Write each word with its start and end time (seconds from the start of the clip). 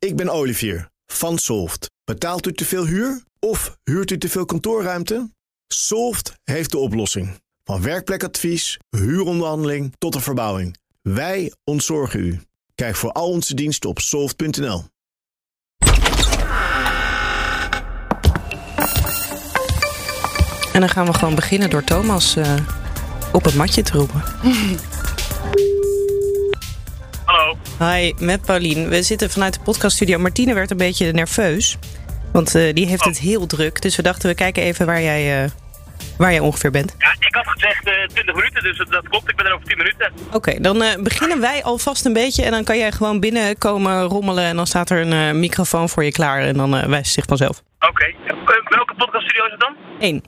ik 0.00 0.16
ben 0.16 0.28
Olivier 0.28 0.90
van 1.06 1.38
Solft. 1.38 1.90
Betaalt 2.04 2.46
u 2.46 2.52
te 2.52 2.64
veel 2.64 2.86
huur 2.86 3.22
of 3.38 3.78
huurt 3.84 4.10
u 4.10 4.18
te 4.18 4.28
veel 4.28 4.44
kantoorruimte? 4.44 5.30
Solft 5.66 6.34
heeft 6.44 6.70
de 6.70 6.78
oplossing. 6.78 7.40
Van 7.64 7.82
werkplekadvies, 7.82 8.78
huuronderhandeling 8.90 9.94
tot 9.98 10.12
de 10.12 10.20
verbouwing. 10.20 10.76
Wij 11.02 11.52
ontzorgen 11.64 12.20
u. 12.20 12.40
Kijk 12.74 12.96
voor 12.96 13.12
al 13.12 13.28
onze 13.28 13.54
diensten 13.54 13.90
op 13.90 13.98
soft.nl. 13.98 14.84
En 20.72 20.80
dan 20.80 20.88
gaan 20.88 21.06
we 21.06 21.14
gewoon 21.14 21.34
beginnen 21.34 21.70
door 21.70 21.84
Thomas 21.84 22.36
uh, 22.36 22.54
op 23.32 23.44
het 23.44 23.54
matje 23.54 23.82
te 23.82 23.92
roepen. 23.92 24.22
Hallo. 27.30 27.56
Hi, 27.78 28.12
met 28.18 28.42
Paulien. 28.42 28.88
We 28.88 29.02
zitten 29.02 29.30
vanuit 29.30 29.54
de 29.54 29.60
podcaststudio. 29.60 30.18
Martine 30.18 30.54
werd 30.54 30.70
een 30.70 30.76
beetje 30.76 31.12
nerveus. 31.12 31.78
Want 32.32 32.54
uh, 32.54 32.74
die 32.74 32.86
heeft 32.86 33.00
oh. 33.00 33.06
het 33.06 33.18
heel 33.18 33.46
druk. 33.46 33.82
Dus 33.82 33.96
we 33.96 34.02
dachten, 34.02 34.28
we 34.28 34.34
kijken 34.34 34.62
even 34.62 34.86
waar 34.86 35.02
jij, 35.02 35.44
uh, 35.44 35.50
waar 36.18 36.30
jij 36.30 36.40
ongeveer 36.40 36.70
bent. 36.70 36.94
Ja, 36.98 37.14
ik 37.18 37.34
had 37.34 37.46
gezegd 37.46 37.82
20 38.14 38.34
minuten, 38.34 38.62
dus 38.62 38.78
dat 38.78 39.08
klopt. 39.08 39.30
Ik 39.30 39.36
ben 39.36 39.46
er 39.46 39.52
over 39.52 39.66
10 39.66 39.76
minuten. 39.76 40.12
Oké, 40.26 40.36
okay, 40.36 40.58
dan 40.58 41.02
beginnen 41.02 41.40
wij 41.40 41.62
alvast 41.62 42.04
een 42.04 42.12
beetje. 42.12 42.44
En 42.44 42.50
dan 42.50 42.64
kan 42.64 42.78
jij 42.78 42.92
gewoon 42.92 43.20
binnenkomen 43.20 44.02
rommelen. 44.02 44.44
En 44.44 44.56
dan 44.56 44.66
staat 44.66 44.90
er 44.90 45.06
een 45.06 45.40
microfoon 45.40 45.88
voor 45.88 46.04
je 46.04 46.12
klaar. 46.12 46.40
En 46.40 46.56
dan 46.56 46.70
wijst 46.70 46.92
het 46.92 47.06
zich 47.06 47.24
vanzelf. 47.24 47.62
Oké. 47.80 47.86
Okay. 47.86 48.14
welke 48.68 48.94
podcaststudio 48.94 49.44
is 49.44 49.50
het 49.50 49.60
dan? 49.60 49.76
Eén. 49.98 50.24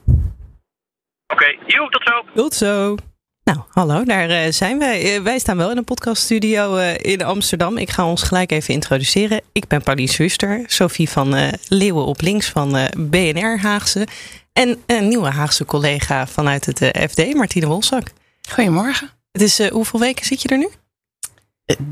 Oké, 1.27 1.55
okay, 1.67 1.89
tot 1.89 2.03
zo. 2.03 2.23
Tot 2.33 2.53
zo. 2.53 2.95
Nou, 3.43 3.59
hallo, 3.69 4.03
daar 4.03 4.29
uh, 4.29 4.51
zijn 4.51 4.79
wij. 4.79 5.15
Uh, 5.15 5.23
wij 5.23 5.39
staan 5.39 5.57
wel 5.57 5.71
in 5.71 5.77
een 5.77 5.83
podcaststudio 5.83 6.77
uh, 6.77 6.93
in 6.97 7.23
Amsterdam. 7.23 7.77
Ik 7.77 7.89
ga 7.89 8.07
ons 8.07 8.23
gelijk 8.23 8.51
even 8.51 8.73
introduceren. 8.73 9.41
Ik 9.51 9.67
ben 9.67 9.83
Pauline 9.83 10.09
Schuster, 10.09 10.63
Sophie 10.67 11.09
van 11.09 11.51
Leeuwen 11.67 12.05
op 12.05 12.21
links 12.21 12.49
van 12.49 12.77
BNR 12.97 13.59
Haagse. 13.59 14.07
En 14.53 14.83
een 14.85 15.07
nieuwe 15.07 15.29
Haagse 15.29 15.65
collega 15.65 16.27
vanuit 16.27 16.65
het 16.65 17.09
FD, 17.09 17.33
Martine 17.33 17.67
Wolzak. 17.67 18.11
Goedemorgen. 18.49 19.09
Het 19.31 19.41
is, 19.41 19.69
hoeveel 19.69 19.99
weken 19.99 20.25
zit 20.25 20.41
je 20.41 20.47
er 20.47 20.57
nu? 20.57 20.69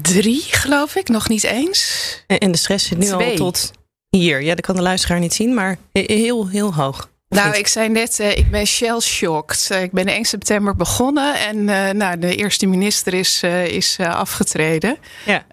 Drie, 0.01 0.41
geloof 0.41 0.95
ik, 0.95 1.07
nog 1.07 1.29
niet 1.29 1.43
eens. 1.43 2.23
En 2.27 2.51
de 2.51 2.57
stress 2.57 2.87
zit 2.87 2.97
nu 2.97 3.05
Twee. 3.05 3.29
al 3.29 3.35
tot 3.35 3.71
hier. 4.09 4.41
Ja, 4.41 4.55
dat 4.55 4.65
kan 4.65 4.75
de 4.75 4.81
luisteraar 4.81 5.19
niet 5.19 5.33
zien, 5.33 5.53
maar 5.53 5.77
heel, 5.91 6.47
heel 6.47 6.73
hoog. 6.73 7.09
Nou, 7.35 7.57
ik 7.57 7.67
zei 7.67 7.89
net, 7.89 8.19
uh, 8.19 8.37
ik 8.37 8.51
ben 8.51 8.65
shell-shocked. 8.65 9.69
Uh, 9.71 9.81
ik 9.81 9.91
ben 9.91 10.07
1 10.07 10.25
september 10.25 10.75
begonnen 10.75 11.35
en 11.35 11.57
uh, 11.57 11.89
nou, 11.89 12.19
de 12.19 12.35
eerste 12.35 12.65
minister 12.65 13.13
is, 13.13 13.43
is 13.67 13.97
afgetreden. 13.99 14.97
Ja. 15.25 15.43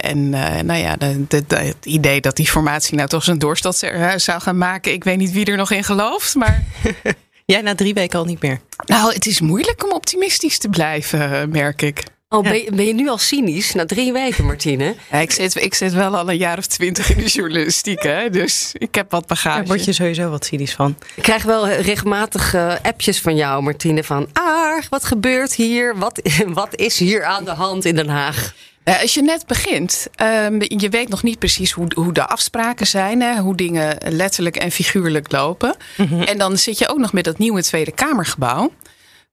en 0.00 0.30
nou 0.66 0.74
ja, 0.74 0.96
de, 0.96 1.26
de, 1.28 1.46
de, 1.46 1.56
het 1.56 1.86
idee 1.86 2.20
dat 2.20 2.36
die 2.36 2.48
formatie 2.48 2.96
nou 2.96 3.08
toch 3.08 3.24
zijn 3.24 3.38
doorstad 3.38 3.76
zou 4.16 4.40
gaan 4.40 4.58
maken, 4.58 4.92
ik 4.92 5.04
weet 5.04 5.18
niet 5.18 5.32
wie 5.32 5.44
er 5.44 5.56
nog 5.56 5.70
in 5.70 5.84
gelooft, 5.84 6.34
maar... 6.34 6.62
Jij 7.44 7.60
na 7.60 7.74
drie 7.74 7.94
weken 7.94 8.18
al 8.18 8.24
niet 8.24 8.42
meer? 8.42 8.60
Nou, 8.86 9.12
het 9.14 9.26
is 9.26 9.40
moeilijk 9.40 9.84
om 9.84 9.92
optimistisch 9.92 10.58
te 10.58 10.68
blijven, 10.68 11.50
merk 11.50 11.82
ik. 11.82 12.02
Oh, 12.32 12.42
ben, 12.42 12.62
je, 12.62 12.72
ben, 12.74 12.86
je, 12.86 12.94
nu 12.94 13.08
al 13.08 13.18
cynisch? 13.18 13.74
Na 13.74 13.86
drie 13.86 14.12
weken, 14.12 14.44
Martine. 14.44 14.94
Ja, 15.10 15.18
ik, 15.18 15.30
zit, 15.30 15.56
ik 15.56 15.74
zit 15.74 15.92
wel 15.92 16.16
al 16.16 16.30
een 16.30 16.36
jaar 16.36 16.58
of 16.58 16.66
twintig 16.66 17.10
in 17.10 17.16
de 17.16 17.28
journalistiek, 17.28 18.02
hè? 18.02 18.30
dus 18.30 18.70
ik 18.78 18.94
heb 18.94 19.10
wat 19.10 19.26
bagage. 19.26 19.56
Daar 19.56 19.66
word 19.66 19.84
je 19.84 19.92
sowieso 19.92 20.30
wat 20.30 20.44
cynisch 20.44 20.74
van. 20.74 20.96
Ik 21.14 21.22
krijg 21.22 21.42
wel 21.42 21.68
regelmatig 21.68 22.54
uh, 22.54 22.74
appjes 22.82 23.20
van 23.20 23.36
jou, 23.36 23.62
Martine, 23.62 24.04
van... 24.04 24.28
Ah, 24.32 24.82
wat 24.90 25.04
gebeurt 25.04 25.54
hier? 25.54 25.98
Wat, 25.98 26.20
wat 26.46 26.76
is 26.76 26.98
hier 26.98 27.24
aan 27.24 27.44
de 27.44 27.50
hand 27.50 27.84
in 27.84 27.96
Den 27.96 28.08
Haag? 28.08 28.54
Uh, 28.84 29.00
als 29.00 29.14
je 29.14 29.22
net 29.22 29.46
begint, 29.46 30.06
um, 30.22 30.60
je 30.60 30.88
weet 30.88 31.08
nog 31.08 31.22
niet 31.22 31.38
precies 31.38 31.72
hoe, 31.72 31.86
hoe 31.94 32.12
de 32.12 32.26
afspraken 32.26 32.86
zijn, 32.86 33.20
hè, 33.20 33.40
hoe 33.40 33.56
dingen 33.56 33.96
letterlijk 34.08 34.56
en 34.56 34.70
figuurlijk 34.70 35.32
lopen. 35.32 35.76
Mm 35.96 36.06
-hmm. 36.06 36.22
En 36.22 36.38
dan 36.38 36.58
zit 36.58 36.78
je 36.78 36.88
ook 36.88 36.98
nog 36.98 37.12
met 37.12 37.24
dat 37.24 37.38
nieuwe 37.38 37.62
Tweede 37.62 37.92
Kamergebouw. 37.92 38.72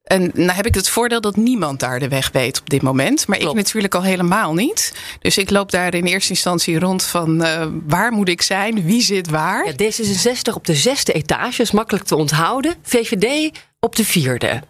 En 0.10 0.32
nou 0.34 0.52
heb 0.52 0.66
ik 0.66 0.76
het 0.76 0.90
voordeel 0.90 1.22
dat 1.22 1.36
niemand 1.36 1.80
daar 1.80 2.00
de 2.00 2.08
weg 2.08 2.32
weet 2.32 2.60
op 2.60 2.70
dit 2.70 2.82
moment. 2.82 3.28
Maar 3.28 3.38
Klopt. 3.38 3.58
ik 3.58 3.64
natuurlijk 3.64 3.96
al 3.96 4.04
helemaal 4.04 4.54
niet. 4.54 4.94
Dus 5.20 5.38
ik 5.38 5.50
loop 5.50 5.72
daar 5.72 5.94
in 5.94 6.06
eerste 6.06 6.30
instantie 6.30 6.80
rond 6.80 7.04
van 7.04 7.46
uh, 7.46 7.66
waar 7.88 8.12
moet 8.12 8.30
ik 8.30 8.42
zijn? 8.42 8.84
Wie 8.84 9.02
zit 9.02 9.30
waar? 9.30 9.66
Ja, 9.66 9.74
D66 9.74 10.54
op 10.54 10.66
de 10.66 10.76
zesde 10.76 11.14
etage 11.14 11.62
is 11.62 11.72
makkelijk 11.72 12.06
te 12.06 12.16
onthouden. 12.16 12.76
VVD 12.82 13.52
op 13.80 13.96
de 13.96 14.06
vierde. 14.06 14.62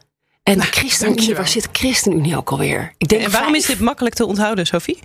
En 0.43 0.57
nou, 0.57 0.69
ChristenUnie, 0.71 1.35
waar 1.35 1.47
zit 1.47 1.69
ChristenUnie 1.71 2.37
ook 2.37 2.49
alweer? 2.49 2.93
Ik 2.97 3.07
denk 3.07 3.21
en 3.21 3.31
waarom 3.31 3.51
vijf. 3.51 3.63
is 3.63 3.69
dit 3.69 3.79
makkelijk 3.79 4.15
te 4.15 4.25
onthouden, 4.25 4.65
Sophie? 4.65 4.99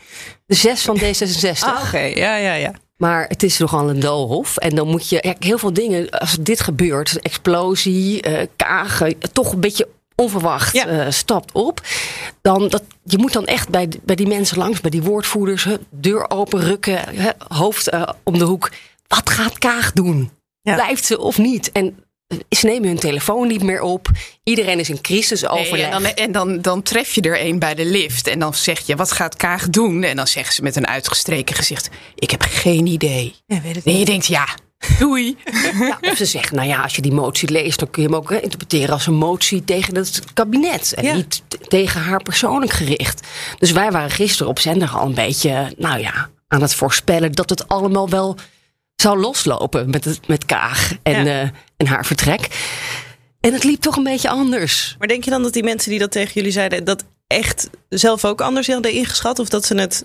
De 0.47 0.55
zes 0.55 0.83
van 0.83 0.99
D66. 0.99 1.59
Ah, 1.61 1.72
Oké, 1.72 1.87
okay. 1.87 2.15
ja, 2.15 2.37
ja, 2.37 2.55
ja. 2.55 2.72
Maar 2.97 3.27
het 3.28 3.43
is 3.43 3.59
nogal 3.59 3.91
een 3.91 4.01
doolhof. 4.01 4.56
En 4.56 4.75
dan 4.75 4.89
moet 4.89 5.09
je 5.09 5.19
ja, 5.21 5.34
heel 5.39 5.59
veel 5.59 5.72
dingen, 5.72 6.11
als 6.11 6.37
dit 6.41 6.61
gebeurt, 6.61 7.21
explosie, 7.21 8.28
uh, 8.28 8.39
kagen, 8.56 9.19
toch 9.33 9.53
een 9.53 9.61
beetje 9.61 9.89
onverwacht 10.17 10.73
ja. 10.73 10.89
uh, 10.89 11.11
stapt 11.11 11.53
op. 11.53 11.81
Dan 12.41 12.69
dat, 12.69 12.83
je 13.05 13.19
moet 13.19 13.33
dan 13.33 13.47
echt 13.47 13.69
bij, 13.69 13.89
bij 14.03 14.17
die 14.17 14.27
mensen 14.27 14.59
langs, 14.59 14.81
bij 14.81 14.91
die 14.91 15.03
woordvoerders, 15.03 15.65
he, 15.65 15.77
deur 15.91 16.31
open 16.31 16.61
rukken, 16.61 16.99
he, 17.15 17.31
hoofd 17.49 17.93
uh, 17.93 18.09
om 18.23 18.39
de 18.39 18.45
hoek. 18.45 18.71
Wat 19.07 19.31
gaat 19.31 19.59
Kaag 19.59 19.93
doen? 19.93 20.31
Ja. 20.61 20.75
Blijft 20.75 21.05
ze 21.05 21.19
of 21.19 21.39
niet? 21.39 21.73
En 21.73 22.05
ze 22.49 22.67
nemen 22.67 22.89
hun 22.89 22.99
telefoon 22.99 23.47
niet 23.47 23.63
meer 23.63 23.81
op. 23.81 24.09
Iedereen 24.43 24.79
is 24.79 24.89
in 24.89 25.01
crisisoverleg. 25.01 25.71
Nee, 25.71 25.85
en 25.85 26.03
dan, 26.03 26.05
en 26.05 26.33
dan, 26.33 26.61
dan 26.61 26.83
tref 26.83 27.15
je 27.15 27.21
er 27.21 27.41
een 27.41 27.59
bij 27.59 27.75
de 27.75 27.85
lift. 27.85 28.27
En 28.27 28.39
dan 28.39 28.55
zeg 28.55 28.87
je, 28.87 28.97
wat 28.97 29.13
gaat 29.13 29.37
Kaag 29.37 29.69
doen? 29.69 30.03
En 30.03 30.17
dan 30.17 30.27
zeggen 30.27 30.55
ze 30.55 30.63
met 30.63 30.77
een 30.77 30.87
uitgestreken 30.87 31.55
gezicht... 31.55 31.91
ik 32.15 32.31
heb 32.31 32.43
geen 32.43 32.87
idee. 32.87 33.35
Ja, 33.47 33.61
weet 33.61 33.75
het 33.75 33.85
en 33.85 33.99
je 33.99 34.05
denkt, 34.05 34.27
ja, 34.27 34.49
Doei. 34.99 35.37
Ja, 35.79 35.99
of 36.11 36.17
ze 36.17 36.25
zeggen, 36.25 36.57
nou 36.57 36.69
ja, 36.69 36.83
als 36.83 36.97
je 36.97 37.03
die 37.03 37.12
motie 37.12 37.51
leest, 37.51 37.79
dan 37.79 37.91
kun 37.91 38.03
je 38.03 38.09
hem 38.09 38.17
ook 38.17 38.31
interpreteren 38.31 38.93
als 38.93 39.07
een 39.07 39.15
motie 39.15 39.65
tegen 39.65 39.97
het 39.97 40.23
kabinet. 40.35 40.95
En 40.95 41.05
ja. 41.05 41.15
niet 41.15 41.43
tegen 41.69 42.01
haar 42.01 42.23
persoonlijk 42.23 42.73
gericht. 42.73 43.27
Dus 43.59 43.71
wij 43.71 43.91
waren 43.91 44.11
gisteren 44.11 44.49
op 44.49 44.59
zender 44.59 44.89
al 44.89 45.07
een 45.07 45.15
beetje, 45.15 45.73
nou 45.77 46.01
ja, 46.01 46.29
aan 46.49 46.63
het 46.63 46.75
voorspellen 46.75 47.33
dat 47.33 47.51
het 47.51 47.69
allemaal 47.69 48.09
wel 48.09 48.37
zou 48.97 49.19
loslopen 49.19 49.91
met, 49.91 50.05
het, 50.05 50.29
met 50.29 50.45
Kaag 50.45 50.93
en, 51.03 51.25
ja. 51.25 51.43
uh, 51.43 51.51
en 51.77 51.87
haar 51.87 52.07
vertrek. 52.07 52.49
En 53.41 53.53
het 53.53 53.65
liep 53.65 53.81
toch 53.81 53.97
een 53.97 54.03
beetje 54.03 54.29
anders. 54.29 54.97
Maar 54.99 55.09
denk 55.09 55.25
je 55.25 55.31
dan 55.31 55.43
dat 55.43 55.53
die 55.53 55.63
mensen 55.63 55.91
die 55.91 55.99
dat 55.99 56.11
tegen 56.11 56.33
jullie 56.33 56.51
zeiden, 56.51 56.84
dat 56.84 57.05
echt 57.27 57.71
zelf 57.89 58.25
ook 58.25 58.41
anders 58.41 58.67
hadden 58.67 58.93
ingeschat? 58.93 59.39
Of 59.39 59.49
dat 59.49 59.65
ze 59.65 59.75
het 59.75 60.05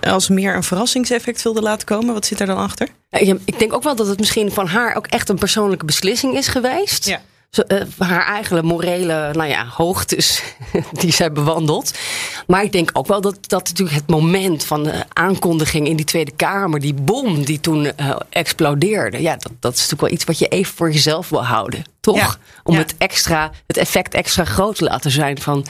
als 0.00 0.28
meer 0.28 0.54
een 0.54 0.62
verrassingseffect 0.62 1.42
wilde 1.42 1.60
laten 1.62 1.86
komen? 1.86 2.14
Wat 2.14 2.26
zit 2.26 2.40
er 2.40 2.46
dan 2.46 2.56
achter? 2.56 2.88
Ja, 3.10 3.36
ik 3.44 3.58
denk 3.58 3.72
ook 3.72 3.82
wel 3.82 3.96
dat 3.96 4.06
het 4.06 4.18
misschien 4.18 4.52
van 4.52 4.66
haar 4.66 4.96
ook 4.96 5.06
echt 5.06 5.28
een 5.28 5.38
persoonlijke 5.38 5.84
beslissing 5.84 6.36
is 6.36 6.48
geweest. 6.48 7.06
Ja. 7.06 7.20
Zo, 7.50 7.62
uh, 7.68 7.80
haar 7.98 8.26
eigen 8.26 8.64
morele 8.64 9.30
nou 9.32 9.48
ja, 9.48 9.66
hoogtes 9.66 10.42
die 11.00 11.12
zij 11.12 11.32
bewandelt. 11.32 11.98
Maar 12.46 12.62
ik 12.62 12.72
denk 12.72 12.90
ook 12.92 13.06
wel 13.06 13.20
dat, 13.20 13.38
dat 13.48 13.68
natuurlijk 13.68 13.96
het 13.96 14.08
moment 14.08 14.64
van 14.64 14.82
de 14.82 15.04
aankondiging 15.12 15.86
in 15.88 15.96
die 15.96 16.04
Tweede 16.06 16.30
Kamer, 16.36 16.80
die 16.80 16.94
bom 16.94 17.44
die 17.44 17.60
toen 17.60 17.84
uh, 17.84 18.16
explodeerde, 18.30 19.22
ja, 19.22 19.36
dat, 19.36 19.52
dat 19.60 19.72
is 19.72 19.78
natuurlijk 19.78 20.00
wel 20.02 20.10
iets 20.10 20.24
wat 20.24 20.38
je 20.38 20.48
even 20.48 20.74
voor 20.74 20.90
jezelf 20.92 21.28
wil 21.28 21.44
houden. 21.44 21.84
Toch? 22.00 22.16
Ja. 22.16 22.34
Om 22.62 22.74
Ja. 22.74 22.80
het, 22.80 22.94
extra, 22.98 23.50
het 23.66 23.76
effect 23.76 24.14
extra 24.14 24.44
groot 24.44 24.76
te 24.76 24.84
laten 24.84 25.10
zijn 25.10 25.40
van, 25.40 25.66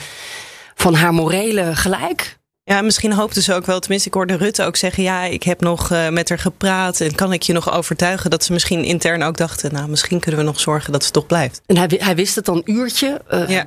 van 0.75 0.93
haar 0.93 1.13
morele 1.13 1.75
gelijk. 1.75 2.37
Ja, 2.67 2.81
misschien 2.81 3.13
hoopten 3.13 3.41
ze 3.41 3.53
ook 3.53 3.65
wel, 3.65 3.79
tenminste 3.79 4.07
ik 4.07 4.13
hoorde 4.13 4.35
Rutte 4.37 4.63
ook 4.63 4.75
zeggen... 4.75 5.03
ja, 5.03 5.23
ik 5.23 5.43
heb 5.43 5.61
nog 5.61 5.91
uh, 5.91 6.09
met 6.09 6.29
haar 6.29 6.39
gepraat 6.39 7.01
en 7.01 7.15
kan 7.15 7.33
ik 7.33 7.41
je 7.43 7.53
nog 7.53 7.71
overtuigen... 7.71 8.29
dat 8.29 8.43
ze 8.43 8.53
misschien 8.53 8.83
intern 8.83 9.23
ook 9.23 9.37
dachten, 9.37 9.73
nou, 9.73 9.87
misschien 9.89 10.19
kunnen 10.19 10.39
we 10.39 10.45
nog 10.45 10.59
zorgen 10.59 10.91
dat 10.91 11.03
ze 11.03 11.11
toch 11.11 11.25
blijft. 11.25 11.61
En 11.65 11.77
hij, 11.77 11.91
hij 11.97 12.15
wist 12.15 12.35
het 12.35 12.45
dan 12.45 12.55
een 12.55 12.71
uurtje. 12.71 13.21
Uh, 13.33 13.49
Ja. 13.49 13.65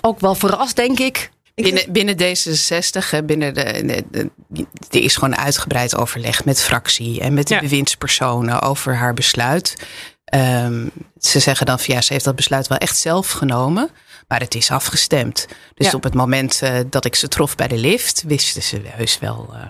Ook 0.00 0.20
wel 0.20 0.34
verrast, 0.34 0.76
denk 0.76 0.98
ik. 0.98 1.30
Binnen, 1.54 1.82
binnen 1.92 2.14
D66, 2.16 3.10
hè, 3.10 3.22
binnen 3.24 3.54
de, 3.54 4.02
de, 4.10 4.30
de- 4.48 4.66
er 4.90 5.02
is 5.02 5.14
gewoon 5.16 5.36
uitgebreid 5.36 5.96
overleg 5.96 6.44
met 6.44 6.62
fractie 6.62 7.20
en 7.20 7.34
met 7.34 7.48
de 7.48 7.54
Ja. 7.54 7.60
bewindspersonen 7.60 8.62
over 8.62 8.94
haar 8.96 9.14
besluit. 9.14 9.76
Ehm, 10.24 10.86
ze 11.18 11.38
zeggen 11.38 11.66
dan 11.66 11.78
van 11.78 11.94
ja, 11.94 12.00
ze 12.00 12.12
heeft 12.12 12.24
dat 12.24 12.36
besluit 12.36 12.66
wel 12.66 12.78
echt 12.78 12.98
zelf 12.98 13.30
genomen, 13.30 13.90
maar 14.28 14.40
het 14.40 14.54
is 14.54 14.70
afgestemd. 14.70 15.46
Dus 15.74 15.86
Ja. 15.86 15.92
op 15.92 16.02
het 16.02 16.14
moment 16.14 16.62
eh, 16.62 16.78
dat 16.90 17.04
ik 17.04 17.14
ze 17.14 17.28
trof 17.28 17.54
bij 17.54 17.68
de 17.68 17.76
lift, 17.78 18.22
wisten 18.26 18.62
ze 18.62 18.80
heus 18.84 19.18
wel 19.18 19.48
eh, 19.52 19.66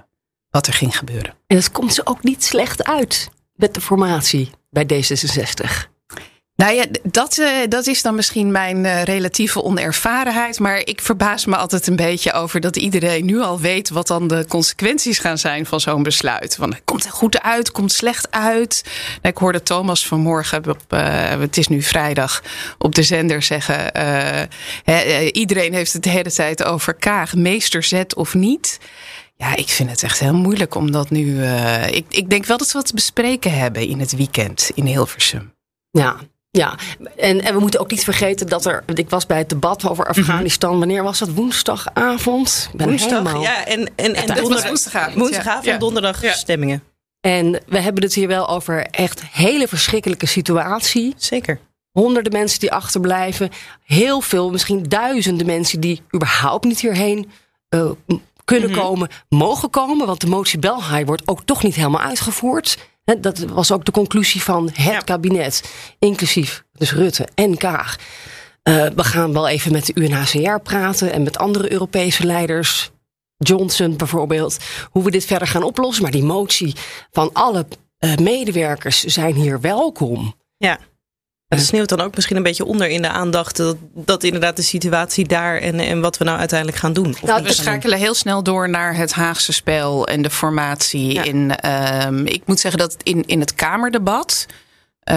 wat 0.51 0.67
er 0.67 0.73
ging 0.73 0.99
gebeuren. 0.99 1.35
En 1.47 1.57
het 1.57 1.73
komt 1.73 1.95
ze 1.95 2.07
ook 2.07 2.23
niet 2.23 2.45
slecht 2.45 2.85
uit 2.85 3.29
met 3.55 3.75
de 3.75 3.81
formatie 3.81 4.51
bij 4.71 4.85
D66. 4.93 5.95
Nou 6.57 6.75
ja, 6.75 6.85
dat, 7.03 7.39
eh, 7.39 7.49
dat 7.69 7.87
is 7.87 8.03
dan 8.03 8.15
misschien 8.15 8.51
mijn 8.51 8.85
eh, 8.85 9.03
relatieve 9.03 9.63
onervarenheid. 9.63 10.59
Maar 10.59 10.79
ik 10.79 11.01
verbaas 11.01 11.45
me 11.45 11.57
altijd 11.57 11.87
een 11.87 11.97
beetje 11.97 12.33
over 12.33 12.61
dat 12.61 12.77
iedereen 12.77 13.25
nu 13.25 13.41
al 13.41 13.61
weet 13.61 13.89
wat 13.89 14.07
dan 14.07 14.29
de 14.29 14.45
consequenties 14.49 15.19
gaan 15.19 15.39
zijn 15.39 15.67
van 15.67 15.81
zo'n 15.81 16.03
besluit. 16.03 16.57
Want 16.57 16.85
komt 16.85 17.05
het 17.05 17.13
goed 17.13 17.43
uit, 17.43 17.71
komt 17.71 17.93
slecht 17.93 18.31
uit. 18.31 18.83
Nou, 19.23 19.35
ik 19.35 19.39
hoorde 19.39 19.63
Thomas 19.63 20.07
vanmorgen, 20.07 20.69
op, 20.69 20.83
eh, 20.89 21.41
het 21.41 21.57
is 21.57 21.69
nu 21.69 21.83
vrijdag, 21.83 22.43
op 22.79 22.95
de 22.95 23.03
zender 23.03 23.43
zeggen: 23.43 23.91
iedereen 25.33 25.75
heeft 25.75 25.93
het 25.93 26.03
de 26.03 26.11
hele 26.11 26.33
tijd 26.33 26.65
over 26.65 26.95
Kaag, 26.95 27.35
meesterzet 27.35 28.15
of 28.15 28.35
niet. 28.35 28.79
Ja, 29.37 29.57
ik 29.57 29.69
vind 29.69 29.91
het 29.91 30.03
echt 30.03 30.19
heel 30.19 30.35
moeilijk 30.35 30.75
omdat 30.75 31.11
nu. 31.11 31.25
Uh, 31.25 31.89
ik, 31.89 32.05
ik 32.09 32.31
denk 32.31 32.45
wel 32.45 32.57
dat 32.57 32.67
we 32.67 32.79
wat 32.79 32.87
te 32.87 32.95
bespreken 32.95 33.59
hebben 33.59 33.89
in 33.89 34.01
het 34.01 34.17
weekend 34.17 34.71
in 34.75 34.87
Hilversum. 34.87 35.55
Ja, 35.91 36.17
ja, 36.57 36.75
en, 37.17 37.41
en 37.41 37.55
we 37.55 37.61
moeten 37.61 37.81
ook 37.81 37.91
niet 37.91 38.05
vergeten 38.05 38.47
dat 38.47 38.67
er. 38.67 38.83
Ik 38.95 39.11
was 39.11 39.27
bij 39.27 39.39
het 39.39 39.49
debat 39.49 39.89
over 39.89 40.07
mhm. 40.09 40.19
Afghanistan. 40.19 40.79
Wanneer 40.79 41.03
was 41.03 41.19
dat? 41.19 41.29
Woensdagavond? 41.29 42.71
Woensdag, 42.73 43.11
helemaal, 43.11 43.43
ja. 43.43 43.67
En, 43.67 43.91
en, 43.97 44.15
en 44.15 44.27
donderdag, 44.27 44.67
woensdagavond. 44.67 45.17
Woensdagavond, 45.17 45.65
ja. 45.65 45.79
donderdag 45.79 46.23
ja. 46.23 46.33
stemmingen. 46.33 46.83
En 47.21 47.61
we 47.67 47.79
hebben 47.79 48.03
het 48.03 48.15
hier 48.15 48.29
wel 48.29 48.49
over 48.49 48.87
echt 48.91 49.23
hele 49.33 49.69
verschrikkelijke 49.69 50.27
situatie. 50.27 51.15
Zeker. 51.17 51.59
Honderden 51.91 52.33
mensen 52.33 52.61
die 52.61 52.73
achterblijven. 52.73 53.51
Heel 53.85 54.21
veel, 54.21 54.51
misschien 54.51 54.83
duizenden 54.83 55.47
mensen 55.47 55.81
die 55.81 56.03
überhaupt 56.15 56.65
niet 56.65 56.81
hierheen 56.81 57.31
uh, 57.71 57.91
kunnen 58.45 58.71
mhm. 58.71 58.81
komen, 58.81 59.09
mogen 59.29 59.71
komen. 59.71 60.07
Want 60.07 60.21
de 60.21 60.27
motie 60.27 60.59
Belhaai 60.59 61.05
wordt 61.05 61.29
ook 61.29 61.45
toch 61.45 61.63
niet 61.63 61.75
helemaal 61.75 62.01
uitgevoerd. 62.01 62.79
Dat 63.21 63.39
was 63.39 63.73
ook 63.73 63.85
de 63.85 63.93
conclusie 63.93 64.43
van 64.43 64.71
het 64.73 65.05
kabinet, 65.05 65.73
inclusief 65.99 66.65
dus 66.73 66.93
Rutte 66.93 67.29
en 67.35 67.57
Kaag. 67.57 67.97
Uh, 68.69 68.87
we 68.87 69.05
gaan 69.05 69.33
wel 69.33 69.49
even 69.49 69.73
met 69.73 69.87
de 69.87 69.93
UNHCR 69.95 70.59
praten 70.63 71.13
en 71.13 71.23
met 71.23 71.39
andere 71.39 71.73
Europese 71.73 72.27
leiders. 72.27 72.91
Johnson 73.37 73.97
bijvoorbeeld, 73.97 74.59
hoe 74.91 75.05
we 75.05 75.11
dit 75.11 75.25
verder 75.25 75.49
gaan 75.49 75.63
oplossen. 75.63 76.03
Maar 76.03 76.13
die 76.13 76.25
motie 76.25 76.75
van 77.11 77.31
alle 77.33 77.67
uh, 78.01 78.17
medewerkers 78.17 79.05
zijn 79.05 79.35
hier 79.35 79.61
welkom. 79.61 80.35
Ja. 80.57 80.79
Het 81.49 81.61
sneeuwt 81.61 81.89
dan 81.89 82.01
ook 82.01 82.15
misschien 82.15 82.37
een 82.37 82.43
beetje 82.43 82.65
onder 82.65 82.89
in 82.89 83.03
de 83.03 83.09
aandacht 83.09 83.57
dat, 83.57 83.77
dat 83.95 84.23
inderdaad 84.23 84.57
de 84.57 84.63
situatie 84.63 85.27
daar 85.27 85.59
en, 85.59 85.81
en 85.81 86.01
wat 86.01 86.19
we 86.19 86.25
nou 86.25 86.39
uiteindelijk 86.39 86.79
gaan 86.79 86.93
doen. 86.93 87.17
Nou, 87.23 87.43
we 87.43 87.53
schakelen 87.53 87.99
heel 87.99 88.15
snel 88.15 88.43
door 88.43 88.69
naar 88.69 88.97
het 88.97 89.13
Haagse 89.13 89.53
spel 89.53 90.07
en 90.07 90.23
de 90.23 90.31
formatie. 90.31 91.13
In, 91.13 91.71
um, 92.07 92.27
ik 92.27 92.43
moet 92.47 92.61
zeggen 92.61 92.81
dat 92.81 92.97
in, 93.03 93.27
in 93.27 93.41
het 93.41 93.55
Kamerdebat. 93.55 94.47
Uh, 95.11 95.15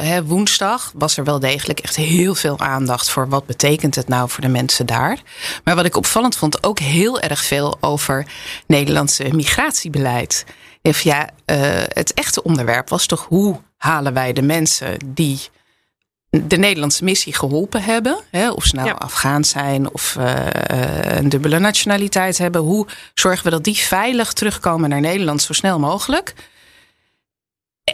hè, 0.00 0.24
woensdag 0.24 0.92
was 0.94 1.16
er 1.16 1.24
wel 1.24 1.40
degelijk 1.40 1.80
echt 1.80 1.96
heel 1.96 2.34
veel 2.34 2.58
aandacht 2.58 3.10
voor 3.10 3.28
wat 3.28 3.46
betekent 3.46 3.94
het 3.94 4.08
nou 4.08 4.28
voor 4.28 4.40
de 4.40 4.48
mensen 4.48 4.86
daar. 4.86 5.18
Maar 5.64 5.74
wat 5.74 5.84
ik 5.84 5.96
opvallend 5.96 6.36
vond, 6.36 6.64
ook 6.64 6.78
heel 6.78 7.20
erg 7.20 7.44
veel 7.44 7.78
over 7.80 8.26
Nederlandse 8.66 9.34
migratiebeleid. 9.34 10.44
Ja, 10.82 11.28
uh, 11.46 11.58
het 11.88 12.14
echte 12.14 12.42
onderwerp 12.42 12.88
was 12.88 13.06
toch 13.06 13.26
hoe 13.28 13.60
halen 13.76 14.14
wij 14.14 14.32
de 14.32 14.42
mensen 14.42 14.96
die 15.06 15.40
de 16.30 16.56
Nederlandse 16.56 17.04
missie 17.04 17.34
geholpen 17.34 17.82
hebben. 17.82 18.20
Hè, 18.30 18.50
of 18.50 18.64
ze 18.64 18.76
nou 18.76 18.94
Afghaan 18.98 19.44
zijn 19.44 19.92
of 19.92 20.16
uh, 20.18 20.46
een 21.02 21.28
dubbele 21.28 21.58
nationaliteit 21.58 22.38
hebben. 22.38 22.60
Hoe 22.60 22.86
zorgen 23.14 23.44
we 23.44 23.50
dat 23.50 23.64
die 23.64 23.76
veilig 23.76 24.32
terugkomen 24.32 24.88
naar 24.88 25.00
Nederland 25.00 25.42
zo 25.42 25.52
snel 25.52 25.78
mogelijk? 25.78 26.34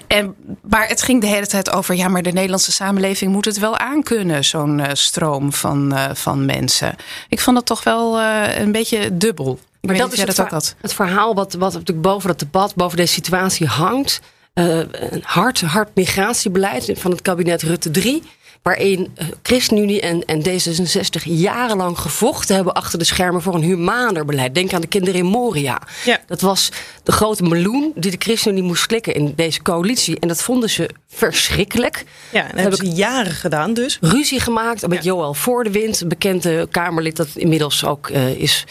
En, 0.06 0.34
maar 0.62 0.88
het 0.88 1.02
ging 1.02 1.20
de 1.20 1.26
hele 1.26 1.46
tijd 1.46 1.70
over, 1.70 1.94
ja, 1.94 2.08
maar 2.08 2.22
de 2.22 2.32
Nederlandse 2.32 2.72
samenleving 2.72 3.32
moet 3.32 3.44
het 3.44 3.58
wel 3.58 3.78
aankunnen, 3.78 4.44
zo'n 4.44 4.78
uh, 4.78 4.86
stroom 4.92 5.52
van, 5.52 5.92
uh, 5.92 6.04
van 6.12 6.44
mensen. 6.44 6.94
Ik 7.28 7.40
vond 7.40 7.56
dat 7.56 7.66
toch 7.66 7.84
wel 7.84 8.20
een 8.20 8.72
beetje 8.72 9.16
dubbel. 9.16 9.58
Ik 9.80 9.88
maar 9.88 9.98
dat 9.98 10.12
is 10.12 10.18
het, 10.18 10.36
dat 10.36 10.52
ook 10.52 10.62
het 10.80 10.94
verhaal 10.94 11.34
wat, 11.34 11.54
wat 11.54 11.72
natuurlijk 11.72 12.00
boven 12.00 12.28
dat 12.28 12.38
debat, 12.38 12.74
boven 12.74 12.96
deze 12.96 13.12
situatie 13.12 13.66
hangt 13.66 14.20
uh, 14.58 14.78
een 14.90 15.22
hard, 15.22 15.60
hard 15.60 15.88
migratiebeleid 15.94 16.90
van 16.94 17.10
het 17.10 17.22
kabinet 17.22 17.62
Rutte 17.62 17.90
3. 17.90 18.22
Waarin 18.62 19.14
uh, 19.18 19.26
ChristenUnie 19.42 20.00
en, 20.00 20.24
en 20.24 20.42
D66 20.42 21.22
jarenlang 21.22 21.98
gevochten 21.98 22.54
hebben 22.54 22.74
achter 22.74 22.98
de 22.98 23.04
schermen 23.04 23.42
voor 23.42 23.54
een 23.54 23.62
humaner 23.62 24.24
beleid. 24.24 24.54
Denk 24.54 24.72
aan 24.72 24.80
de 24.80 24.86
kinderen 24.86 25.20
in 25.20 25.26
Moria. 25.26 25.82
Ja. 26.04 26.20
Dat 26.26 26.40
was 26.40 26.68
de 27.02 27.12
grote 27.12 27.42
meloen 27.42 27.92
die 27.94 28.10
de 28.10 28.16
ChristenUnie 28.18 28.62
moest 28.62 28.86
klikken 28.86 29.14
in 29.14 29.32
deze 29.36 29.62
coalitie. 29.62 30.18
En 30.20 30.28
dat 30.28 30.42
vonden 30.42 30.70
ze 30.70 30.90
verschrikkelijk. 31.08 32.04
Ja, 32.32 32.42
en 32.42 32.50
dat 32.50 32.60
hebben 32.60 32.78
ze 32.78 32.90
jaren 32.90 33.32
gedaan 33.32 33.74
dus. 33.74 33.98
Ruzie 34.00 34.40
gemaakt 34.40 34.86
met 34.86 35.04
ja. 35.04 35.10
Joël 35.10 35.34
Voordewind, 35.34 36.00
een 36.00 36.08
bekende 36.08 36.68
Kamerlid 36.70 37.16
dat 37.16 37.28
inmiddels 37.34 37.84
ook 37.84 38.08
uh, 38.08 38.28
is, 38.28 38.64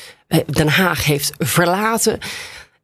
Den 0.46 0.68
Haag 0.68 1.06
heeft 1.06 1.32
verlaten. 1.38 2.20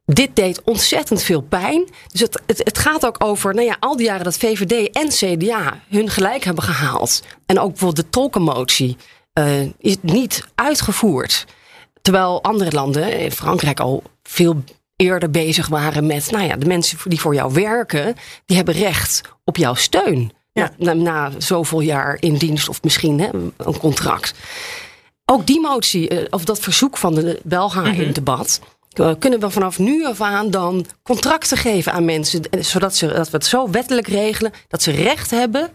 Dit 0.04 0.36
deed 0.36 0.62
ontzettend 0.64 1.22
veel 1.22 1.40
pijn. 1.40 1.88
Dus 2.10 2.20
het, 2.20 2.42
het, 2.46 2.58
het, 2.58 2.78
gaat 2.78 3.06
ook 3.06 3.24
over 3.24 3.54
nou 3.54 3.66
ja, 3.66 3.76
al 3.80 3.96
die 3.96 4.06
jaren 4.06 4.24
dat 4.24 4.36
VVD 4.36 4.90
en 4.90 5.08
CDA 5.08 5.80
hun 5.88 6.10
gelijk 6.10 6.44
hebben 6.44 6.64
gehaald. 6.64 7.22
En 7.46 7.58
ook 7.58 7.68
bijvoorbeeld 7.68 8.04
de 8.04 8.10
tolkenmotie 8.10 8.96
uh, 9.38 9.60
is 9.78 9.96
niet 10.00 10.44
uitgevoerd. 10.54 11.46
Terwijl 12.02 12.42
andere 12.42 12.72
landen, 12.72 13.18
in 13.18 13.32
Frankrijk 13.32 13.80
al 13.80 14.02
veel 14.22 14.64
eerder 14.96 15.30
bezig 15.30 15.68
waren 15.68 16.06
met, 16.06 16.30
nou 16.30 16.44
ja, 16.44 16.56
de 16.56 16.66
mensen 16.66 16.98
die 17.04 17.20
voor 17.20 17.34
jou 17.34 17.52
werken, 17.52 18.14
die 18.46 18.56
hebben 18.56 18.74
recht 18.74 19.20
op 19.44 19.56
jouw 19.56 19.74
steun. 19.74 20.32
Ja. 20.52 20.72
Na, 20.76 20.92
na, 20.92 21.30
zoveel 21.38 21.80
jaar 21.80 22.16
in 22.20 22.36
dienst 22.36 22.68
of 22.68 22.82
misschien 22.82 23.20
hè, 23.20 23.28
een 23.56 23.78
contract. 23.78 24.34
Ook 25.24 25.46
die 25.46 25.60
motie, 25.60 26.10
uh, 26.10 26.26
of 26.30 26.44
dat 26.44 26.58
verzoek 26.58 26.96
van 26.96 27.14
de 27.14 27.40
Belga 27.44 27.80
mm 27.80 27.86
-hmm. 27.86 28.00
in 28.00 28.06
het 28.06 28.14
debat, 28.14 28.60
eh, 28.62 28.68
kunnen 29.18 29.40
we 29.40 29.50
vanaf 29.50 29.78
nu 29.78 30.06
af 30.06 30.20
aan 30.20 30.50
dan 30.50 30.86
contracten 31.02 31.56
geven 31.56 31.92
aan 31.92 32.04
mensen, 32.04 32.50
eh, 32.50 32.62
zodat 32.62 32.96
ze, 32.96 33.06
dat 33.06 33.30
we 33.30 33.36
het 33.36 33.46
zo 33.46 33.70
wettelijk 33.70 34.06
regelen 34.06 34.52
dat 34.68 34.82
ze 34.82 34.90
recht 34.90 35.30
hebben 35.30 35.70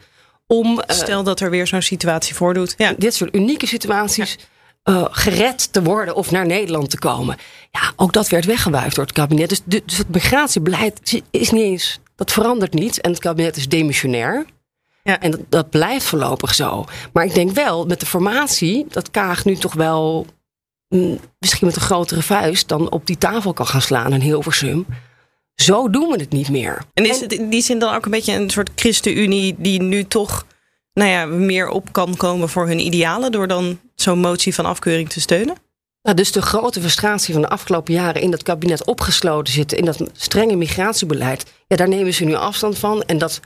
om. 0.48 0.80
Eh, 0.80 0.96
Stel 0.96 1.24
dat 1.24 1.40
er 1.40 1.50
weer 1.50 1.68
zo'n 1.68 1.82
situatie 1.82 2.36
voordoet. 2.36 2.74
Ja. 2.78 2.94
Dit 2.98 3.14
soort 3.14 3.36
unieke 3.36 3.68
situaties. 3.68 4.38
gered 5.12 5.74
te 5.74 5.84
worden 5.84 6.16
of 6.16 6.32
naar 6.32 6.46
Nederland 6.46 6.90
te 6.90 7.00
komen. 7.00 7.38
Ja, 7.72 7.94
ook 7.96 8.14
dat 8.14 8.30
werd 8.30 8.46
weggewuifd 8.46 8.96
door 8.96 9.04
het 9.06 9.14
kabinet. 9.14 9.50
Dus, 9.50 9.62
dus 9.66 9.98
het 9.98 10.10
migratiebeleid 10.10 11.22
is 11.32 11.52
niet 11.52 11.64
eens. 11.64 12.00
Dat 12.16 12.32
verandert 12.32 12.74
niet. 12.74 13.02
En 13.02 13.12
het 13.12 13.20
kabinet 13.20 13.58
is 13.58 13.68
demissionair. 13.68 14.46
Ja. 15.04 15.20
En 15.20 15.32
dat, 15.32 15.40
dat 15.50 15.70
blijft 15.70 16.06
voorlopig 16.06 16.56
zo. 16.56 16.86
Maar 17.14 17.26
ik 17.26 17.34
denk 17.34 17.52
wel 17.52 17.86
met 17.86 18.00
de 18.00 18.06
formatie 18.06 18.86
dat 18.90 19.12
Kaag 19.12 19.46
nu 19.46 19.56
toch 19.56 19.74
wel 19.74 20.26
misschien 21.40 21.68
met 21.68 21.76
een 21.76 21.82
grotere 21.82 22.22
vuist 22.22 22.68
dan 22.68 22.92
op 22.92 23.06
die 23.06 23.18
tafel 23.18 23.54
kan 23.54 23.68
gaan 23.68 23.82
slaan 23.82 24.14
in 24.14 24.22
Hilversum. 24.22 24.86
Zo 25.56 25.90
doen 25.90 26.10
we 26.10 26.20
het 26.20 26.32
niet 26.32 26.50
meer. 26.50 26.84
En 26.94 27.06
is 27.06 27.20
het 27.20 27.34
in 27.34 27.50
die 27.50 27.62
zin 27.62 27.80
dan 27.80 27.96
ook 27.96 28.06
een 28.06 28.12
beetje 28.12 28.34
een 28.34 28.50
soort 28.50 28.70
ChristenUnie 28.76 29.56
die 29.58 29.82
nu 29.82 30.04
toch 30.04 30.46
nou 30.94 31.10
ja, 31.10 31.26
meer 31.26 31.70
op 31.70 31.92
kan 31.92 32.16
komen 32.16 32.50
voor 32.50 32.68
hun 32.68 32.80
idealen 32.80 33.32
door 33.32 33.48
dan 33.48 33.80
zo'n 33.96 34.20
motie 34.20 34.54
van 34.54 34.66
afkeuring 34.66 35.10
te 35.10 35.22
steunen? 35.22 35.56
Nou, 36.02 36.16
dus 36.20 36.32
de 36.32 36.42
grote 36.42 36.80
frustratie 36.80 37.34
van 37.34 37.42
de 37.42 37.50
afgelopen 37.50 37.94
jaren 37.94 38.22
in 38.22 38.32
dat 38.32 38.44
kabinet 38.44 38.86
opgesloten 38.86 39.54
zitten, 39.54 39.78
in 39.78 39.86
dat 39.86 40.02
strenge 40.14 40.56
migratiebeleid, 40.56 41.46
ja, 41.68 41.76
daar 41.76 41.88
nemen 41.88 42.14
ze 42.14 42.24
nu 42.24 42.36
afstand 42.36 42.78
van. 42.78 43.04
En 43.04 43.18
dat 43.18 43.40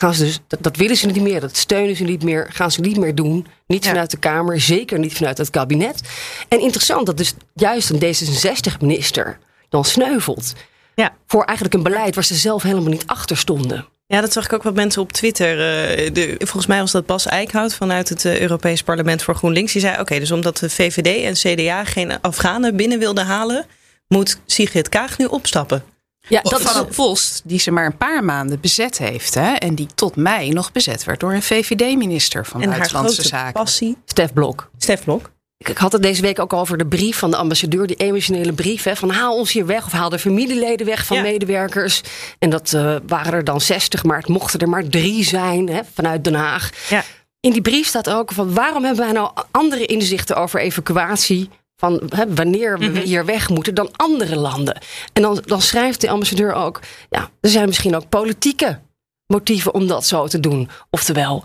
gaan 0.00 0.14
ze 0.14 0.24
dus, 0.24 0.40
dat, 0.46 0.62
dat, 0.62 0.76
willen 0.76 0.96
ze 0.96 1.06
niet 1.06 1.22
meer, 1.22 1.40
dat 1.40 1.56
steunen 1.56 1.96
ze 1.96 2.04
niet 2.04 2.22
meer, 2.22 2.46
gaan 2.52 2.70
ze 2.70 2.80
niet 2.80 2.96
meer 2.96 3.14
doen. 3.14 3.46
Niet 3.66 3.86
vanuit 3.86 4.10
de 4.10 4.16
Kamer, 4.16 4.60
zeker 4.60 4.98
niet 4.98 5.14
vanuit 5.14 5.38
het 5.38 5.50
kabinet. 5.50 6.00
En 6.48 6.60
interessant 6.60 7.06
dat 7.06 7.16
dus 7.16 7.34
juist 7.54 7.90
een 7.90 8.00
D66-minister 8.00 9.38
dan 9.68 9.84
sneuvelt. 9.84 10.52
Ja. 10.94 11.14
Voor 11.26 11.44
eigenlijk 11.44 11.76
een 11.76 11.82
beleid 11.82 12.14
waar 12.14 12.24
ze 12.24 12.34
zelf 12.34 12.62
helemaal 12.62 12.90
niet 12.90 13.06
achter 13.06 13.36
stonden. 13.36 13.86
Ja, 14.06 14.20
dat 14.20 14.32
zag 14.32 14.44
ik 14.44 14.52
ook 14.52 14.62
wat 14.62 14.74
mensen 14.74 15.02
op 15.02 15.12
Twitter. 15.12 15.50
Uh, 15.50 16.12
de, 16.12 16.34
volgens 16.38 16.66
mij 16.66 16.80
was 16.80 16.92
dat 16.92 17.06
Bas 17.06 17.26
Eickhout 17.26 17.74
vanuit 17.74 18.08
het 18.08 18.24
uh, 18.24 18.40
Europees 18.40 18.82
Parlement 18.82 19.22
voor 19.22 19.34
GroenLinks. 19.34 19.72
Die 19.72 19.80
zei: 19.80 20.00
Oké, 20.00 20.18
dus 20.18 20.30
omdat 20.30 20.58
de 20.58 20.70
VVD 20.70 21.24
en 21.24 21.54
CDA 21.54 21.84
geen 21.84 22.20
Afghanen 22.20 22.76
binnen 22.76 22.98
wilden 22.98 23.26
halen, 23.26 23.66
moet 24.08 24.40
Sigrid 24.46 24.88
Kaag 24.88 25.18
nu 25.18 25.24
opstappen. 25.24 25.82
Ja, 26.28 26.40
dat 26.40 26.62
van 26.62 26.86
een 26.86 26.94
post 26.94 27.42
die 27.44 27.58
ze 27.58 27.70
maar 27.70 27.86
een 27.86 27.96
paar 27.96 28.24
maanden 28.24 28.60
bezet 28.60 28.98
heeft. 28.98 29.34
Hè, 29.34 29.52
en 29.52 29.74
die 29.74 29.88
tot 29.94 30.16
mei 30.16 30.50
nog 30.50 30.72
bezet 30.72 31.04
werd 31.04 31.20
door 31.20 31.32
een 31.32 31.42
VVD-minister 31.42 32.46
van 32.46 32.62
en 32.62 32.70
Buitenlandse 32.70 33.22
Zaken. 33.22 33.52
Passie. 33.52 33.96
Stef 34.04 34.32
Blok. 34.32 34.70
Stef 34.78 35.04
Blok. 35.04 35.30
Ik, 35.58 35.78
had 35.78 35.92
het 35.92 36.02
deze 36.02 36.22
week 36.22 36.38
ook 36.38 36.52
over 36.52 36.78
de 36.78 36.86
brief 36.86 37.18
van 37.18 37.30
de 37.30 37.36
ambassadeur, 37.36 37.86
die 37.86 37.96
emotionele 37.96 38.52
brief. 38.52 38.82
Hè, 38.82 38.96
van 38.96 39.10
haal 39.10 39.36
ons 39.36 39.52
hier 39.52 39.66
weg 39.66 39.86
of 39.86 39.92
haal 39.92 40.08
de 40.08 40.18
familieleden 40.18 40.86
weg 40.86 41.06
van 41.06 41.22
medewerkers. 41.22 42.02
En 42.38 42.50
dat 42.50 42.72
uh, 42.72 42.96
waren 43.06 43.32
er 43.32 43.44
dan 43.44 43.60
60, 43.60 44.04
maar 44.04 44.18
het 44.18 44.28
mochten 44.28 44.60
er 44.60 44.68
maar 44.68 44.88
drie 44.88 45.24
zijn 45.24 45.68
hè, 45.68 45.80
vanuit 45.94 46.24
Den 46.24 46.34
Haag. 46.34 46.70
Ja. 46.88 47.04
In 47.40 47.52
die 47.52 47.62
brief 47.62 47.86
staat 47.86 48.10
ook 48.10 48.32
van 48.32 48.54
waarom 48.54 48.84
hebben 48.84 49.04
wij 49.04 49.12
nou 49.12 49.30
andere 49.50 49.86
inzichten 49.86 50.36
over 50.36 50.60
evacuatie 50.60 51.50
van 51.80 52.02
wanneer 52.28 52.78
we 52.78 52.86
mhm. 52.86 53.00
hier 53.00 53.24
weg 53.24 53.48
moeten 53.48 53.74
dan 53.74 53.90
andere 53.96 54.36
landen. 54.36 54.80
En 55.12 55.22
dan, 55.22 55.42
dan 55.44 55.62
schrijft 55.62 56.00
de 56.00 56.10
ambassadeur 56.10 56.52
ook, 56.52 56.80
ja, 57.10 57.30
er 57.40 57.50
zijn 57.50 57.66
misschien 57.66 57.96
ook 57.96 58.08
politieke 58.08 58.80
motieven 59.26 59.74
om 59.74 59.86
dat 59.86 60.06
zo 60.06 60.26
te 60.26 60.40
doen. 60.40 60.68
Oftewel, 60.90 61.44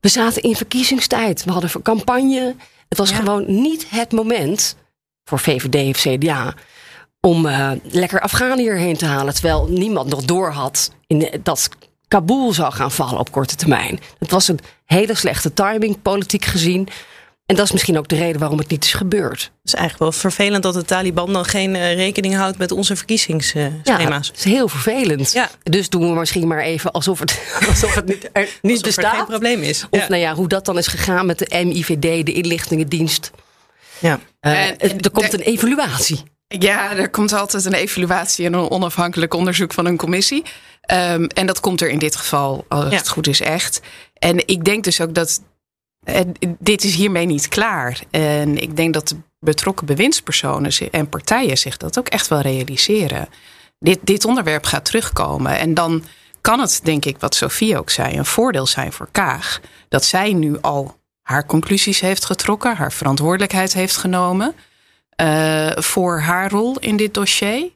we 0.00 0.08
zaten 0.08 0.42
in 0.42 0.56
verkiezingstijd, 0.56 1.44
we 1.44 1.50
hadden 1.50 1.70
een 1.74 1.82
campagne. 1.82 2.54
Het 2.88 2.98
was 2.98 3.10
gewoon 3.10 3.60
niet 3.62 3.90
het 3.90 4.12
moment 4.12 4.76
voor 5.24 5.38
VVD 5.38 5.88
of 5.94 6.00
CDA 6.00 6.54
om 7.20 7.46
uh, 7.46 7.70
lekker 7.82 8.20
Afghanen 8.20 8.58
hierheen 8.58 8.96
te 8.96 9.06
halen. 9.06 9.34
Terwijl 9.34 9.66
niemand 9.70 10.08
nog 10.08 10.24
door 10.24 10.50
had 10.50 10.90
in 11.06 11.40
dat 11.42 11.68
Kabul 12.08 12.52
zou 12.52 12.72
gaan 12.72 12.90
vallen 12.90 13.18
op 13.18 13.30
korte 13.32 13.56
termijn. 13.56 14.00
Het 14.18 14.30
was 14.30 14.48
een 14.48 14.58
hele 14.84 15.14
slechte 15.14 15.52
timing, 15.52 16.02
politiek 16.02 16.44
gezien. 16.44 16.88
En 17.46 17.56
dat 17.56 17.64
is 17.64 17.72
misschien 17.72 17.98
ook 17.98 18.08
de 18.08 18.16
reden 18.16 18.40
waarom 18.40 18.58
het 18.58 18.68
niet 18.68 18.84
is 18.84 18.92
gebeurd. 18.92 19.40
Het 19.42 19.50
is 19.64 19.74
eigenlijk 19.74 20.10
wel 20.10 20.20
vervelend 20.20 20.62
dat 20.62 20.74
de 20.74 20.84
Taliban 20.84 21.32
dan 21.32 21.44
geen 21.44 21.74
uh, 21.74 21.94
rekening 21.94 22.34
houdt 22.36 22.58
met 22.58 22.70
onze 22.70 22.96
verkiezingsschema's. 22.96 23.80
Ja, 23.84 24.08
dat 24.08 24.30
is 24.36 24.44
heel 24.44 24.68
vervelend. 24.68 25.32
Ja. 25.32 25.50
Dus 25.62 25.88
doen 25.88 26.12
we 26.12 26.18
misschien 26.18 26.46
maar 26.48 26.60
even 26.60 26.92
alsof 26.92 27.18
het, 27.18 27.40
alsof 27.68 27.94
het 27.94 28.06
niet, 28.06 28.28
er 28.32 28.48
niet 28.62 28.70
Alsof 28.70 28.82
bestaat. 28.82 29.12
er 29.12 29.16
geen 29.18 29.26
probleem 29.26 29.62
is. 29.62 29.86
Of 29.90 30.00
Ja. 30.00 30.08
nou 30.08 30.20
ja, 30.20 30.34
hoe 30.34 30.48
dat 30.48 30.64
dan 30.64 30.78
is 30.78 30.86
gegaan 30.86 31.26
met 31.26 31.38
de 31.38 31.62
MIVD, 31.64 32.26
de 32.26 32.32
inlichtingendienst. 32.32 33.30
Ja. 33.98 34.20
Eh, 34.40 34.68
En- 34.68 34.78
er 35.00 35.10
komt 35.10 35.32
een 35.32 35.40
evaluatie. 35.40 36.22
Ja, 36.48 36.96
er 36.96 37.10
komt 37.10 37.32
altijd 37.32 37.64
een 37.64 37.72
evaluatie 37.74 38.46
en 38.46 38.52
een 38.52 38.70
onafhankelijk 38.70 39.34
onderzoek 39.34 39.72
van 39.72 39.86
een 39.86 39.96
commissie. 39.96 40.42
Ehm, 40.80 41.24
en 41.24 41.46
dat 41.46 41.60
komt 41.60 41.80
er 41.80 41.88
in 41.88 41.98
dit 41.98 42.16
geval, 42.16 42.64
als 42.68 42.90
Ja. 42.90 42.96
het 42.96 43.08
goed 43.08 43.26
is, 43.26 43.40
echt. 43.40 43.80
En 44.14 44.46
ik 44.46 44.64
denk 44.64 44.84
dus 44.84 45.00
ook 45.00 45.14
dat 45.14 45.40
eh, 45.40 45.44
dit 46.58 46.84
is 46.84 46.94
hiermee 46.94 47.26
niet 47.26 47.48
klaar. 47.48 48.00
En 48.10 48.62
ik 48.62 48.76
denk 48.76 48.94
dat 48.94 49.08
de 49.08 49.16
betrokken 49.40 49.86
bewindspersonen 49.86 50.72
en 50.90 51.08
partijen 51.08 51.58
zich 51.58 51.76
dat 51.76 51.98
ook 51.98 52.08
echt 52.08 52.28
wel 52.28 52.40
realiseren. 52.40 53.28
Dit, 53.78 53.98
dit 54.02 54.24
onderwerp 54.24 54.64
gaat 54.64 54.84
terugkomen. 54.84 55.58
En 55.58 55.74
dan 55.74 56.04
kan 56.40 56.60
het, 56.60 56.80
denk 56.82 57.04
ik, 57.04 57.18
wat 57.18 57.34
Sofie 57.34 57.78
ook 57.78 57.90
zei, 57.90 58.16
een 58.16 58.24
voordeel 58.24 58.66
zijn 58.66 58.92
voor 58.92 59.08
Kaag. 59.12 59.60
Dat 59.88 60.04
zij 60.04 60.32
nu 60.32 60.58
al 60.60 60.96
haar 61.22 61.46
conclusies 61.46 62.00
heeft 62.00 62.24
getrokken, 62.24 62.76
haar 62.76 62.92
verantwoordelijkheid 62.92 63.72
heeft 63.72 63.96
genomen 63.96 64.54
eh, 65.16 65.70
voor 65.74 66.20
haar 66.20 66.50
rol 66.50 66.78
in 66.78 66.96
dit 66.96 67.14
dossier. 67.14 67.70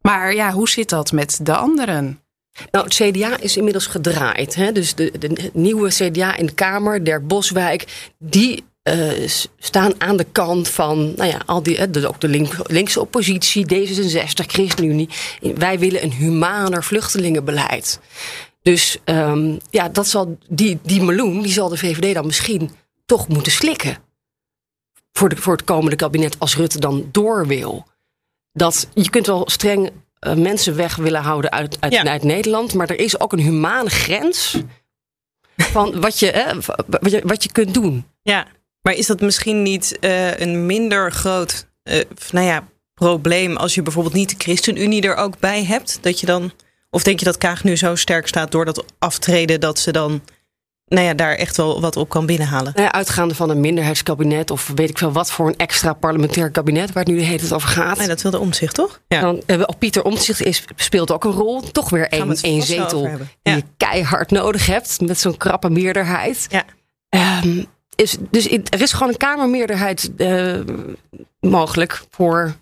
Maar 0.00 0.34
ja, 0.34 0.52
hoe 0.52 0.68
zit 0.68 0.88
dat 0.88 1.12
met 1.12 1.38
de 1.42 1.56
anderen? 1.56 2.21
Nou, 2.70 2.84
het 2.84 2.94
CDA 2.94 3.40
is 3.40 3.56
inmiddels 3.56 3.86
gedraaid. 3.86 4.54
Hè? 4.54 4.72
Dus 4.72 4.94
de, 4.94 5.18
de 5.18 5.50
nieuwe 5.52 5.88
CDA 5.88 6.36
in 6.36 6.46
de 6.46 6.52
Kamer, 6.54 7.04
Der 7.04 7.26
Boswijk, 7.26 8.12
die 8.18 8.64
eh, 8.82 9.28
staan 9.58 9.92
aan 9.98 10.16
de 10.16 10.26
kant 10.32 10.68
van, 10.68 11.12
nou 11.16 11.30
ja, 11.30 11.40
al 11.46 11.62
die, 11.62 11.90
de, 11.90 12.08
ook 12.08 12.20
de 12.20 12.28
link- 12.28 12.70
linkse 12.70 13.00
oppositie, 13.00 13.66
D66, 13.74 14.46
ChristenUnie. 14.46 15.08
Wij 15.40 15.78
willen 15.78 16.02
een 16.02 16.12
humaner 16.12 16.84
vluchtelingenbeleid. 16.84 18.00
Dus 18.62 18.98
ehm, 19.04 19.58
ja, 19.70 19.88
dat 19.88 20.06
zal, 20.06 20.38
die, 20.48 20.78
die 20.82 21.02
meloen, 21.02 21.42
die 21.42 21.52
zal 21.52 21.68
de 21.68 21.76
VVD 21.76 22.14
dan 22.14 22.26
misschien 22.26 22.70
toch 23.06 23.28
moeten 23.28 23.52
slikken. 23.52 23.96
Voor, 25.12 25.36
voor 25.36 25.52
het 25.52 25.64
komende 25.64 25.96
kabinet 25.96 26.36
als 26.38 26.56
Rutte 26.56 26.80
dan 26.80 27.08
door 27.12 27.46
wil. 27.46 27.86
Dat, 28.52 28.88
je 28.94 29.10
kunt 29.10 29.26
wel 29.26 29.50
streng 29.50 29.90
mensen 30.36 30.76
weg 30.76 30.96
willen 30.96 31.22
houden 31.22 31.50
uit, 31.52 31.76
uit, 31.80 31.92
Ja. 31.92 32.04
uit 32.04 32.22
Nederland. 32.22 32.74
Maar 32.74 32.90
er 32.90 33.00
is 33.00 33.20
ook 33.20 33.32
een 33.32 33.38
humane 33.38 33.90
grens 33.90 34.58
van 35.56 35.94
wat 36.00 36.18
je, 36.18 36.26
hè, 36.26 36.54
wat 37.00 37.10
je, 37.10 37.22
wat 37.24 37.42
je 37.42 37.52
kunt 37.52 37.74
doen. 37.74 38.06
Ja, 38.22 38.46
maar 38.82 38.94
is 38.94 39.06
dat 39.06 39.20
misschien 39.20 39.62
niet 39.62 39.98
eh, 39.98 40.38
een 40.38 40.66
minder 40.66 41.12
groot 41.12 41.66
eh, 41.82 42.04
nou 42.30 42.46
ja, 42.46 42.68
probleem 42.94 43.56
als 43.56 43.74
je 43.74 43.82
bijvoorbeeld 43.82 44.14
niet 44.14 44.28
de 44.30 44.34
ChristenUnie 44.38 45.02
er 45.02 45.14
ook 45.16 45.38
bij 45.38 45.64
hebt? 45.64 45.98
Dat 46.00 46.20
je 46.20 46.26
dan, 46.26 46.52
of 46.90 47.02
denk 47.02 47.18
je 47.18 47.24
dat 47.24 47.38
Kaag 47.38 47.64
nu 47.64 47.76
zo 47.76 47.94
sterk 47.94 48.26
staat 48.26 48.50
door 48.50 48.64
dat 48.64 48.84
aftreden 48.98 49.60
dat 49.60 49.78
ze 49.78 49.92
dan 49.92 50.22
nou 50.92 51.06
ja, 51.06 51.14
daar 51.14 51.34
echt 51.34 51.56
wel 51.56 51.80
wat 51.80 51.96
op 51.96 52.08
kan 52.08 52.26
binnenhalen? 52.26 52.72
Nou 52.74 52.86
ja, 52.86 52.92
uitgaande 52.92 53.34
van 53.34 53.50
een 53.50 53.60
minderheidskabinet 53.60 54.50
of 54.50 54.70
weet 54.74 54.90
ik 54.90 54.98
veel 54.98 55.12
wat 55.12 55.30
voor 55.30 55.46
een 55.46 55.56
extra 55.56 55.92
parlementair 55.92 56.50
kabinet 56.50 56.92
waar 56.92 57.02
het 57.02 57.12
nu 57.12 57.18
de 57.18 57.24
hele 57.24 57.38
tijd 57.38 57.52
over 57.52 57.68
gaat. 57.68 57.98
Nee, 57.98 58.06
dat 58.08 58.22
wilde 58.22 58.38
omzicht, 58.38 58.74
toch? 58.74 59.00
Ja. 59.08 59.20
Dan, 59.20 59.42
eh, 59.46 59.62
Pieter 59.78 60.02
Omtzigt 60.04 60.42
is, 60.42 60.64
speelt 60.76 61.10
ook 61.10 61.24
een 61.24 61.30
rol. 61.30 61.60
Toch 61.60 61.90
weer 61.90 62.08
één, 62.08 62.36
één 62.40 62.62
zetel 62.62 63.06
hebben. 63.06 63.30
die 63.42 63.52
Ja. 63.52 63.58
je 63.58 63.64
keihard 63.76 64.30
nodig 64.30 64.66
hebt 64.66 65.00
met 65.00 65.20
zo'n 65.20 65.36
krappe 65.36 65.70
meerderheid. 65.70 66.46
Ja. 66.50 66.64
Ehm, 67.08 67.64
is, 67.94 68.16
dus 68.30 68.50
er 68.50 68.80
is 68.82 68.92
gewoon 68.92 69.08
een 69.08 69.16
kamermeerderheid 69.16 70.10
eh, 70.16 70.60
mogelijk 71.40 72.02
voor 72.10 72.54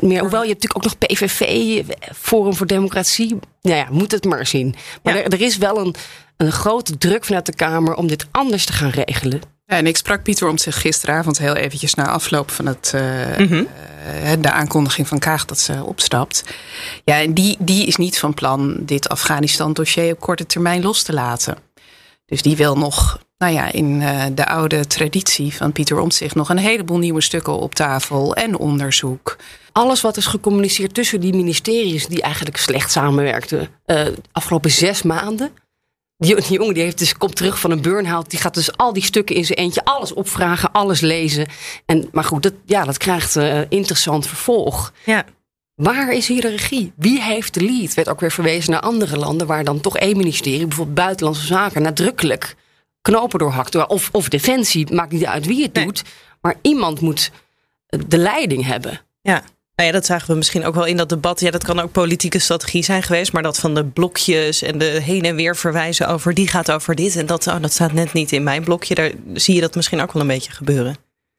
meer. 0.00 0.20
Hoewel 0.20 0.42
je 0.42 0.48
hebt 0.48 0.62
natuurlijk 0.62 0.76
ook 0.76 0.82
nog 0.84 0.98
PVV, 0.98 1.82
Forum 2.14 2.54
voor 2.54 2.66
Democratie. 2.66 3.38
Nou 3.62 3.76
ja, 3.76 3.86
moet 3.90 4.12
het 4.12 4.24
maar 4.24 4.46
zien. 4.46 4.74
Maar 5.02 5.16
Ja. 5.16 5.22
er, 5.22 5.32
er 5.32 5.40
is 5.40 5.56
wel 5.56 5.78
een, 5.80 5.94
een 6.40 6.52
grote 6.52 6.98
druk 6.98 7.24
vanuit 7.24 7.46
de 7.46 7.54
Kamer 7.54 7.94
om 7.94 8.06
dit 8.06 8.26
anders 8.30 8.64
te 8.66 8.72
gaan 8.72 8.90
regelen. 8.90 9.40
Ja, 9.66 9.76
en 9.76 9.86
ik 9.86 9.96
sprak 9.96 10.22
Pieter 10.22 10.48
om 10.48 10.58
zich 10.58 10.80
gisteravond 10.80 11.38
heel 11.38 11.54
eventjes 11.54 11.94
na 11.94 12.06
afloop 12.08 12.50
van 12.50 12.66
het, 12.66 12.92
eh, 12.94 13.02
Mhm. 13.38 13.64
eh, 14.22 14.32
de 14.40 14.50
aankondiging 14.50 15.08
van 15.08 15.18
Kaag 15.18 15.44
dat 15.44 15.58
ze 15.58 15.84
opstapt. 15.84 16.44
Ja, 17.04 17.20
en 17.20 17.34
die, 17.34 17.56
die 17.58 17.86
is 17.86 17.96
niet 17.96 18.18
van 18.18 18.34
plan 18.34 18.76
dit 18.80 19.08
Afghanistan-dossier 19.08 20.12
op 20.12 20.20
korte 20.20 20.46
termijn 20.46 20.82
los 20.82 21.02
te 21.02 21.12
laten. 21.12 21.56
Dus 22.26 22.42
die 22.42 22.56
wil 22.56 22.76
nog, 22.78 23.18
nou 23.38 23.52
ja, 23.52 23.72
in 23.72 24.02
eh, 24.02 24.24
de 24.34 24.46
oude 24.46 24.86
traditie 24.86 25.54
van 25.54 25.72
Pieter 25.72 25.98
Omtzigt 25.98 26.34
nog 26.34 26.48
een 26.48 26.58
heleboel 26.58 26.98
nieuwe 26.98 27.20
stukken 27.20 27.58
op 27.58 27.74
tafel 27.74 28.34
en 28.34 28.58
onderzoek. 28.58 29.36
Alles 29.72 30.00
wat 30.00 30.16
is 30.16 30.26
gecommuniceerd 30.26 30.94
tussen 30.94 31.20
die 31.20 31.34
ministeries 31.34 32.06
die 32.06 32.22
eigenlijk 32.22 32.56
slecht 32.56 32.90
samenwerkten. 32.90 33.68
eh 33.84 34.06
afgelopen 34.32 34.70
zes 34.70 35.02
maanden. 35.02 35.50
Die, 36.20 36.34
die 36.34 36.52
jongen 36.58 36.74
die 36.74 36.82
heeft 36.82 36.98
dus, 36.98 37.16
komt 37.16 37.36
terug 37.36 37.60
van 37.60 37.70
een 37.70 37.82
burn-out. 37.82 38.30
Die 38.30 38.38
gaat 38.38 38.54
dus 38.54 38.76
al 38.76 38.92
die 38.92 39.02
stukken 39.02 39.36
in 39.36 39.44
zijn 39.44 39.58
eentje 39.58 39.84
alles 39.84 40.12
opvragen, 40.12 40.72
alles 40.72 41.00
lezen. 41.00 41.46
En, 41.86 42.08
maar 42.12 42.24
goed, 42.24 42.42
dat, 42.42 42.52
ja, 42.64 42.84
dat 42.84 42.96
krijgt 42.98 43.36
eh, 43.36 43.60
interessant 43.68 44.26
vervolg. 44.26 44.92
Ja. 45.04 45.24
Waar 45.74 46.12
is 46.12 46.28
hier 46.28 46.40
de 46.40 46.48
regie? 46.48 46.92
Wie 46.96 47.22
heeft 47.22 47.54
de 47.54 47.60
lead? 47.64 47.94
Werd 47.94 48.08
ook 48.08 48.20
weer 48.20 48.30
verwezen 48.32 48.70
naar 48.70 48.80
andere 48.80 49.16
landen 49.16 49.46
waar 49.46 49.64
dan 49.64 49.80
toch 49.80 49.96
één 49.98 50.16
ministerie, 50.16 50.66
bijvoorbeeld 50.66 50.96
Buitenlandse 50.96 51.46
Zaken, 51.46 51.82
nadrukkelijk 51.82 52.54
knopen 53.02 53.38
doorhakt. 53.38 53.86
Of, 53.86 54.08
of 54.12 54.28
Defensie, 54.28 54.92
maakt 54.94 55.12
niet 55.12 55.24
uit 55.26 55.46
wie 55.46 55.62
het 55.62 55.72
Nee. 55.74 55.84
doet. 55.84 56.02
Maar 56.40 56.54
iemand 56.62 57.00
moet 57.00 57.30
de 58.06 58.18
leiding 58.18 58.64
hebben. 58.66 59.00
Ja. 59.22 59.42
Nou 59.80 59.92
ja, 59.92 59.98
dat 59.98 60.08
zagen 60.08 60.30
we 60.30 60.36
misschien 60.36 60.64
ook 60.64 60.74
wel 60.74 60.84
in 60.84 60.96
dat 60.96 61.08
debat. 61.08 61.40
Ja, 61.40 61.50
dat 61.50 61.64
kan 61.64 61.80
ook 61.80 61.92
politieke 61.92 62.38
strategie 62.38 62.82
zijn 62.82 63.02
geweest. 63.02 63.32
Maar 63.32 63.42
dat 63.42 63.58
van 63.58 63.74
de 63.74 63.84
blokjes 63.84 64.62
en 64.62 64.78
de 64.78 64.84
heen 64.84 65.24
en 65.24 65.36
weer 65.36 65.56
verwijzen 65.56 66.08
over... 66.08 66.34
die 66.34 66.48
gaat 66.48 66.70
over 66.70 66.94
dit 66.94 67.16
en 67.16 67.26
dat, 67.26 67.46
oh, 67.46 67.60
dat 67.60 67.72
staat 67.72 67.92
net 67.92 68.12
niet 68.12 68.32
in 68.32 68.42
mijn 68.42 68.64
blokje. 68.64 68.94
Daar 68.94 69.12
zie 69.34 69.54
je 69.54 69.60
dat 69.60 69.74
misschien 69.74 70.00
ook 70.00 70.12
wel 70.12 70.22
een 70.22 70.28
beetje 70.28 70.52
gebeuren. 70.52 70.96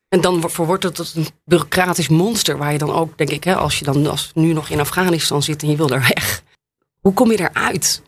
En 0.10 0.22
dan 0.22 0.50
verwoordt 0.50 0.84
het 0.84 0.96
tot 0.96 1.14
een 1.16 1.28
bureaucratisch 1.46 2.08
monster. 2.08 2.58
Waar 2.58 2.72
je 2.72 2.78
dan 2.78 2.94
ook, 2.94 3.18
denk 3.18 3.30
ik, 3.30 3.44
hè, 3.44 3.56
als 3.56 3.80
je 3.80 3.86
dan 3.86 4.08
als 4.08 4.32
nu 4.34 4.54
nog 4.54 4.70
in 4.70 4.80
Afghanistan 4.80 5.44
zit 5.44 5.62
en 5.62 5.70
je 5.70 5.76
wil 5.76 5.90
er 5.90 6.14
weg. 6.16 6.44
Hoe 7.00 7.14
kom 7.14 7.32
je 7.32 7.40
eruit? 7.40 8.02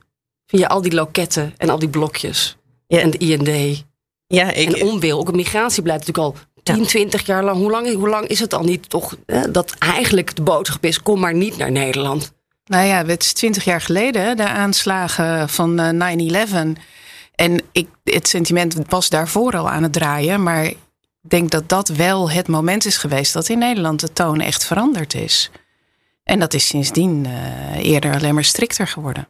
Via 0.45 0.67
al 0.67 0.81
die 0.81 0.93
loketten 0.93 1.53
en 1.57 1.69
al 1.69 1.79
die 1.79 1.89
blokjes. 1.89 2.57
Ja. 2.87 2.99
En 2.99 3.11
de 3.11 3.17
IND. 3.17 3.83
Ja, 4.27 4.51
ik, 4.51 4.71
En 4.71 4.83
onwil. 4.83 5.19
Ook 5.19 5.27
het 5.27 5.35
migratiebeleid 5.35 5.99
natuurlijk 5.99 6.35
al 6.35 6.41
10, 6.63 6.85
20 6.85 7.25
jaar 7.25 7.43
lang. 7.43 7.57
Hoe 7.57 7.71
lang, 7.71 7.93
hoe 7.93 8.09
lang 8.09 8.27
is 8.27 8.39
het 8.39 8.53
al 8.53 8.63
niet 8.63 8.89
toch 8.89 9.15
hè, 9.25 9.51
dat 9.51 9.75
eigenlijk 9.79 10.35
de 10.35 10.41
boodschap 10.41 10.85
is: 10.85 11.01
kom 11.01 11.19
maar 11.19 11.33
niet 11.33 11.57
naar 11.57 11.71
Nederland. 11.71 12.33
Nou 12.65 12.85
ja, 12.85 13.05
het 13.05 13.23
is 13.23 13.33
twintig 13.33 13.63
jaar 13.63 13.81
geleden, 13.81 14.37
de 14.37 14.47
aanslagen 14.47 15.49
van 15.49 15.79
eh, 15.79 16.45
9-11. 16.75 16.79
En 17.35 17.61
ik, 17.71 17.87
het 18.03 18.27
sentiment 18.27 18.75
was 18.87 19.09
daarvoor 19.09 19.57
al 19.57 19.69
aan 19.69 19.83
het 19.83 19.93
draaien. 19.93 20.43
Maar 20.43 20.65
ik 20.65 20.77
denk 21.21 21.51
dat 21.51 21.69
dat 21.69 21.87
wel 21.87 22.31
het 22.31 22.47
moment 22.47 22.85
is 22.85 22.97
geweest 22.97 23.33
dat 23.33 23.49
in 23.49 23.57
Nederland 23.57 23.99
de 23.99 24.13
toon 24.13 24.39
echt 24.39 24.65
veranderd 24.65 25.13
is. 25.13 25.51
En 26.23 26.39
dat 26.39 26.53
is 26.53 26.67
sindsdien 26.67 27.25
eh, 27.25 27.85
eerder 27.85 28.13
alleen 28.13 28.33
maar 28.33 28.43
strikter 28.43 28.87
geworden. 28.87 29.27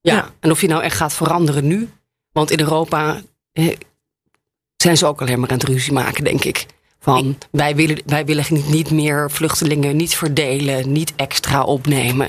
Ja. 0.00 0.14
Ja. 0.14 0.30
En 0.40 0.50
of 0.50 0.60
je 0.60 0.68
nou 0.68 0.82
echt 0.82 0.96
gaat 0.96 1.14
veranderen 1.14 1.66
nu. 1.66 1.90
Want 2.32 2.50
in 2.50 2.60
Europa 2.60 3.20
eh, 3.52 3.76
zijn 4.82 4.96
ze 4.96 5.06
ook 5.06 5.20
alleen 5.20 5.40
maar 5.40 5.50
aan 5.50 5.58
het 5.58 5.68
ruzie 5.68 5.92
maken, 5.92 6.24
denk 6.24 6.44
ik. 6.44 6.66
Van 7.00 7.38
wij 7.50 7.76
willen, 7.76 8.02
wij 8.06 8.24
willen 8.24 8.44
niet, 8.48 8.68
niet 8.68 8.90
meer 8.90 9.30
vluchtelingen, 9.30 9.96
niet 9.96 10.14
verdelen, 10.14 10.92
niet 10.92 11.12
extra 11.16 11.62
opnemen. 11.62 12.28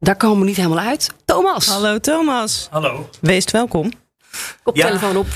Daar 0.00 0.16
komen 0.16 0.40
we 0.40 0.46
niet 0.46 0.56
helemaal 0.56 0.78
uit. 0.78 1.10
Thomas, 1.24 1.66
Hallo 1.66 1.98
Thomas, 1.98 2.68
Hallo. 2.70 3.08
wees 3.20 3.44
welkom. 3.44 3.92
koptelefoon 4.62 5.16
op. 5.16 5.26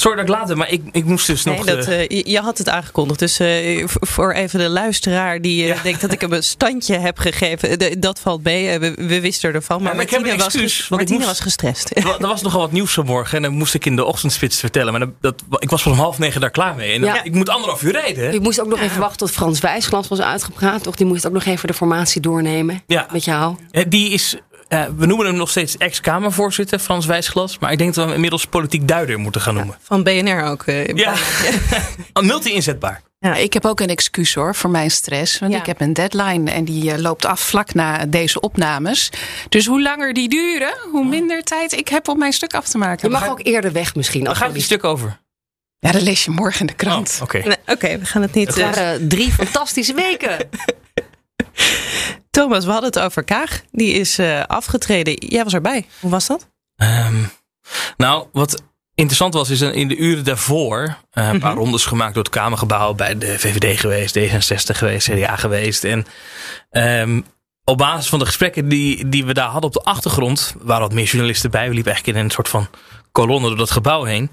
Sorry 0.00 0.16
dat 0.16 0.28
ik 0.28 0.34
laat 0.34 0.46
ben, 0.46 0.56
maar 0.58 0.70
ik, 0.70 0.82
ik 0.92 1.04
moest 1.04 1.26
dus 1.26 1.44
Nee, 1.44 1.56
nog... 1.56 1.64
dat, 1.66 1.86
eh, 1.86 2.00
eh, 2.00 2.08
je, 2.08 2.30
je 2.30 2.40
had 2.40 2.58
het 2.58 2.68
aangekondigd. 2.68 3.18
Dus 3.18 3.38
eh, 3.38 3.84
voor 3.86 4.32
even 4.32 4.58
de 4.58 4.68
luisteraar 4.68 5.40
die 5.40 5.66
Ja. 5.66 5.76
denkt 5.82 6.00
dat 6.00 6.12
ik 6.12 6.20
hem 6.20 6.32
een 6.32 6.42
standje 6.42 6.98
heb 6.98 7.18
gegeven. 7.18 7.78
de- 7.78 7.98
dat 7.98 8.20
valt 8.20 8.42
mee. 8.44 8.78
We, 8.78 8.92
we 8.94 9.20
wisten 9.20 9.54
ervan. 9.54 9.82
Maar, 9.82 9.94
maar 9.94 10.04
ik 10.04 10.10
heb 10.10 10.20
Martine, 10.20 10.38
een 10.44 10.44
was, 10.44 10.54
excuus, 10.54 10.82
ik 10.84 10.90
Martine 10.90 11.14
moest- 11.14 11.26
was 11.28 11.40
gestrest. 11.40 11.90
er 11.96 12.02
wa- 12.02 12.18
was 12.18 12.42
nogal 12.42 12.60
wat 12.60 12.72
nieuws 12.72 12.92
vanmorgen 12.92 13.36
en 13.36 13.42
dan 13.42 13.52
moest 13.52 13.74
ik 13.74 13.86
in 13.86 13.96
de 13.96 14.04
ochtendspits 14.04 14.58
vertellen. 14.58 14.92
Maar 14.92 15.00
dat, 15.00 15.10
dat, 15.48 15.62
ik 15.62 15.70
was 15.70 15.86
om 15.86 15.92
half 15.92 16.18
negen 16.18 16.40
daar 16.40 16.50
klaar 16.50 16.74
mee. 16.74 16.92
En 16.94 17.00
dan- 17.00 17.14
Ja. 17.14 17.22
ik 17.24 17.34
moet 17.34 17.48
anderhalf 17.48 17.82
uur 17.82 17.92
rijden. 17.92 18.24
hè? 18.24 18.30
Je 18.30 18.40
moest 18.40 18.60
ook 18.60 18.68
nog 18.68 18.80
even 18.80 18.98
wachten 19.00 19.18
tot 19.18 19.30
Frans 19.30 19.60
Wijsglans 19.60 20.08
was 20.08 20.20
uitgepraat. 20.20 20.82
Toch? 20.82 20.94
Die 20.96 21.06
moest 21.06 21.26
ook 21.26 21.32
nog 21.32 21.44
even 21.44 21.68
de 21.68 21.74
formatie 21.74 22.20
doornemen 22.20 22.82
Ja. 22.86 23.06
met 23.12 23.24
jou. 23.24 23.56
Eh, 23.70 23.84
Die 23.88 24.10
is, 24.10 24.36
eh, 24.68 24.84
we 24.96 25.06
noemen 25.06 25.26
hem 25.26 25.34
nog 25.36 25.50
steeds 25.50 25.76
ex-Kamervoorzitter, 25.76 26.78
Frans 26.78 27.06
Wijsglas. 27.06 27.58
Maar 27.58 27.72
ik 27.72 27.78
denk 27.78 27.88
dat 27.88 27.96
we 27.96 28.02
hem 28.04 28.14
inmiddels 28.14 28.46
politiek 28.46 28.88
duider 28.88 29.18
moeten 29.18 29.40
gaan 29.40 29.54
noemen. 29.54 29.76
Van 29.82 30.02
BNR 30.02 30.42
ook. 30.44 30.62
eh, 30.62 30.86
Ja, 30.86 31.14
multi-inzetbaar. 32.20 33.02
Ja. 33.20 33.34
Ik 33.34 33.52
heb 33.52 33.64
ook 33.66 33.80
een 33.80 33.88
excuus 33.88 34.34
hoor 34.34 34.54
voor 34.54 34.70
mijn 34.70 34.90
stress. 34.90 35.38
Want 35.38 35.52
Ja. 35.52 35.58
ik 35.58 35.66
heb 35.66 35.80
een 35.80 35.92
deadline 35.92 36.50
en 36.50 36.64
die 36.64 36.92
eh, 36.92 36.98
loopt 36.98 37.24
af 37.24 37.40
vlak 37.40 37.74
na 37.74 38.06
deze 38.06 38.40
opnames. 38.40 39.10
Dus 39.48 39.66
hoe 39.66 39.82
langer 39.82 40.12
die 40.12 40.28
duren, 40.28 40.74
hoe 40.92 41.04
minder 41.04 41.42
tijd 41.42 41.72
ik 41.72 41.88
heb 41.88 42.08
om 42.08 42.18
mijn 42.18 42.32
stuk 42.32 42.54
af 42.54 42.64
te 42.68 42.78
Je 42.78 42.84
maken. 42.84 43.10
mag 43.10 43.28
ook 43.28 43.40
eerder 43.42 43.72
weg 43.72 43.94
misschien. 43.94 44.20
Dan 44.20 44.28
Als 44.28 44.38
gaat 44.38 44.46
we 44.52 44.52
het 44.52 44.62
een 44.62 44.68
die- 44.68 44.78
stuk 44.78 44.90
over. 44.92 45.18
Ja, 45.78 45.92
dat 45.92 46.02
lees 46.02 46.24
je 46.24 46.30
morgen 46.30 46.60
in 46.60 46.66
de 46.66 46.72
krant. 46.72 47.12
Oh, 47.16 47.22
Oké. 47.22 47.38
Nee, 47.78 47.98
we 47.98 48.04
gaan 48.04 48.22
het 48.22 48.34
niet... 48.34 48.46
Het 48.54 48.58
waren 48.58 49.08
drie 49.08 49.32
fantastische 49.42 49.94
weken. 49.94 50.36
Thomas, 52.30 52.64
we 52.64 52.70
hadden 52.70 52.90
het 52.90 52.98
over 52.98 53.24
Kaag. 53.24 53.62
Die 53.70 53.92
is 53.92 54.18
eh, 54.18 54.42
afgetreden. 54.42 55.14
Jij 55.14 55.44
was 55.44 55.54
erbij. 55.54 55.86
Hoe 56.00 56.10
was 56.10 56.26
dat? 56.26 56.48
Ehm, 56.76 57.22
nou, 57.96 58.26
wat 58.32 58.62
interessant 58.94 59.34
was, 59.34 59.50
is 59.50 59.60
in 59.60 59.88
de 59.88 59.96
uren 59.96 60.24
daarvoor 60.24 60.96
eh, 61.10 61.28
een 61.28 61.40
paar 61.40 61.54
rondes 61.54 61.84
gemaakt 61.84 62.14
door 62.14 62.22
het 62.22 62.32
Kamergebouw. 62.32 62.94
Bij 62.94 63.18
de 63.18 63.38
VVD 63.38 63.80
geweest, 63.80 64.18
D66 64.18 64.76
geweest, 64.76 65.10
CDA 65.10 65.36
geweest. 65.36 65.84
En 65.84 66.06
ehm, 66.70 67.20
op 67.64 67.78
basis 67.78 68.08
van 68.08 68.18
de 68.18 68.26
gesprekken 68.26 68.68
die, 68.68 69.08
die 69.08 69.24
we 69.24 69.34
daar 69.34 69.48
hadden 69.48 69.70
op 69.70 69.84
de 69.84 69.90
achtergrond, 69.90 70.54
waren 70.58 70.82
wat 70.82 70.92
meer 70.92 71.04
journalisten 71.04 71.50
bij. 71.50 71.68
We 71.68 71.74
liepen 71.74 71.92
eigenlijk 71.92 72.18
in 72.18 72.24
een 72.24 72.30
soort 72.30 72.48
van 72.48 72.68
kolonne 73.12 73.48
door 73.48 73.56
dat 73.56 73.70
gebouw 73.70 74.04
heen. 74.04 74.30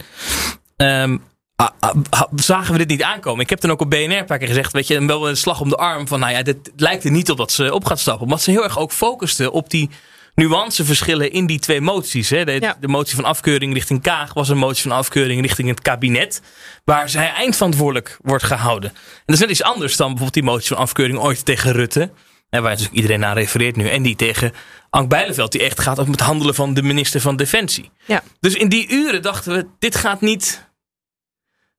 Ehm, 0.75 1.17
ah, 1.55 1.69
ah, 1.79 1.95
ah, 2.09 2.31
zagen 2.35 2.71
we 2.71 2.77
dit 2.77 2.87
niet 2.87 3.03
aankomen. 3.03 3.43
Ik 3.43 3.49
heb 3.49 3.61
dan 3.61 3.71
ook 3.71 3.81
op 3.81 3.89
BNR 3.89 4.17
een 4.17 4.25
paar 4.25 4.37
keer 4.37 4.47
gezegd, 4.47 4.71
weet 4.71 4.87
je, 4.87 5.05
wel 5.05 5.29
een 5.29 5.37
slag 5.37 5.61
om 5.61 5.69
de 5.69 5.75
arm 5.77 6.07
van, 6.07 6.19
nou 6.19 6.31
ja, 6.31 6.41
dit 6.41 6.71
lijkt 6.75 7.03
er 7.03 7.11
niet 7.11 7.29
op 7.29 7.37
dat 7.37 7.51
ze 7.51 7.73
op 7.73 7.85
gaat 7.85 7.99
stappen. 7.99 8.23
Omdat 8.23 8.41
ze 8.41 8.51
heel 8.51 8.63
erg 8.63 8.79
ook 8.79 8.91
focusten 8.91 9.51
op 9.51 9.69
die 9.69 9.89
nuanceverschillen 10.35 11.31
in 11.31 11.45
die 11.45 11.59
twee 11.59 11.81
moties. 11.81 12.29
Hè. 12.29 12.45
De, 12.45 12.51
Ja. 12.51 12.77
de 12.79 12.87
motie 12.87 13.15
van 13.15 13.25
afkeuring 13.25 13.73
richting 13.73 14.01
Kaag 14.01 14.33
was 14.33 14.49
een 14.49 14.57
motie 14.57 14.81
van 14.81 14.91
afkeuring 14.91 15.41
richting 15.41 15.67
het 15.69 15.81
kabinet. 15.81 16.41
Waar 16.83 17.09
zij 17.09 17.33
eindverantwoordelijk 17.33 18.17
wordt 18.21 18.43
gehouden. 18.43 18.89
En 18.89 19.23
dat 19.25 19.35
is 19.35 19.41
net 19.41 19.49
iets 19.49 19.63
anders 19.63 19.95
dan 19.95 20.05
bijvoorbeeld 20.07 20.33
die 20.33 20.43
motie 20.53 20.67
van 20.67 20.77
afkeuring 20.77 21.19
ooit 21.19 21.45
tegen 21.45 21.71
Rutte. 21.71 22.11
Waar 22.49 22.61
natuurlijk 22.61 22.93
iedereen 22.95 23.25
aan 23.25 23.35
refereert 23.35 23.75
nu. 23.75 23.89
En 23.89 24.01
die 24.01 24.15
tegen 24.15 24.53
Ank 24.89 25.09
Bijleveld. 25.09 25.51
Die 25.51 25.63
echt 25.63 25.79
gaat 25.79 25.99
om 25.99 26.11
het 26.11 26.19
handelen 26.19 26.55
van 26.55 26.73
de 26.73 26.83
minister 26.83 27.21
van 27.21 27.35
Defensie. 27.35 27.91
Ja. 28.05 28.23
Dus 28.39 28.53
in 28.53 28.69
die 28.69 28.89
uren 28.89 29.21
dachten 29.21 29.53
we, 29.53 29.67
dit 29.79 29.95
gaat 29.95 30.21
niet... 30.21 30.64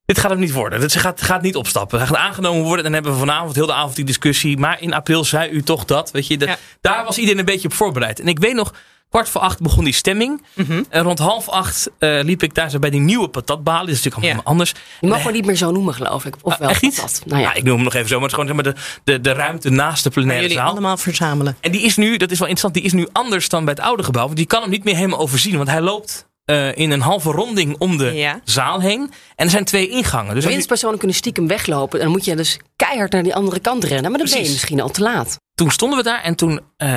Dit 0.06 0.18
gaat 0.18 0.30
hem 0.30 0.40
niet 0.40 0.52
worden. 0.52 0.80
Dit 0.80 0.94
gaat, 0.96 1.22
gaat 1.22 1.42
niet 1.42 1.56
opstappen. 1.56 1.98
Hij 1.98 2.06
gaat 2.06 2.16
aangenomen 2.16 2.62
worden. 2.62 2.84
Dan 2.84 2.92
hebben 2.92 3.12
we 3.12 3.18
vanavond 3.18 3.54
heel 3.54 3.66
de 3.66 3.72
avond 3.72 3.96
die 3.96 4.04
discussie. 4.04 4.56
Maar 4.58 4.80
in 4.82 4.94
april 4.94 5.24
zei 5.24 5.50
u 5.50 5.62
toch 5.62 5.84
dat. 5.84 6.10
Weet 6.10 6.26
je, 6.26 6.36
dat 6.36 6.48
Ja. 6.48 6.56
Daar 6.80 7.04
was 7.04 7.18
iedereen 7.18 7.38
een 7.38 7.44
beetje 7.44 7.68
op 7.68 7.74
voorbereid. 7.74 8.20
En 8.20 8.28
ik 8.28 8.38
weet 8.38 8.54
nog, 8.54 8.72
kwart 9.10 9.28
voor 9.28 9.40
acht 9.40 9.60
begon 9.60 9.84
die 9.84 9.92
stemming. 9.92 10.42
Mhm. 10.54 10.82
En 10.88 11.02
rond 11.02 11.18
half 11.18 11.48
acht 11.48 11.90
eh, 11.98 12.18
liep 12.22 12.42
ik 12.42 12.54
daar 12.54 12.70
zo 12.70 12.78
bij 12.78 12.90
die 12.90 13.00
nieuwe 13.00 13.28
patatbalen. 13.28 13.86
Dat 13.86 13.94
is 13.94 14.02
natuurlijk 14.02 14.24
allemaal 14.24 14.42
Ja. 14.44 14.50
anders. 14.50 14.74
Je 15.00 15.06
mag 15.08 15.24
me 15.24 15.32
niet 15.32 15.46
meer 15.46 15.56
zo 15.56 15.70
noemen, 15.70 15.94
geloof 15.94 16.24
ik. 16.24 16.34
Of 16.42 16.56
wel 16.56 16.68
Echt 16.68 16.82
niet? 16.82 16.96
dat. 17.00 17.22
Nou 17.26 17.40
ja. 17.42 17.48
Ja, 17.48 17.54
ik 17.54 17.62
noem 17.62 17.74
hem 17.74 17.84
nog 17.84 17.94
even 17.94 18.08
zo. 18.08 18.20
Maar 18.20 18.28
het 18.28 18.38
is 18.38 18.44
gewoon 18.44 18.64
zeg 18.64 18.74
maar, 18.74 18.84
de, 19.04 19.12
de, 19.12 19.20
de 19.20 19.32
ruimte 19.32 19.70
naast 19.70 20.04
de 20.04 20.10
plenaire 20.10 20.42
jullie 20.42 20.56
zaal. 20.56 20.70
allemaal 20.70 20.96
verzamelen. 20.96 21.56
En 21.60 21.70
die 21.72 21.82
is 21.82 21.96
nu, 21.96 22.16
dat 22.16 22.30
is 22.30 22.38
wel 22.38 22.48
interessant, 22.48 22.74
die 22.74 22.82
is 22.82 22.92
nu 22.92 23.08
anders 23.12 23.48
dan 23.48 23.64
bij 23.64 23.74
het 23.76 23.82
oude 23.84 24.02
gebouw. 24.02 24.24
Want 24.24 24.36
die 24.36 24.46
kan 24.46 24.60
hem 24.60 24.70
niet 24.70 24.84
meer 24.84 24.94
helemaal 24.96 25.18
overzien. 25.18 25.56
Want 25.56 25.68
hij 25.70 25.80
loopt 25.80 26.26
eh, 26.46 26.76
in 26.76 26.90
een 26.90 27.00
halve 27.00 27.30
ronding 27.30 27.76
om 27.78 27.96
de 27.98 28.04
Ja. 28.14 28.40
zaal 28.44 28.80
heen. 28.80 29.00
En 29.36 29.44
er 29.44 29.50
zijn 29.50 29.64
twee 29.64 29.88
ingangen. 29.88 30.26
Dus 30.26 30.34
als 30.34 30.44
je- 30.44 30.50
Winstpersonen 30.50 30.98
kunnen 30.98 31.16
stiekem 31.16 31.46
weglopen. 31.46 31.98
En 31.98 32.04
dan 32.04 32.14
moet 32.14 32.24
je 32.24 32.36
dus 32.36 32.58
keihard 32.76 33.12
naar 33.12 33.22
die 33.22 33.34
andere 33.34 33.60
kant 33.60 33.84
rennen. 33.84 34.10
Maar 34.10 34.20
dan 34.20 34.30
ben 34.30 34.42
je 34.42 34.50
misschien 34.50 34.80
al 34.80 34.88
te 34.90 35.02
laat. 35.02 35.36
toen 35.54 35.70
stonden 35.70 35.98
we 35.98 36.04
daar 36.04 36.22
en 36.22 36.34
toen 36.34 36.60
eh, 36.76 36.88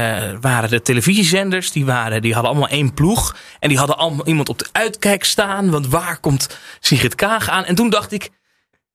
waren 0.42 0.70
de 0.70 0.82
televisiezenders, 0.82 1.72
die, 1.72 1.86
waren, 1.86 2.22
die 2.22 2.34
hadden 2.34 2.52
allemaal 2.52 2.70
één 2.70 2.94
ploeg. 2.94 3.36
En 3.60 3.70
die 3.70 3.78
hadden 3.78 3.98
allemaal 3.98 4.26
iemand 4.28 4.50
op 4.50 4.60
de 4.60 4.68
uitkijk 4.72 5.24
staan. 5.24 5.70
Want 5.70 5.88
waar 5.88 6.20
komt 6.20 6.58
Sigrid 6.80 7.16
Kaag 7.16 7.50
aan? 7.50 7.66
En 7.66 7.76
toen 7.76 7.90
dacht 7.90 8.12
ik, 8.12 8.30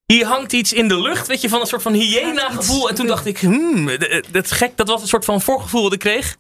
hier 0.07 0.27
hangt 0.27 0.53
iets 0.53 0.73
in 0.73 0.89
de 0.89 1.01
lucht, 1.01 1.27
weet 1.27 1.41
je, 1.41 1.49
van 1.49 1.61
een 1.61 1.67
soort 1.67 1.83
van 1.83 1.93
hyena 1.93 2.51
gevoel. 2.51 2.89
En 2.89 2.95
toen 2.95 3.07
dacht 3.07 3.27
ik, 3.27 3.39
hmm, 3.39 3.87
d- 3.89 4.23
dat 4.31 4.45
is 4.45 4.51
gek, 4.51 4.77
dat 4.77 4.89
was 4.89 5.03
een 5.03 5.09
soort 5.09 5.25
van 5.25 5.41
voorgevoel 5.41 5.83
dat 5.83 5.93
ik 5.93 5.99
kreeg. 5.99 6.37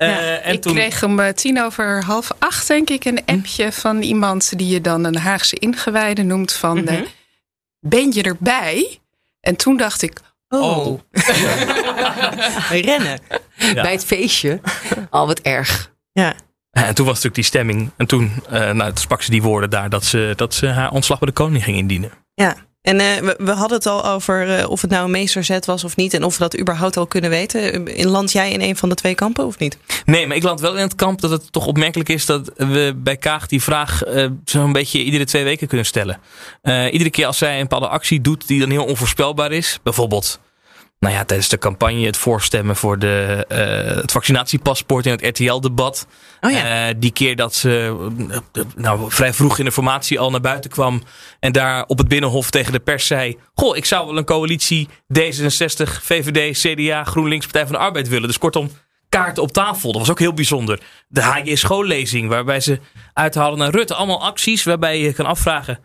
Eh, 0.00 0.08
Ja, 0.08 0.36
en 0.38 0.52
ik 0.54 0.62
toen, 0.62 0.74
kreeg 0.74 1.02
om 1.02 1.20
eh, 1.20 1.32
tien 1.32 1.62
over 1.62 2.04
half 2.04 2.30
acht, 2.38 2.66
denk 2.68 2.90
ik, 2.90 3.04
een 3.04 3.22
appje 3.26 3.72
van 3.72 4.02
iemand 4.02 4.58
die 4.58 4.66
je 4.68 4.80
dan 4.80 5.04
een 5.04 5.16
Haagse 5.16 5.56
ingewijde 5.56 6.22
noemt 6.22 6.52
van 6.52 6.86
eh, 6.86 7.00
ben 7.80 8.12
je 8.12 8.22
erbij? 8.22 8.98
En 9.40 9.56
toen 9.56 9.76
dacht 9.76 10.02
ik, 10.02 10.20
Oh. 10.48 11.00
Rennen. 12.70 13.20
Ja. 13.56 13.82
Bij 13.82 13.92
het 13.92 14.04
feestje. 14.04 14.60
Al 15.10 15.26
wat 15.26 15.38
erg. 15.40 15.92
Ja. 16.12 16.34
En 16.70 16.94
toen 16.94 17.04
was 17.06 17.14
natuurlijk 17.14 17.34
die 17.34 17.44
stemming. 17.44 17.90
En 17.96 18.06
toen, 18.06 18.32
eh 18.48 18.70
nou, 18.70 18.88
toen 18.88 18.96
sprak 18.96 19.22
ze 19.22 19.30
die 19.30 19.42
woorden 19.42 19.70
daar 19.70 19.90
dat 19.90 20.04
ze, 20.04 20.32
dat 20.36 20.54
ze 20.54 20.66
haar 20.66 20.90
ontslag 20.90 21.18
bij 21.18 21.28
de 21.28 21.34
koning 21.34 21.64
ging 21.64 21.76
indienen. 21.76 22.10
Ja. 22.34 22.54
En 22.82 23.00
eh, 23.00 23.30
we, 23.38 23.50
hadden 23.50 23.76
het 23.76 23.86
al 23.86 24.04
over 24.04 24.58
eh, 24.58 24.70
of 24.70 24.80
het 24.80 24.90
nou 24.90 25.04
een 25.04 25.10
meesterzet 25.10 25.66
was 25.66 25.84
of 25.84 25.96
niet. 25.96 26.14
En 26.14 26.24
of 26.24 26.32
we 26.38 26.42
dat 26.42 26.58
überhaupt 26.58 26.96
al 26.96 27.06
kunnen 27.06 27.30
weten. 27.30 27.86
In 27.86 28.08
land 28.08 28.32
jij 28.32 28.52
in 28.52 28.60
een 28.60 28.76
van 28.76 28.88
de 28.88 28.94
twee 28.94 29.14
kampen 29.14 29.46
of 29.46 29.58
niet? 29.58 29.78
Nee, 30.04 30.26
maar 30.26 30.36
ik 30.36 30.42
land 30.42 30.60
wel 30.60 30.76
in 30.76 30.82
het 30.82 30.94
kamp 30.94 31.20
dat 31.20 31.30
het 31.30 31.52
toch 31.52 31.66
opmerkelijk 31.66 32.08
is 32.08 32.26
dat 32.26 32.50
we 32.56 32.94
bij 32.96 33.16
Kaag 33.16 33.46
die 33.46 33.62
vraag 33.62 34.02
eh, 34.02 34.26
zo'n 34.44 34.72
beetje 34.72 35.02
iedere 35.02 35.24
twee 35.24 35.44
weken 35.44 35.68
kunnen 35.68 35.86
stellen. 35.86 36.20
Eh, 36.62 36.92
iedere 36.92 37.10
keer 37.10 37.26
als 37.26 37.38
zij 37.38 37.54
een 37.54 37.62
bepaalde 37.62 37.88
actie 37.88 38.20
doet 38.20 38.46
die 38.46 38.60
dan 38.60 38.70
heel 38.70 38.84
onvoorspelbaar 38.84 39.52
is. 39.52 39.78
Bijvoorbeeld, 39.82 40.40
nou 41.00 41.14
ja, 41.14 41.24
tijdens 41.24 41.48
de 41.48 41.58
campagne 41.58 42.06
het 42.06 42.16
voorstemmen 42.16 42.76
voor 42.76 42.98
de, 42.98 43.44
eh, 43.48 43.96
het 43.96 44.12
vaccinatiepaspoort 44.12 45.06
in 45.06 45.12
het 45.12 45.26
RTL-debat. 45.26 46.06
Oh 46.40 46.50
ja. 46.50 46.88
Eh, 46.88 46.94
die 46.98 47.12
keer 47.12 47.36
dat 47.36 47.54
ze 47.54 47.96
eh, 48.52 48.62
nou, 48.74 49.10
vrij 49.10 49.32
vroeg 49.32 49.58
in 49.58 49.64
de 49.64 49.72
formatie 49.72 50.20
al 50.20 50.30
naar 50.30 50.40
buiten 50.40 50.70
kwam. 50.70 51.02
En 51.38 51.52
daar 51.52 51.84
op 51.86 51.98
het 51.98 52.08
Binnenhof 52.08 52.50
tegen 52.50 52.72
de 52.72 52.80
pers 52.80 53.06
zei. 53.06 53.38
Goh, 53.54 53.76
ik 53.76 53.84
zou 53.84 54.06
wel 54.06 54.16
een 54.16 54.24
coalitie 54.24 54.88
D66, 55.18 56.02
VVD, 56.02 56.58
CDA, 56.58 57.04
GroenLinks, 57.04 57.44
Partij 57.44 57.66
van 57.66 57.72
de 57.72 57.78
Arbeid 57.78 58.08
willen. 58.08 58.28
Dus 58.28 58.38
kortom, 58.38 58.70
kaarten 59.08 59.42
op 59.42 59.52
tafel. 59.52 59.92
Dat 59.92 60.00
was 60.00 60.10
ook 60.10 60.18
heel 60.18 60.34
bijzonder. 60.34 60.80
De 61.08 61.22
HJ 61.22 61.54
schoollezing, 61.54 62.28
waarbij 62.28 62.60
ze 62.60 62.80
uithaalden 63.12 63.58
naar 63.58 63.70
Rutte. 63.70 63.94
Allemaal 63.94 64.24
acties 64.24 64.62
waarbij 64.62 65.00
je 65.00 65.12
kan 65.12 65.26
afvragen. 65.26 65.78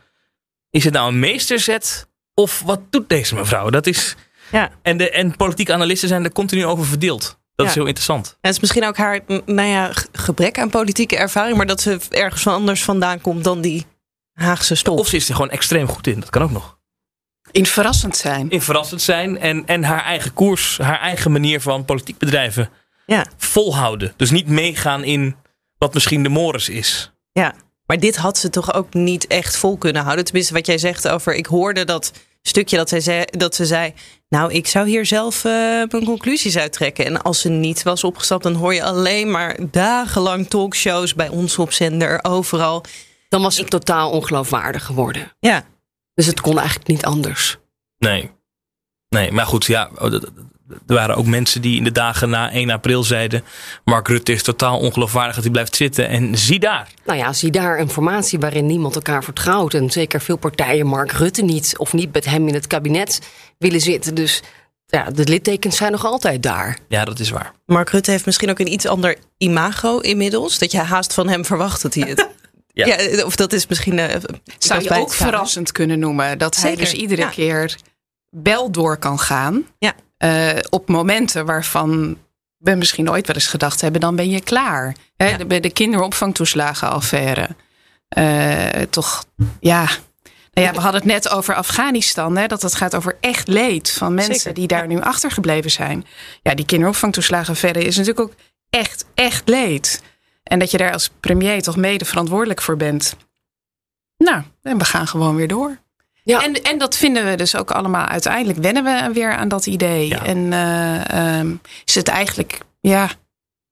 Is 0.70 0.84
het 0.84 0.94
nou 0.94 1.08
een 1.08 1.20
meesterzet? 1.20 2.08
Of 2.34 2.62
wat 2.66 2.80
doet 2.90 3.10
deze 3.10 3.36
mevrouw? 3.36 3.70
Dat 3.70 3.88
is, 3.88 4.16
Ja. 4.52 4.70
en, 4.82 4.98
de, 4.98 5.10
en 5.10 5.36
politieke 5.36 5.74
analisten 5.74 6.08
zijn 6.08 6.24
er 6.24 6.32
continu 6.32 6.66
over 6.66 6.86
verdeeld. 6.86 7.40
Dat 7.56 7.68
is 7.68 7.74
heel 7.74 7.86
interessant. 7.86 8.28
En 8.28 8.38
het 8.42 8.54
is 8.54 8.60
misschien 8.60 8.86
ook 8.86 8.98
haar 8.98 9.20
nou 9.46 9.68
ja, 9.68 9.92
gebrek 10.12 10.60
aan 10.60 10.70
politieke 10.70 11.18
ervaring. 11.18 11.58
Maar 11.58 11.66
dat 11.66 11.82
ze 11.82 12.00
ergens 12.10 12.42
van 12.42 12.54
anders 12.54 12.84
vandaan 12.84 13.22
komt 13.22 13.44
dan 13.44 13.62
die 13.62 13.86
Haagse 14.34 14.76
stof. 14.76 15.00
Of 15.00 15.08
ze 15.08 15.16
is 15.16 15.30
er 15.30 15.36
gewoon 15.36 15.50
extreem 15.50 15.88
goed 15.88 16.08
in. 16.08 16.20
Dat 16.20 16.30
kan 16.30 16.42
ook 16.42 16.52
nog. 16.52 16.78
in 17.52 17.66
verrassend 17.66 18.18
zijn. 18.18 18.50
in 18.50 18.62
verrassend 18.62 19.02
zijn 19.02 19.40
en, 19.40 19.64
en 19.66 19.84
haar 19.84 20.04
eigen 20.04 20.34
koers, 20.34 20.78
haar 20.78 21.00
eigen 21.00 21.32
manier 21.32 21.62
van 21.62 21.86
politiek 21.86 22.18
bedrijven 22.18 22.70
Ja. 23.06 23.26
volhouden. 23.38 24.14
Dus 24.18 24.32
niet 24.32 24.48
meegaan 24.48 25.04
in 25.04 25.36
wat 25.78 25.94
misschien 25.94 26.24
de 26.24 26.30
mores 26.30 26.70
is. 26.70 27.12
Ja, 27.32 27.54
maar 27.86 28.00
dit 28.00 28.16
had 28.16 28.38
ze 28.38 28.50
toch 28.50 28.74
ook 28.74 28.94
niet 28.94 29.28
echt 29.28 29.58
vol 29.58 29.78
kunnen 29.78 30.04
houden. 30.04 30.26
Tenminste, 30.26 30.54
wat 30.54 30.66
jij 30.66 30.78
zegt 30.78 31.08
over. 31.08 31.34
Ik 31.36 31.46
hoorde 31.46 31.86
dat 31.86 32.12
stukje 32.42 32.78
dat, 32.78 32.90
zij 32.90 33.00
zei, 33.00 33.24
dat 33.26 33.56
ze 33.56 33.66
zei. 33.66 33.94
Nou, 34.36 34.54
ik 34.54 34.68
zou 34.68 34.88
hier 34.88 35.06
zelf 35.06 35.46
eh, 35.46 35.52
mijn 35.90 36.06
conclusies 36.06 36.58
uittrekken. 36.58 37.06
En 37.06 37.22
als 37.22 37.42
ze 37.42 37.50
niet 37.50 37.84
was 37.84 38.04
opgestapt, 38.04 38.44
dan 38.44 38.54
hoor 38.54 38.74
je 38.74 38.84
alleen 38.84 39.32
maar 39.32 39.58
dagenlang 39.72 40.48
talkshows 40.48 41.14
bij 41.14 41.30
ons 41.30 41.58
op 41.58 41.72
zender, 41.72 42.20
overal. 42.22 42.84
Dan 43.30 43.42
was 43.42 43.58
het 43.58 43.70
totaal 43.70 44.12
ongeloofwaardig 44.12 44.86
geworden. 44.86 45.32
Ja, 45.40 45.64
Dus 46.14 46.26
het 46.26 46.42
kon 46.42 46.58
eigenlijk 46.58 46.88
niet 46.88 47.06
anders. 47.06 47.58
Nee. 47.98 48.32
Nee, 49.10 49.32
maar 49.32 49.46
goed, 49.46 49.66
ja. 49.66 49.90
oh, 49.98 50.14
Er 50.14 50.22
waren 50.86 51.16
ook 51.16 51.26
mensen 51.26 51.62
die 51.62 51.78
in 51.78 51.84
de 51.84 51.92
dagen 51.92 52.30
na 52.30 52.52
1 52.52 52.70
april 52.70 53.04
zeiden... 53.04 53.44
Mark 53.84 54.08
Rutte 54.08 54.32
is 54.32 54.44
totaal 54.44 54.80
ongeloofwaardig 54.80 55.36
dat 55.36 55.44
hij 55.44 55.54
blijft 55.54 55.76
zitten. 55.76 56.08
En 56.08 56.38
zie 56.38 56.60
daar. 56.60 56.90
Nou 57.06 57.20
ja, 57.20 57.34
zie 57.34 57.52
daar 57.52 57.80
een 57.80 57.90
formatie 57.90 58.40
waarin 58.40 58.66
niemand 58.66 58.96
elkaar 58.96 59.24
vertrouwt. 59.24 59.74
En 59.74 59.90
zeker 59.90 60.22
veel 60.22 60.38
partijen 60.38 60.88
Mark 60.88 61.12
Rutte 61.12 61.44
niet. 61.44 61.78
Of 61.78 61.94
niet 61.94 62.14
met 62.14 62.26
hem 62.26 62.48
in 62.48 62.54
het 62.54 62.68
kabinet 62.68 63.20
willen 63.58 63.82
zitten. 63.82 64.16
Dus 64.16 64.42
ja, 64.86 65.04
de 65.12 65.24
littekens 65.24 65.78
zijn 65.78 65.92
nog 65.92 66.06
altijd 66.06 66.44
daar. 66.44 66.78
Ja, 66.88 67.06
dat 67.06 67.20
is 67.20 67.30
waar. 67.30 67.52
Mark 67.66 67.90
Rutte 67.90 68.12
heeft 68.12 68.26
misschien 68.26 68.50
ook 68.50 68.60
een 68.60 68.72
iets 68.72 68.86
ander 68.86 69.18
imago 69.38 70.00
inmiddels. 70.00 70.58
Dat 70.60 70.72
je 70.72 70.78
haast 70.80 71.14
van 71.14 71.28
hem 71.28 71.46
verwacht 71.46 71.82
dat 71.82 71.94
hij 71.94 72.08
het. 72.10 72.28
Ja. 72.78 72.86
ja. 72.86 73.24
of 73.26 73.36
dat 73.36 73.54
is 73.54 73.68
misschien. 73.68 74.00
eh, 74.00 74.22
Zou 74.58 74.84
je 74.84 74.90
ook 74.90 75.14
verrassend 75.14 75.72
kunnen 75.72 76.00
noemen. 76.00 76.38
Dat 76.38 76.56
hij 76.56 76.70
Zeker, 76.70 76.84
dus 76.86 76.94
iedere 76.94 77.22
ja. 77.22 77.30
keer 77.30 77.76
wel 78.30 78.72
door 78.72 78.98
kan 78.98 79.20
gaan. 79.20 79.66
Ja. 79.80 79.94
Eh, 80.18 80.60
op 80.70 80.88
momenten 80.90 81.46
waarvan 81.46 82.18
we 82.58 82.76
misschien 82.76 83.10
ooit 83.10 83.28
wel 83.28 83.36
eens 83.36 83.48
gedacht 83.48 83.82
hebben, 83.82 84.02
dan 84.02 84.16
ben 84.16 84.30
je 84.30 84.42
klaar. 84.42 84.96
Hè, 85.18 85.28
Ja. 85.30 85.38
de- 85.38 85.46
Bij 85.46 85.60
de 85.60 85.70
kinderopvangtoeslagenaffaire. 85.72 87.48
Eh, 88.08 88.82
toch, 88.90 89.26
ja. 89.60 89.88
Nou 90.56 90.68
ja, 90.68 90.74
we 90.74 90.82
hadden 90.82 91.02
het 91.02 91.10
net 91.10 91.30
over 91.30 91.56
Afghanistan. 91.56 92.38
Hè, 92.38 92.48
dat 92.48 92.62
het 92.62 92.76
gaat 92.76 92.96
over 92.96 93.18
echt 93.20 93.48
leed 93.48 93.92
van 93.92 94.14
mensen 94.14 94.36
Zeker, 94.36 94.54
die 94.54 94.68
daar 94.68 94.88
nu 94.88 95.02
achtergebleven 95.02 95.72
zijn. 95.72 96.06
Ja, 96.42 96.56
die 96.56 96.66
kinderopvangtoeslagenaffaire 96.66 97.84
is 97.84 97.98
natuurlijk 97.98 98.28
ook 98.30 98.36
echt, 98.70 99.06
echt 99.14 99.50
leed. 99.50 100.02
En 100.44 100.60
dat 100.60 100.72
je 100.72 100.78
daar 100.78 100.94
als 100.94 101.10
premier 101.20 101.62
toch 101.62 101.76
mede 101.76 102.06
verantwoordelijk 102.06 102.62
voor 102.62 102.78
bent. 102.78 103.16
Nou, 104.18 104.44
en 104.62 104.78
we 104.78 104.86
gaan 104.86 105.08
gewoon 105.08 105.36
weer 105.36 105.48
door. 105.48 105.78
Ja. 106.24 106.44
En, 106.44 106.64
en 106.64 106.78
dat 106.78 106.98
vinden 106.98 107.26
we 107.26 107.36
dus 107.36 107.56
ook 107.56 107.72
allemaal. 107.72 108.06
Uiteindelijk 108.06 108.60
wennen 108.60 108.84
we 108.84 109.14
weer 109.14 109.36
aan 109.36 109.48
dat 109.48 109.66
idee. 109.66 110.08
Ja. 110.08 110.26
En 110.26 110.54
eh, 110.54 111.40
ehm, 111.40 111.56
is 111.86 111.96
het 111.96 112.08
eigenlijk 112.08 112.60
ja, 112.82 113.10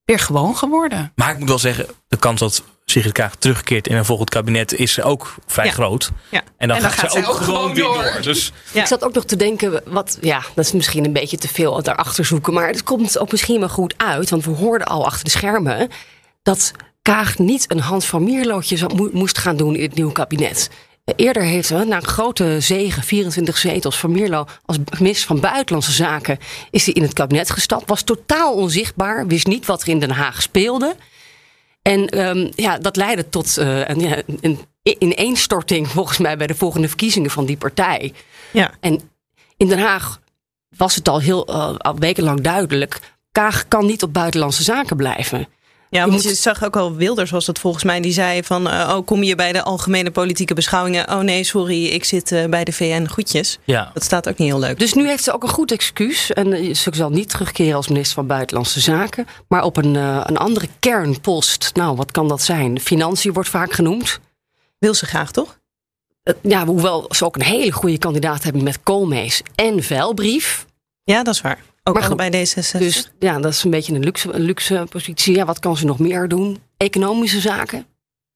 weer 0.05 0.19
gewoon 0.19 0.57
geworden. 0.57 1.11
Maar 1.15 1.31
ik 1.31 1.39
moet 1.39 1.47
wel 1.47 1.59
zeggen, 1.59 1.87
de 2.07 2.17
kans 2.17 2.39
dat 2.39 2.63
Sigrid 2.93 3.13
Kaag 3.13 3.36
terugkeert 3.36 3.88
in 3.88 3.95
een 3.95 4.06
volgend 4.06 4.29
kabinet 4.29 4.73
is 4.73 5.01
ook 5.01 5.36
vrij 5.45 5.65
Ja. 5.65 5.71
groot. 5.71 6.12
Ja. 6.32 6.41
En 6.58 6.67
dan, 6.67 6.77
En 6.77 6.84
dan 6.84 6.91
gaat, 6.91 6.99
gaat 6.99 7.12
ze 7.12 7.17
ook 7.17 7.29
ook 7.29 7.36
gewoon 7.41 7.73
weer 7.73 7.84
door. 7.84 7.93
door. 8.03 8.21
Dus 8.21 8.51
Ja. 8.71 8.82
Ik 8.82 8.88
zat 8.88 9.03
ook 9.03 9.13
nog 9.13 9.25
te 9.25 9.36
denken, 9.36 9.82
wat, 9.86 10.17
ja, 10.21 10.43
dat 10.56 10.65
is 10.65 10.71
misschien 10.71 11.06
een 11.06 11.13
beetje 11.13 11.38
te 11.38 11.47
veel 11.47 11.82
daarachter 11.84 12.25
zoeken. 12.25 12.53
Maar 12.53 12.67
het 12.67 12.84
komt 12.84 13.17
ook 13.17 13.32
misschien 13.32 13.60
wel 13.60 13.69
goed 13.69 13.93
uit. 13.97 14.29
Want 14.29 14.45
we 14.45 14.51
hoorden 14.51 14.88
al 14.88 15.06
achter 15.06 15.23
de 15.23 15.29
schermen 15.29 15.89
dat 16.43 16.71
Kaag 17.01 17.38
niet 17.38 17.65
een 17.71 17.79
Hans 17.79 18.06
van 18.06 18.23
Mierlootje 18.23 18.89
moest 19.12 19.38
gaan 19.38 19.56
doen 19.58 19.75
in 19.75 19.82
het 19.84 19.95
nieuwe 19.95 20.12
kabinet. 20.12 20.69
Eerder 21.15 21.43
heeft 21.43 21.67
ze, 21.67 21.75
na 21.75 21.95
een 21.95 22.06
grote 22.08 22.60
zegen, 22.60 23.03
24 23.03 23.58
zetels, 23.58 23.97
Van 23.99 24.12
Mierlo 24.12 24.45
als 24.65 24.77
minister 24.99 25.27
van 25.27 25.39
Buitenlandse 25.39 25.91
Zaken, 25.91 26.38
is 26.71 26.86
hij 26.86 26.93
in 26.93 27.01
het 27.01 27.13
kabinet 27.13 27.49
gestapt. 27.49 27.89
Was 27.89 28.01
totaal 28.01 28.53
onzichtbaar, 28.53 29.27
wist 29.27 29.47
niet 29.47 29.65
wat 29.65 29.82
er 29.82 29.88
in 29.88 29.99
Den 29.99 30.12
Haag 30.12 30.41
speelde. 30.41 30.95
En 31.83 32.07
ehm, 32.07 32.51
ja, 32.55 32.77
dat 32.77 32.95
leidde 32.95 33.29
tot 33.29 33.57
eh, 33.57 33.87
een, 33.87 34.25
een 34.41 34.59
ineenstorting 34.83 35.87
volgens 35.87 36.17
mij 36.17 36.37
bij 36.37 36.47
de 36.47 36.55
volgende 36.55 36.87
verkiezingen 36.87 37.29
van 37.29 37.45
die 37.45 37.57
partij. 37.57 38.13
Ja. 38.51 38.71
En 38.79 39.01
in 39.57 39.67
Den 39.67 39.79
Haag 39.79 40.19
was 40.77 40.95
het 40.95 41.09
al 41.09 41.19
heel 41.19 41.45
eh, 41.47 41.75
al 41.77 41.97
wekenlang 41.97 42.41
duidelijk. 42.41 42.99
Kaag 43.31 43.67
kan 43.67 43.85
niet 43.85 44.03
op 44.03 44.13
buitenlandse 44.13 44.63
zaken 44.63 44.95
blijven. 44.95 45.47
Ja, 45.93 45.99
Je 46.03 46.10
want 46.10 46.23
moet- 46.23 46.32
je 46.32 46.36
zag 46.41 46.63
ook 46.63 46.75
al 46.75 46.95
Wilders 46.95 47.32
was 47.32 47.47
het 47.47 47.60
volgens 47.60 47.84
mij. 47.84 48.01
Die 48.01 48.12
zei 48.12 48.43
van, 48.43 48.69
eh, 48.69 48.93
oh 48.97 49.06
kom 49.06 49.23
je 49.23 49.36
bij 49.36 49.51
de 49.51 49.63
algemene 49.63 50.12
politieke 50.12 50.53
beschouwingen. 50.53 51.10
Oh 51.10 51.19
nee, 51.19 51.43
sorry, 51.43 51.86
ik 51.86 52.03
zit 52.03 52.32
eh, 52.32 52.45
bij 52.45 52.63
de 52.63 52.71
VN. 52.71 53.08
Goedjes. 53.08 53.60
ja, 53.63 53.91
Dat 53.93 54.03
staat 54.03 54.29
ook 54.29 54.38
niet 54.38 54.47
heel 54.49 54.60
leuk. 54.60 54.79
Dus 54.79 54.93
nu 54.93 55.08
heeft 55.08 55.23
ze 55.23 55.34
ook 55.34 55.43
een 55.43 55.49
goed 55.49 55.71
excuus. 55.71 56.32
En 56.34 56.53
eh, 56.53 56.73
ze 56.73 56.89
zal 56.93 57.10
niet 57.10 57.29
terugkeren 57.29 57.75
als 57.75 57.88
minister 57.88 58.15
van 58.15 58.27
Buitenlandse 58.27 58.79
Zaken. 58.79 59.27
Maar 59.47 59.63
op 59.63 59.77
een, 59.77 59.95
een 59.95 60.38
andere 60.38 60.67
kernpost. 60.79 61.71
Nou, 61.73 61.95
wat 61.95 62.12
kan 62.12 62.27
dat 62.27 62.41
zijn? 62.41 62.79
Financiën 62.79 63.34
wordt 63.34 63.49
vaak 63.49 63.73
genoemd. 63.73 64.19
Wil 64.79 64.93
ze 64.93 65.06
graag, 65.06 65.32
toch? 65.32 65.60
Ja, 66.41 66.65
hoewel 66.65 67.06
ze 67.10 67.25
ook 67.25 67.36
een 67.36 67.41
hele 67.43 67.71
goede 67.71 67.97
kandidaat 67.97 68.43
hebben 68.43 68.63
met 68.63 68.84
Koolmees 68.84 69.41
en 69.56 69.84
Vuilbrief. 69.84 70.65
Ja, 71.03 71.23
dat 71.23 71.34
is 71.34 71.41
waar. 71.41 71.60
Ook 71.83 71.93
Maar 71.93 72.03
goed, 72.03 72.19
allebei 72.19 72.45
D66. 72.47 72.77
Dus 72.77 73.11
ja, 73.19 73.39
dat 73.39 73.51
is 73.53 73.63
een 73.63 73.71
beetje 73.71 73.93
een 73.93 74.03
luxe, 74.03 74.33
een 74.33 74.41
luxe 74.41 74.85
positie. 74.89 75.35
Ja, 75.35 75.45
wat 75.45 75.59
kan 75.59 75.77
ze 75.77 75.85
nog 75.85 75.99
meer 75.99 76.27
doen? 76.27 76.61
Economische 76.77 77.39
zaken, 77.39 77.85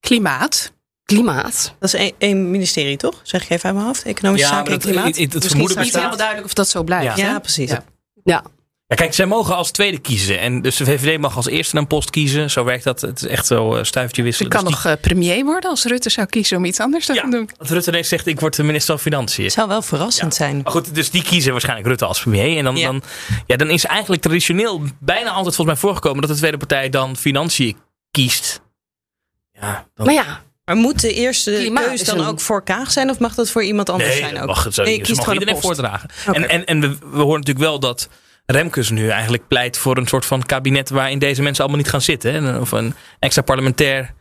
Klimaat. 0.00 0.72
klimaat. 1.04 1.74
dat 1.78 1.94
is 1.94 2.12
één, 2.18 2.50
ministerie, 2.50 2.96
toch? 2.96 3.20
Zeg 3.22 3.42
ik 3.42 3.50
even 3.50 3.64
uit 3.64 3.74
mijn 3.74 3.86
hoofd. 3.86 4.02
Economische 4.02 4.46
Ja, 4.48 4.52
zaken 4.54 4.72
en 4.72 4.78
klimaat. 4.78 5.04
het- 5.04 5.16
het 5.16 5.18
Misschien 5.18 5.40
vermoeden 5.48 5.70
straks 5.70 5.86
Niet 5.86 5.94
helemaal 5.96 6.16
duidelijk 6.18 6.46
of 6.46 6.54
dat 6.54 6.68
zo 6.68 6.82
blijft. 6.82 7.16
Ja. 7.16 7.26
Ja, 7.26 7.38
precies. 7.38 7.70
Ja. 7.70 7.84
Ja, 8.24 8.42
Ja, 8.90 8.96
kijk, 8.96 9.14
zij 9.14 9.26
mogen 9.26 9.56
als 9.56 9.70
tweede 9.70 9.98
kiezen. 9.98 10.40
En 10.40 10.62
dus 10.62 10.76
de 10.76 10.84
VVD 10.84 11.18
mag 11.20 11.36
als 11.36 11.46
eerste 11.46 11.76
een 11.76 11.86
post 11.86 12.10
kiezen. 12.10 12.50
Zo 12.50 12.64
werkt 12.64 12.84
dat. 12.84 13.00
Het 13.00 13.22
is 13.22 13.28
echt 13.28 13.46
zo 13.46 13.74
eh, 13.76 13.84
stuiftje 13.84 14.20
Ze 14.22 14.26
wisselen. 14.28 14.50
kan 14.50 14.64
Dus 14.64 14.70
nog 14.72 14.84
eh, 14.84 14.92
premier 15.00 15.44
worden 15.44 15.70
als 15.70 15.84
Rutte 15.84 16.10
zou 16.10 16.26
kiezen 16.26 16.56
om 16.56 16.64
iets 16.64 16.80
anders 16.80 17.06
te 17.06 17.14
gaan 17.14 17.30
doen. 17.30 17.40
ja, 17.48 17.54
dat 17.58 17.68
Rutte 17.70 17.90
ineens 17.90 18.08
zegt, 18.08 18.26
ik 18.26 18.40
word 18.40 18.56
de 18.56 18.62
minister 18.62 18.94
van 18.94 19.02
Financiën. 19.02 19.44
Het 19.44 19.52
zou 19.52 19.68
wel 19.68 19.82
verrassend 19.82 20.34
zijn. 20.34 20.60
Maar 20.62 20.72
goed, 20.72 20.94
dus 20.94 21.10
die 21.10 21.22
kiezen 21.22 21.50
waarschijnlijk 21.52 21.88
Rutte 21.88 22.04
als 22.04 22.20
premier. 22.20 22.56
En 22.58 22.64
dan, 22.64 22.76
Ja. 22.76 22.86
dan, 22.86 23.02
ja, 23.46 23.56
dan 23.56 23.70
is 23.70 23.84
eigenlijk 23.84 24.22
traditioneel 24.22 24.82
bijna 24.98 25.30
altijd 25.30 25.54
volgens 25.54 25.66
mij 25.66 25.76
voorgekomen 25.76 26.20
dat 26.20 26.30
de 26.30 26.36
tweede 26.36 26.56
partij 26.56 26.88
dan 26.88 27.16
Financiën 27.16 27.76
kiest. 28.10 28.60
Ja, 29.52 29.86
dan, 29.94 30.06
maar 30.06 30.14
ja, 30.14 30.42
Maar 30.64 30.76
moet 30.76 31.00
de 31.00 31.12
eerste 31.14 31.50
Klimaat 31.50 31.84
keus 31.84 32.04
dan 32.04 32.20
een- 32.20 32.26
ook 32.26 32.40
voor 32.40 32.62
Kaag 32.64 32.90
zijn? 32.92 33.10
Of 33.10 33.18
mag 33.18 33.34
dat 33.34 33.50
voor 33.50 33.62
iemand 33.62 33.90
anders 33.90 34.10
nee, 34.10 34.18
zijn 34.18 34.40
ook? 34.40 34.46
mag 34.46 34.64
het 34.64 34.74
zo 34.74 34.82
Nee, 34.82 34.98
niet. 34.98 35.06
je 35.06 35.14
Ze 35.14 35.20
kiest 35.20 35.32
iedereen 35.32 35.60
voordragen. 35.60 36.10
En, 36.32 36.48
en, 36.48 36.64
en 36.64 36.80
we, 36.80 36.88
we 36.88 37.18
horen 37.18 37.38
natuurlijk 37.40 37.58
wel 37.66 37.78
dat 37.78 38.08
Remkes 38.52 38.90
nu 38.90 39.08
eigenlijk 39.08 39.48
pleit 39.48 39.78
voor 39.78 39.96
een 39.96 40.06
soort 40.06 40.26
van 40.26 40.42
kabinet 40.42 40.90
waarin 40.90 41.18
deze 41.18 41.42
mensen 41.42 41.64
allemaal 41.64 41.82
niet 41.82 41.90
gaan 41.90 42.00
zitten. 42.00 42.60
Of 42.60 42.72
een 42.72 42.94
extra 43.18 43.42
parlementair 43.42 44.14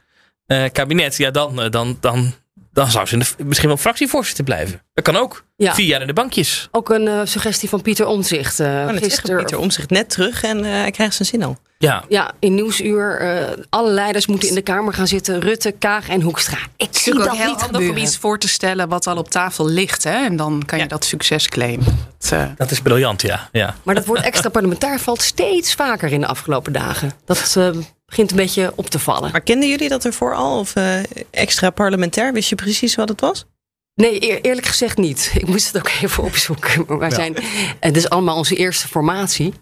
eh, 0.45 0.63
kabinet. 0.71 1.17
Ja, 1.17 1.31
dan, 1.31 1.61
eh, 1.61 1.69
dan, 1.69 1.97
dan, 1.99 2.33
dan 2.77 2.91
zou 2.91 3.05
ze 3.05 3.13
in 3.13 3.19
de- 3.19 3.43
misschien 3.43 3.67
wel 3.67 3.77
fractievoorzitter 3.77 4.43
blijven. 4.43 4.81
Dat 4.93 5.03
kan 5.03 5.15
ook. 5.15 5.45
Ja. 5.55 5.73
Vier 5.73 5.85
jaar 5.85 6.01
in 6.01 6.07
de 6.07 6.13
bankjes. 6.13 6.67
ook 6.71 6.89
een 6.89 7.07
eh, 7.07 7.19
suggestie 7.23 7.69
van 7.69 7.81
Pieter 7.81 8.05
Omtzigt. 8.05 8.59
eh 8.59 8.67
Oh, 8.67 8.97
gisteren, 8.97 9.37
Pieter 9.37 9.57
om 9.59 9.71
zich 9.71 9.87
net 9.87 10.09
terug 10.09 10.43
en 10.43 10.65
eh, 10.65 10.71
hij 10.71 10.91
krijgt 10.91 11.15
zijn 11.15 11.27
zin 11.27 11.43
al. 11.43 11.57
Ja, 11.77 12.03
Ja, 12.09 12.31
in 12.39 12.55
Nieuwsuur. 12.55 13.19
eh, 13.19 13.57
alle 13.69 13.91
leiders 13.91 14.27
moeten 14.27 14.49
in 14.49 14.55
de 14.55 14.61
Kamer 14.61 14.93
gaan 14.93 15.07
zitten. 15.07 15.39
Rutte, 15.39 15.71
Kaag 15.71 16.09
en 16.09 16.21
Hoekstra. 16.21 16.57
Ik 16.77 16.87
zie 16.91 17.13
dat 17.13 17.37
heel 17.37 17.47
niet 17.51 17.61
handig 17.61 17.89
om 17.89 17.97
iets 17.97 18.17
voor 18.17 18.39
te 18.39 18.47
stellen 18.47 18.87
wat 18.89 19.07
al 19.07 19.17
op 19.17 19.29
tafel 19.29 19.67
ligt. 19.67 20.03
Hè? 20.03 20.25
En 20.25 20.35
dan 20.35 20.63
kan 20.65 20.79
je 20.79 20.87
dat 20.87 21.05
succes 21.05 21.47
claimen. 21.49 21.85
Dat, 22.19 22.31
eh, 22.31 22.45
dat 22.57 22.71
is 22.71 22.79
briljant, 22.81 23.21
ja. 23.21 23.49
ja. 23.51 23.75
Maar 23.83 23.95
dat 23.95 24.05
woord 24.05 24.21
extra 24.21 24.49
parlementair 24.49 24.99
valt 24.99 25.21
steeds 25.21 25.73
vaker 25.73 26.11
in 26.11 26.19
de 26.21 26.27
afgelopen 26.27 26.73
dagen. 26.73 27.11
Dat 27.25 27.55
eh, 27.57 27.69
begint 28.07 28.31
een 28.31 28.37
beetje 28.37 28.71
op 28.75 28.89
te 28.89 28.99
vallen. 28.99 29.31
Maar 29.31 29.41
kenden 29.41 29.69
jullie 29.69 29.89
dat 29.89 30.05
ervoor 30.05 30.35
al? 30.35 30.59
Of 30.59 30.75
eh, 30.75 30.99
extra 31.29 31.69
parlementair? 31.69 32.33
Wist 32.33 32.49
je 32.49 32.55
precies 32.55 32.95
wat 32.95 33.09
het 33.09 33.21
was? 33.21 33.45
Nee, 33.95 34.23
eer- 34.23 34.41
eerlijk 34.41 34.67
gezegd 34.67 34.97
niet. 34.97 35.31
Ik 35.37 35.47
moest 35.47 35.67
het 35.67 35.77
ook 35.77 35.91
even 36.01 36.23
opzoeken. 36.23 36.83
Maar 36.87 36.97
wij 36.99 37.09
Ja. 37.09 37.15
zijn, 37.15 37.35
het 37.79 37.97
is 37.97 38.09
allemaal 38.09 38.37
onze 38.37 38.55
eerste 38.55 38.87
formatie. 38.87 39.53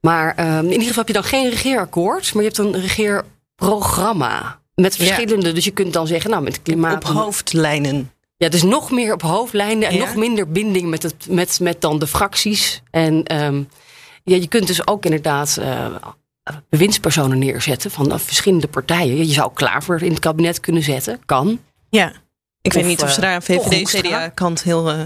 Maar 0.00 0.34
ehm, 0.36 0.58
in 0.58 0.64
ieder 0.64 0.80
geval 0.86 0.94
heb 1.04 1.06
je 1.06 1.12
dan 1.12 1.24
geen 1.24 1.50
regeerakkoord, 1.50 2.34
maar 2.34 2.42
je 2.42 2.48
hebt 2.48 2.60
een 2.60 2.80
regeerprogramma. 2.80 4.58
Met 4.74 4.96
verschillende, 4.96 5.52
dus 5.52 5.64
je 5.64 5.70
kunt 5.70 5.92
dan 5.92 6.06
zeggen, 6.06 6.30
nou 6.30 6.42
met 6.42 6.62
klimaat. 6.62 6.94
Op 7.08 7.14
hoofdlijnen. 7.16 8.12
Ja, 8.36 8.48
dus 8.48 8.62
nog 8.62 8.90
meer 8.90 9.12
op 9.12 9.22
hoofdlijnen 9.22 9.88
en 9.88 9.94
Ja. 9.94 10.04
nog 10.04 10.14
minder 10.14 10.48
binding 10.50 10.88
met, 10.88 11.02
het, 11.02 11.26
met, 11.28 11.60
met 11.60 11.80
dan 11.80 11.98
de 11.98 12.06
fracties. 12.06 12.82
En 12.90 13.24
ehm, 13.24 13.62
ja, 14.24 14.36
je 14.36 14.48
kunt 14.48 14.66
dus 14.66 14.86
ook 14.86 15.04
inderdaad 15.04 15.56
eh, 15.60 15.86
bewindspersonen 16.68 17.38
neerzetten 17.38 17.90
van 17.90 18.12
eh, 18.12 18.18
verschillende 18.18 18.68
partijen. 18.68 19.16
Je 19.16 19.32
zou 19.32 19.52
Klaver 19.54 20.02
in 20.02 20.10
het 20.10 20.18
kabinet 20.18 20.60
kunnen 20.60 20.82
zetten, 20.82 21.20
kan. 21.26 21.60
Ja. 21.88 22.12
Ik 22.62 22.70
Of, 22.70 22.74
weet 22.74 22.86
niet 22.86 23.02
of 23.02 23.10
ze 23.10 23.16
eh, 23.16 23.22
daar 23.22 23.34
aan? 23.34 23.42
VVD-CDA-kant 23.42 24.62
heel 24.62 24.90
eh, 24.90 25.00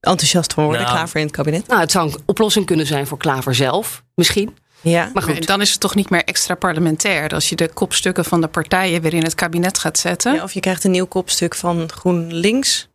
enthousiast 0.00 0.52
van 0.52 0.64
worden. 0.64 0.82
Nou. 0.82 0.94
Klaver 0.94 1.20
in 1.20 1.26
het 1.26 1.36
kabinet. 1.36 1.66
Nou, 1.66 1.80
het 1.80 1.90
zou 1.90 2.12
een 2.12 2.20
oplossing 2.26 2.66
kunnen 2.66 2.86
zijn 2.86 3.06
voor 3.06 3.18
Klaver 3.18 3.54
zelf, 3.54 4.04
misschien. 4.14 4.56
Ja. 4.80 5.10
Maar 5.14 5.28
en 5.28 5.34
goed, 5.34 5.46
dan 5.46 5.60
is 5.60 5.70
het 5.70 5.80
toch 5.80 5.94
niet 5.94 6.10
meer 6.10 6.24
extra 6.24 6.54
parlementair 6.54 7.28
als 7.28 7.48
je 7.48 7.56
de 7.56 7.68
kopstukken 7.68 8.24
van 8.24 8.40
de 8.40 8.48
partijen 8.48 9.02
weer 9.02 9.14
in 9.14 9.22
het 9.22 9.34
kabinet 9.34 9.78
gaat 9.78 9.98
zetten. 9.98 10.34
Ja, 10.34 10.42
of 10.42 10.52
je 10.52 10.60
krijgt 10.60 10.84
een 10.84 10.90
nieuw 10.90 11.06
kopstuk 11.06 11.54
van 11.54 11.90
GroenLinks. 11.90 12.88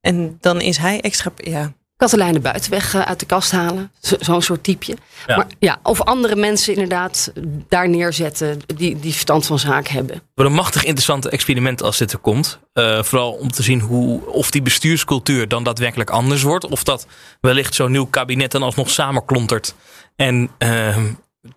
En 0.00 0.36
dan 0.40 0.60
is 0.60 0.76
hij 0.76 1.00
extra. 1.00 1.32
Ja. 1.36 1.72
Katelijne 2.02 2.40
Buitenweg 2.40 2.94
eh, 2.94 3.00
uit 3.00 3.20
de 3.20 3.26
kast 3.26 3.50
halen. 3.50 3.90
Zo- 4.00 4.16
Zo'n 4.20 4.42
soort 4.42 4.62
typeje. 4.64 4.96
Ja. 5.26 5.36
Maar, 5.36 5.46
ja, 5.58 5.78
of 5.82 6.00
andere 6.00 6.36
mensen 6.36 6.72
inderdaad 6.72 7.32
daar 7.68 7.88
neerzetten 7.88 8.60
die, 8.76 9.00
die 9.00 9.12
verstand 9.12 9.46
van 9.46 9.58
zaken 9.58 9.94
hebben. 9.94 10.22
Wordt 10.34 10.50
een 10.50 10.56
machtig 10.56 10.82
interessant 10.82 11.26
experiment 11.28 11.82
als 11.82 11.98
dit 11.98 12.12
er 12.12 12.18
komt. 12.18 12.58
Eh, 12.72 13.02
vooral 13.02 13.32
om 13.32 13.50
te 13.50 13.62
zien 13.62 13.80
hoe, 13.80 14.26
of 14.26 14.50
die 14.50 14.62
bestuurscultuur 14.62 15.48
dan 15.48 15.64
daadwerkelijk 15.64 16.10
anders 16.10 16.42
wordt. 16.42 16.64
Of 16.66 16.82
dat 16.84 17.06
wellicht 17.40 17.74
zo'n 17.74 17.90
nieuw 17.90 18.06
kabinet 18.06 18.50
dan 18.50 18.62
alsnog 18.62 18.90
samenklontert. 18.90 19.74
En 20.16 20.50
ehm, 20.58 21.04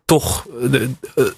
toch 0.06 0.46
de, 0.62 0.92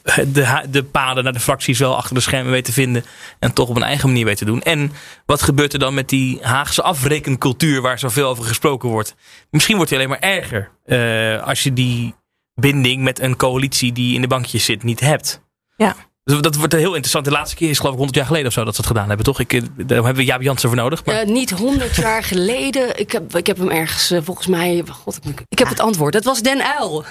eh, 0.03 0.17
de, 0.27 0.61
de 0.69 0.83
paden 0.83 1.23
naar 1.23 1.33
de 1.33 1.39
fracties 1.39 1.79
wel 1.79 1.95
achter 1.95 2.15
de 2.15 2.21
schermen 2.21 2.51
weet 2.51 2.65
te 2.65 2.71
vinden. 2.73 3.05
En 3.39 3.53
toch 3.53 3.69
op 3.69 3.75
een 3.75 3.83
eigen 3.83 4.07
manier 4.09 4.25
weet 4.25 4.37
te 4.37 4.45
doen. 4.45 4.61
En 4.61 4.91
wat 5.25 5.41
gebeurt 5.41 5.73
er 5.73 5.79
dan 5.79 5.93
met 5.93 6.09
die 6.09 6.39
Haagse 6.41 6.81
afrekencultuur 6.81 7.81
waar 7.81 7.99
zoveel 7.99 8.27
over 8.29 8.43
gesproken 8.43 8.89
wordt? 8.89 9.15
Misschien 9.49 9.75
wordt 9.75 9.89
die 9.91 9.99
alleen 9.99 10.11
maar 10.11 10.19
erger. 10.19 10.69
eh, 10.85 11.43
als 11.47 11.63
je 11.63 11.73
die 11.73 12.15
binding 12.55 13.03
met 13.03 13.19
een 13.19 13.35
coalitie 13.35 13.91
die 13.91 14.15
in 14.15 14.21
de 14.21 14.27
bankjes 14.27 14.65
zit 14.65 14.83
niet 14.83 14.99
hebt. 14.99 15.41
Ja. 15.77 15.95
Dus 16.23 16.41
dat 16.41 16.55
wordt 16.55 16.73
heel 16.73 16.85
interessant. 16.89 17.25
De 17.25 17.31
laatste 17.31 17.55
keer 17.55 17.69
is 17.69 17.77
geloof 17.77 17.91
ik 17.91 17.97
100 17.97 18.17
jaar 18.17 18.27
geleden 18.27 18.47
of 18.47 18.53
zo 18.53 18.63
dat 18.63 18.75
ze 18.75 18.81
het 18.81 18.89
gedaan 18.89 19.07
hebben, 19.07 19.25
toch? 19.25 19.39
Ik, 19.39 19.53
eh, 19.53 19.61
daar 19.75 19.87
hebben 20.03 20.15
we 20.15 20.23
Jaap 20.25 20.41
Jansen 20.41 20.69
voor 20.69 20.77
nodig. 20.77 21.05
Maar 21.05 21.15
Eh, 21.15 21.27
niet 21.27 21.49
honderd 21.51 21.95
jaar 21.95 22.23
geleden. 22.23 22.99
Ik 22.99 23.11
heb, 23.11 23.35
ik 23.35 23.47
heb 23.47 23.57
hem 23.57 23.69
ergens, 23.69 24.11
eh, 24.11 24.19
volgens 24.23 24.47
mij. 24.47 24.83
God, 24.89 25.19
ik, 25.25 25.43
ik 25.49 25.59
heb 25.59 25.67
het 25.69 25.79
antwoord. 25.79 26.13
Het 26.13 26.23
was 26.23 26.41
Den 26.41 26.61
Uil. 26.77 27.05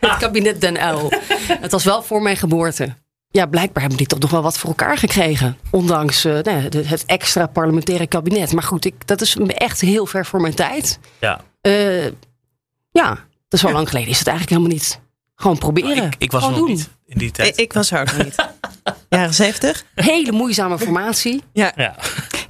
Het 0.10 0.16
kabinet 0.16 0.60
Den 0.60 0.78
Uil. 0.78 1.12
het 1.60 1.72
was 1.72 1.84
wel 1.84 2.02
voor 2.02 2.22
mijn 2.22 2.36
geboorte. 2.36 2.94
Ja, 3.32 3.46
blijkbaar 3.46 3.80
hebben 3.80 3.98
die 3.98 4.06
toch 4.06 4.18
nog 4.18 4.30
wel 4.30 4.42
wat 4.42 4.58
voor 4.58 4.68
elkaar 4.68 4.98
gekregen. 4.98 5.58
Ondanks 5.70 6.24
eh, 6.24 6.32
nou 6.32 6.58
het 6.86 7.04
extra 7.06 7.46
parlementaire 7.46 8.06
kabinet. 8.06 8.52
Maar 8.52 8.62
goed, 8.62 8.84
ik, 8.84 9.06
dat 9.06 9.20
is 9.20 9.36
echt 9.46 9.80
heel 9.80 10.06
ver 10.06 10.26
voor 10.26 10.40
mijn 10.40 10.54
tijd. 10.54 10.98
ja, 11.20 11.40
Eh, 11.60 12.04
ja, 12.92 13.08
dat 13.48 13.58
is 13.58 13.62
wel 13.62 13.72
lang 13.72 13.88
geleden. 13.88 14.08
Is 14.10 14.18
het 14.18 14.26
eigenlijk 14.28 14.56
helemaal 14.58 14.78
niet. 14.78 15.00
Gewoon 15.34 15.58
proberen. 15.58 16.04
ik, 16.06 16.14
ik 16.18 16.30
was 16.32 16.42
er 16.42 16.48
Gewoon 16.48 16.68
nog 16.68 16.68
doen. 16.68 16.76
niet 16.78 16.88
in 17.06 17.18
die 17.18 17.28
Ik, 17.28 17.34
tijd. 17.34 17.58
ik 17.58 17.72
was 17.72 17.90
er 17.90 18.00
ook 18.00 18.12
nog 18.12 18.24
niet. 18.24 18.34
Jaren 19.08 19.34
zeventig? 19.34 19.84
Hele 19.94 20.32
moeizame 20.32 20.78
formatie. 20.78 21.42
Ja. 21.52 21.72
ja. 21.76 21.94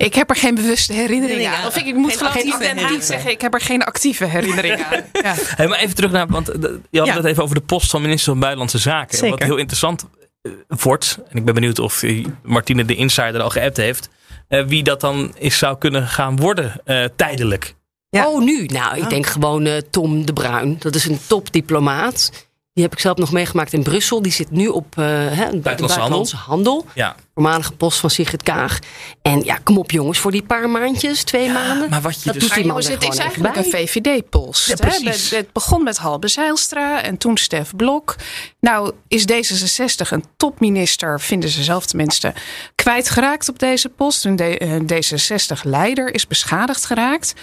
Ik 0.05 0.15
heb 0.15 0.31
er 0.31 0.37
geen 0.37 0.55
bewuste 0.55 0.93
herinnering 0.93 1.41
Ja. 1.41 1.55
aan. 1.57 1.67
Of 1.67 1.77
ik, 1.77 1.87
ik 1.87 1.95
moet 1.95 2.13
vanaf 2.13 2.33
die 2.33 3.03
zeggen, 3.03 3.31
ik 3.31 3.41
heb 3.41 3.55
er 3.55 3.61
geen 3.61 3.83
actieve 3.83 4.25
herinnering 4.25 4.85
aan. 4.85 5.05
Ja. 5.23 5.35
Hey, 5.39 5.67
maar 5.69 5.79
even 5.79 5.95
terug 5.95 6.11
naar, 6.11 6.27
want 6.27 6.49
eh, 6.49 6.71
je 6.91 6.99
had 6.99 7.09
Ja. 7.09 7.15
het 7.15 7.25
even 7.25 7.43
over 7.43 7.55
de 7.55 7.61
post 7.61 7.91
van 7.91 8.03
minister 8.03 8.31
van 8.31 8.39
Buitenlandse 8.41 8.79
Zaken. 8.79 9.19
Zeker. 9.19 9.39
Wat 9.39 9.43
heel 9.49 9.57
interessant 9.57 10.07
eh, 10.43 10.53
wordt, 10.67 11.19
en 11.29 11.37
ik 11.37 11.45
ben 11.45 11.55
benieuwd 11.55 11.79
of 11.79 12.03
Martine 12.43 12.85
de 12.85 12.95
Insider 12.95 13.41
al 13.41 13.51
geappt 13.51 13.77
heeft, 13.77 14.09
eh, 14.49 14.65
wie 14.65 14.83
dat 14.83 15.01
dan 15.01 15.35
is 15.39 15.59
zou 15.59 15.79
kunnen 15.79 16.07
gaan 16.09 16.37
worden 16.37 16.81
eh, 16.85 17.05
tijdelijk. 17.17 17.75
Ja. 18.11 18.29
Oh, 18.29 18.43
nu? 18.43 18.67
Nou, 18.67 18.97
ik 18.97 19.09
denk 19.11 19.27
gewoon 19.27 19.83
Tom 19.91 20.27
de 20.27 20.33
Bruin. 20.33 20.77
Dat 20.79 20.95
is 20.95 21.05
een 21.07 21.21
topdiplomaat. 21.27 22.49
Die 22.81 22.89
heb 22.89 22.99
ik 22.99 23.05
zelf 23.05 23.17
nog 23.17 23.33
meegemaakt 23.33 23.73
in 23.73 23.83
Brussel. 23.83 24.23
Die 24.23 24.33
zit 24.33 24.51
nu 24.51 24.67
op 24.69 24.95
uh, 24.99 25.05
hè, 25.07 25.57
buitenlandse, 25.57 26.37
handel. 26.37 26.87
Ja. 26.95 27.15
Voormalige 27.35 27.73
post 27.73 27.99
van 27.99 28.11
Sigrid 28.11 28.43
Kaag. 28.43 28.79
En 29.23 29.41
ja, 29.45 29.59
kom 29.65 29.79
op 29.79 29.91
jongens, 29.91 30.19
voor 30.19 30.31
die 30.31 30.43
paar 30.43 30.71
maandjes, 30.71 31.23
twee 31.25 31.45
Ja, 31.45 31.53
maanden. 31.53 31.91
maar 31.91 32.01
wat 32.01 32.15
je 32.15 32.25
dat 32.25 32.35
dus- 32.35 32.43
doet 32.43 32.55
die 32.55 32.67
man 32.67 32.77
er 32.83 32.91
het 32.91 33.03
is 33.03 33.17
eigenlijk 33.19 33.57
even 33.57 33.65
een 33.65 33.71
bij. 33.71 33.87
VVD-post. 33.87 34.67
Ja, 34.67 34.75
hè? 34.79 34.87
precies. 34.87 35.31
Het- 35.31 35.39
Het 35.39 35.53
begon 35.53 35.83
met 35.83 35.97
Halbe 35.97 36.29
Zijlstra 36.29 37.03
en 37.03 37.17
toen 37.19 37.37
Stef 37.37 37.77
Blok. 37.77 38.17
Nou 38.61 38.93
is 39.09 39.23
D66 39.23 40.09
een 40.11 40.25
topminister, 40.37 41.21
vinden 41.21 41.51
ze 41.51 41.63
zelf 41.63 41.87
tenminste, 41.87 42.33
kwijtgeraakt 42.75 43.49
op 43.49 43.59
deze 43.59 43.89
post. 43.89 44.25
Een 44.25 44.87
D66-leider 44.93 46.15
is 46.15 46.27
beschadigd 46.27 46.85
geraakt. 46.85 47.35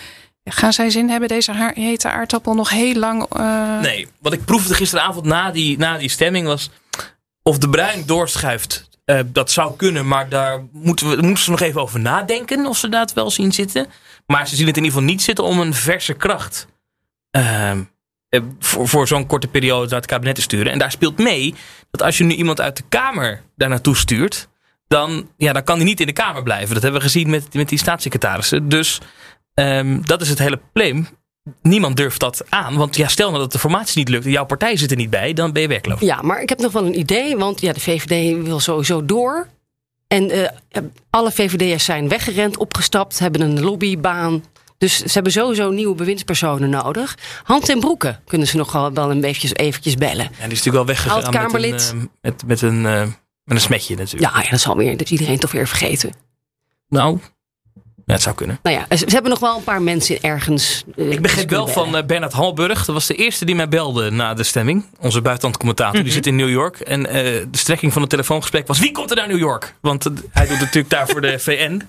Gaan 0.50 0.74
zij 0.74 0.90
zin 0.90 1.10
hebben, 1.10 1.30
deze 1.30 1.72
hete 1.74 2.10
aardappel, 2.10 2.54
nog 2.54 2.70
heel 2.70 2.94
lang... 2.96 3.26
eh, 3.30 3.80
Nee, 3.80 4.08
wat 4.20 4.34
ik 4.34 4.46
proefde 4.46 4.74
gisteravond 4.74 5.26
na 5.26 5.52
die, 5.52 5.78
na 5.78 5.98
die 5.98 6.10
stemming 6.10 6.48
was. 6.48 6.70
Of 7.44 7.58
de 7.58 7.70
Bruin 7.70 8.04
doorschuift. 8.06 8.90
eh, 9.06 9.20
dat 9.26 9.52
zou 9.52 9.76
kunnen, 9.76 10.08
maar 10.08 10.30
daar 10.30 10.64
moeten, 10.72 11.10
we, 11.10 11.22
moeten 11.22 11.44
ze 11.44 11.50
nog 11.52 11.60
even 11.62 11.82
over 11.82 12.00
nadenken. 12.00 12.66
Of 12.66 12.78
ze 12.78 12.90
dat 12.90 13.14
wel 13.14 13.30
zien 13.32 13.52
zitten. 13.52 13.88
Maar 14.26 14.48
ze 14.48 14.56
zien 14.56 14.68
het 14.68 14.78
in 14.78 14.84
ieder 14.84 14.98
geval 14.98 15.14
niet 15.14 15.22
zitten 15.24 15.44
om 15.46 15.60
een 15.60 15.74
verse 15.74 16.14
kracht. 16.14 16.68
ehm, 17.32 17.82
eh, 18.30 18.42
voor, 18.60 18.88
voor 18.88 19.08
zo'n 19.08 19.26
korte 19.28 19.48
periode 19.48 19.86
naar 19.90 20.00
het 20.00 20.06
kabinet 20.10 20.36
te 20.36 20.42
sturen. 20.42 20.72
En 20.72 20.80
daar 20.80 20.92
speelt 20.92 21.18
mee 21.18 21.56
dat 21.92 22.02
als 22.02 22.18
je 22.18 22.24
nu 22.24 22.34
iemand 22.36 22.62
uit 22.62 22.78
de 22.78 22.84
Kamer 22.90 23.42
daar 23.56 23.70
naartoe 23.70 23.96
stuurt. 23.96 24.48
Dan, 24.88 25.30
ja, 25.38 25.54
dan 25.54 25.64
kan 25.64 25.76
hij 25.76 25.86
niet 25.86 26.00
in 26.00 26.06
de 26.06 26.14
Kamer 26.14 26.44
blijven. 26.44 26.74
Dat 26.74 26.84
hebben 26.84 27.02
we 27.02 27.08
gezien 27.08 27.30
met, 27.30 27.54
met 27.54 27.70
die 27.70 27.80
staatssecretarissen. 27.80 28.70
Dus 28.70 29.00
ehm, 29.58 30.02
dat 30.02 30.22
is 30.22 30.30
het 30.30 30.40
hele 30.40 30.58
probleem 30.58 31.08
niemand 31.62 31.96
durft 31.98 32.20
dat 32.20 32.44
aan. 32.50 32.76
Want 32.76 32.96
ja, 32.96 33.08
stel 33.08 33.30
nou 33.30 33.42
dat 33.42 33.52
de 33.52 33.60
formatie 33.60 33.98
niet 33.98 34.10
lukt 34.10 34.26
en 34.26 34.32
jouw 34.32 34.46
partij 34.46 34.78
zit 34.78 34.92
er 34.92 34.98
niet 34.98 35.10
bij, 35.10 35.34
dan 35.34 35.52
ben 35.52 35.62
je 35.62 35.68
werkloos. 35.68 36.00
Ja, 36.00 36.22
maar 36.22 36.42
ik 36.42 36.50
heb 36.50 36.60
nog 36.60 36.72
wel 36.72 36.86
een 36.86 37.00
idee, 37.00 37.38
want 37.38 37.62
ja, 37.62 37.74
de 37.74 37.80
VVD 37.80 38.44
wil 38.44 38.60
sowieso 38.60 39.06
door. 39.06 39.48
En 40.08 40.30
eh, 40.32 40.82
alle 41.10 41.32
VVD'ers 41.32 41.86
zijn 41.86 42.08
weggerend, 42.08 42.58
opgestapt, 42.58 43.20
hebben 43.20 43.42
een 43.42 43.62
lobbybaan. 43.62 44.44
Dus 44.78 44.98
ze 44.98 45.12
hebben 45.14 45.32
sowieso 45.32 45.70
nieuwe 45.72 45.96
bewindspersonen 45.96 46.70
nodig. 46.70 47.18
Hand 47.44 47.70
en 47.70 47.80
broeken 47.80 48.20
kunnen 48.26 48.48
ze 48.48 48.58
nog 48.58 48.72
wel 48.72 49.12
een 49.12 49.24
eventjes, 49.24 49.54
eventjes 49.54 49.96
bellen. 49.96 50.24
Ja, 50.24 50.44
die 50.44 50.52
is 50.52 50.64
natuurlijk 50.64 50.76
wel 50.76 50.86
weggegaan 50.86 51.18
met 51.18 51.28
een, 51.28 51.34
Oud-Kamerlid. 51.40 51.94
eh, 51.96 52.02
met, 52.22 52.44
met, 52.46 52.62
een, 52.62 52.86
eh, 52.86 53.02
met 53.44 53.56
een 53.56 53.60
smetje 53.60 53.96
natuurlijk. 53.96 54.34
Ja, 54.34 54.42
ja, 54.42 54.50
dat 54.50 54.60
zal 54.60 54.78
weer, 54.78 54.98
dat 54.98 55.10
iedereen 55.10 55.40
toch 55.40 55.52
weer 55.52 55.68
vergeten. 55.68 56.12
Nou, 56.90 57.20
ja, 58.08 58.14
het 58.14 58.22
zou 58.22 58.36
kunnen. 58.36 58.60
Nou 58.64 58.76
ja, 58.76 58.86
ze, 58.98 59.04
ze 59.08 59.14
hebben 59.14 59.32
nog 59.32 59.40
wel 59.40 59.58
een 59.58 59.64
paar 59.64 59.82
mensen 59.82 60.22
ergens. 60.22 60.84
eh, 60.96 61.12
Ik 61.12 61.22
begreep 61.22 61.50
wel 61.50 61.68
van 61.68 61.98
eh, 61.98 62.04
Bernard 62.06 62.34
Halburg. 62.34 62.86
Dat 62.86 62.96
was 62.96 63.06
de 63.08 63.16
eerste 63.16 63.46
die 63.46 63.56
mij 63.56 63.68
belde 63.68 64.10
na 64.12 64.34
de 64.34 64.44
stemming. 64.44 64.86
Onze 65.00 65.22
buitenlandcommentator. 65.22 66.04
Die 66.04 66.12
zit 66.12 66.28
in 66.28 66.36
New 66.36 66.50
York. 66.50 66.80
En 66.80 67.06
eh, 67.08 67.14
de 67.52 67.58
strekking 67.58 67.94
van 67.94 68.02
het 68.02 68.10
telefoongesprek 68.12 68.68
was... 68.68 68.80
Wie 68.80 68.92
komt 68.92 69.10
er 69.10 69.16
naar 69.16 69.28
New 69.28 69.38
York? 69.38 69.74
Want 69.82 70.04
hij 70.32 70.48
doet 70.48 70.60
natuurlijk 70.60 70.90
daar 70.90 71.08
voor 71.08 71.22
de 71.22 71.40
VN. 71.48 71.82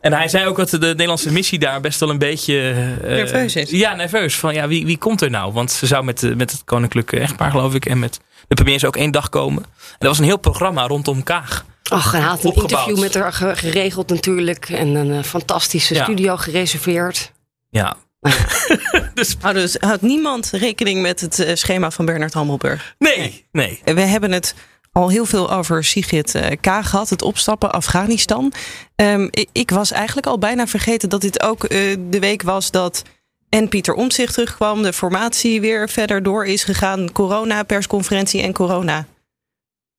En 0.00 0.12
hij 0.12 0.28
zei 0.28 0.46
ook 0.46 0.56
dat 0.56 0.70
de 0.70 0.78
Nederlandse 0.78 1.32
missie 1.32 1.58
daar 1.58 1.80
best 1.80 2.00
wel 2.00 2.10
een 2.10 2.18
beetje... 2.18 2.70
eh, 3.02 3.08
Nerveus 3.08 3.56
is. 3.56 3.70
Ja, 3.70 3.94
nerveus. 3.94 4.36
Van 4.36 4.54
ja, 4.54 4.68
wie, 4.68 4.86
wie 4.86 4.98
komt 4.98 5.20
er 5.22 5.30
nou? 5.30 5.52
Want 5.52 5.70
ze 5.72 5.86
zou 5.86 6.04
met, 6.04 6.36
met 6.36 6.50
het 6.50 6.62
koninklijke 6.64 7.18
echtpaar 7.18 7.50
geloof 7.50 7.74
ik... 7.74 7.86
en 7.86 7.98
met 7.98 8.20
de 8.48 8.54
premier 8.54 8.78
zou 8.78 8.92
ook 8.94 9.00
één 9.00 9.10
dag 9.10 9.28
komen. 9.28 9.62
En 9.64 9.96
er 9.98 10.08
was 10.08 10.18
een 10.18 10.24
heel 10.24 10.36
programma 10.38 10.86
rondom 10.86 11.22
Kaag. 11.22 11.64
Ach, 11.90 12.12
hij 12.12 12.20
had 12.20 12.38
een 12.44 12.46
opgebouwd. 12.50 12.70
interview 12.70 12.98
met 13.02 13.14
haar 13.14 13.32
ge- 13.32 13.56
geregeld 13.56 14.08
natuurlijk. 14.08 14.68
En 14.68 14.94
een 14.94 15.12
eh, 15.12 15.22
fantastische 15.22 15.94
Ja. 15.94 16.02
studio 16.04 16.36
gereserveerd. 16.36 17.32
Ja, 17.70 17.96
dus, 19.14 19.36
houdt 19.80 20.02
niemand 20.02 20.50
rekening 20.50 21.02
met 21.02 21.20
het 21.20 21.38
eh, 21.38 21.54
schema 21.54 21.90
van 21.90 22.04
Bernard 22.04 22.32
Hammelburg? 22.34 22.94
nee, 22.98 23.46
nee. 23.52 23.80
We 23.84 24.00
hebben 24.00 24.32
het 24.32 24.54
al 24.92 25.08
heel 25.08 25.24
veel 25.26 25.50
over 25.52 25.84
Sigrid 25.84 26.34
eh, 26.34 26.56
Kaag 26.60 26.90
gehad, 26.90 27.10
het 27.10 27.22
opstappen 27.22 27.72
Afghanistan. 27.72 28.52
Ehm, 28.96 29.28
ik, 29.30 29.48
ik 29.52 29.70
was 29.70 29.90
eigenlijk 29.90 30.26
al 30.26 30.38
bijna 30.38 30.66
vergeten 30.66 31.08
dat 31.08 31.20
dit 31.20 31.42
ook 31.42 31.64
eh, 31.64 31.96
de 32.08 32.18
week 32.18 32.42
was 32.42 32.70
dat 32.70 33.02
en 33.48 33.68
Pieter 33.68 33.94
Omtzigt 33.94 34.32
terugkwam, 34.34 34.82
de 34.82 34.92
formatie 34.92 35.60
weer 35.60 35.88
verder 35.88 36.22
door 36.22 36.46
is 36.46 36.64
gegaan, 36.64 37.12
corona 37.12 37.62
persconferentie 37.62 38.42
en 38.42 38.52
corona 38.52 39.06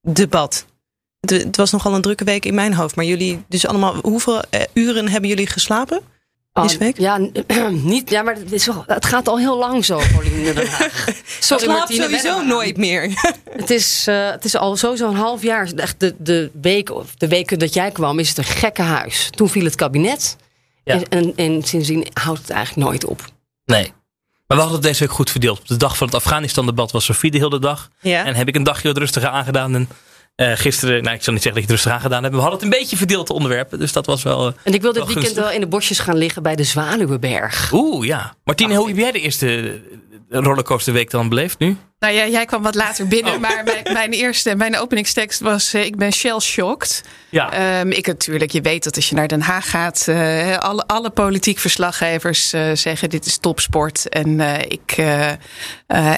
debat. 0.02 0.66
Het, 1.30 1.44
het 1.44 1.58
was 1.58 1.72
nogal 1.72 1.96
een 1.96 2.02
drukke 2.02 2.24
week 2.24 2.46
in 2.46 2.54
mijn 2.54 2.74
hoofd, 2.74 2.96
maar 2.96 3.06
jullie 3.06 3.44
dus 3.48 3.68
allemaal 3.68 3.96
hoeveel 4.02 4.42
eh, 4.50 4.62
uren 4.74 5.10
hebben 5.10 5.30
jullie 5.30 5.48
geslapen? 5.48 6.02
Deze 6.62 6.74
Oh, 6.74 6.80
week? 6.80 6.98
Ja, 6.98 7.18
niet, 7.70 8.10
ja, 8.10 8.22
maar 8.22 8.36
het, 8.36 8.52
is 8.52 8.66
wel, 8.66 8.84
het 8.88 9.06
gaat 9.06 9.28
al 9.28 9.40
heel 9.40 9.58
lang 9.58 9.86
zo, 9.86 10.02
Pauline 10.12 10.54
Den 10.54 10.68
Haag. 10.68 11.08
Sorry, 11.40 11.64
Slaap 11.64 11.78
Martine, 11.78 12.04
sowieso 12.04 12.44
nooit 12.44 12.78
meer. 12.78 13.12
Het 13.58 13.70
is, 13.70 14.08
eh, 14.08 14.30
het 14.30 14.46
is 14.46 14.56
al 14.56 14.76
sowieso 14.76 15.10
een 15.10 15.16
half 15.16 15.42
jaar. 15.42 15.72
Echt 15.76 16.00
de, 16.00 16.16
de, 16.18 16.52
week, 16.62 16.92
of 16.92 17.16
de 17.16 17.28
weken 17.28 17.60
dat 17.60 17.74
jij 17.74 17.92
kwam, 17.92 18.20
is 18.20 18.30
het 18.30 18.38
een 18.38 18.44
gekke 18.44 18.82
huis. 18.82 19.28
Toen 19.30 19.50
viel 19.50 19.64
het 19.64 19.76
kabinet. 19.76 20.36
Ja. 20.84 20.94
En, 20.94 21.04
en, 21.10 21.34
en 21.36 21.64
sindsdien 21.64 22.08
houdt 22.14 22.40
het 22.40 22.50
eigenlijk 22.50 22.88
nooit 22.88 23.06
op. 23.06 23.22
Nee. 23.66 23.94
Maar 24.48 24.58
we 24.58 24.64
hadden 24.64 24.74
het 24.74 24.84
deze 24.84 25.00
week 25.00 25.12
goed 25.12 25.30
verdeeld. 25.30 25.60
Op 25.60 25.68
de 25.68 25.78
dag 25.78 25.98
van 25.98 26.08
het 26.08 26.16
Afghanistan-debat 26.16 26.92
was 26.92 27.06
Sofie 27.06 27.32
de 27.32 27.38
hele 27.38 27.60
dag. 27.60 27.90
Ja. 28.02 28.26
En 28.26 28.36
heb 28.36 28.48
ik 28.48 28.56
een 28.56 28.64
dagje 28.64 28.88
wat 28.88 28.98
rustiger 28.98 29.30
aangedaan. 29.30 29.76
En 29.76 29.90
eh, 30.36 30.52
gisteren, 30.56 31.04
nou 31.04 31.16
ik 31.16 31.24
zal 31.24 31.34
niet 31.34 31.42
zeggen 31.44 31.62
dat 31.62 31.72
ik 31.72 31.76
het 31.76 31.84
rustig 31.86 31.92
aangedaan 31.92 32.24
heb. 32.24 32.32
We 32.32 32.38
hadden 32.40 32.56
het 32.60 32.64
een 32.74 32.80
beetje 32.80 32.98
verdeeld, 32.98 33.28
de 33.28 33.34
onderwerpen. 33.34 33.80
Dus 33.80 33.92
dat 33.94 34.06
was 34.06 34.24
wel... 34.24 34.48
eh, 34.48 34.54
En 34.64 34.74
ik 34.74 34.82
wil 34.82 34.94
dit 34.94 35.06
weekend 35.06 35.34
wel 35.36 35.52
in 35.52 35.60
de 35.60 35.68
bosjes 35.68 36.00
gaan 36.00 36.18
liggen 36.18 36.44
bij 36.44 36.56
de 36.56 36.64
Zwaluwenberg. 36.64 37.72
Oeh, 37.74 38.06
ja. 38.08 38.36
Martine, 38.44 38.76
hoe 38.76 38.88
heb 38.88 38.98
jij 38.98 39.12
de 39.12 39.20
eerste 39.20 39.80
rollercoasterweek 40.30 41.10
dan 41.10 41.30
beleefd 41.30 41.60
nu? 41.60 41.78
Nou 42.00 42.14
ja, 42.14 42.28
jij 42.28 42.46
kwam 42.46 42.62
wat 42.62 42.76
later 42.76 43.08
binnen, 43.08 43.34
Oh. 43.34 43.40
maar 43.40 43.64
mijn, 43.64 43.94
mijn 43.94 44.12
eerste, 44.12 44.56
mijn 44.56 44.78
openingstekst 44.78 45.40
was: 45.40 45.74
eh, 45.74 45.86
Ik 45.86 45.96
ben 45.96 46.12
shell 46.14 46.40
shocked. 46.40 47.04
Ja. 47.30 47.52
Ehm, 47.52 47.92
ik 47.92 48.08
natuurlijk, 48.08 48.52
je 48.52 48.62
weet 48.62 48.84
dat 48.84 48.96
als 48.96 49.10
je 49.10 49.16
naar 49.16 49.28
Den 49.28 49.42
Haag 49.42 49.70
gaat, 49.70 50.08
eh, 50.08 50.58
alle, 50.58 50.84
alle 50.88 51.10
politiek 51.10 51.60
verslaggevers 51.60 52.54
eh, 52.54 52.72
zeggen: 52.74 53.10
Dit 53.10 53.26
is 53.26 53.38
topsport. 53.38 54.10
En 54.10 54.40
ik 54.72 54.96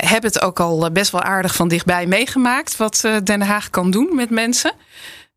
heb 0.06 0.24
het 0.24 0.42
ook 0.42 0.60
al 0.60 0.92
best 0.92 1.12
wel 1.12 1.22
aardig 1.22 1.56
van 1.56 1.68
dichtbij 1.68 2.06
meegemaakt, 2.06 2.78
wat 2.78 3.08
Den 3.24 3.42
Haag 3.42 3.70
kan 3.70 3.92
doen 3.92 4.16
met 4.16 4.30
mensen. 4.30 4.72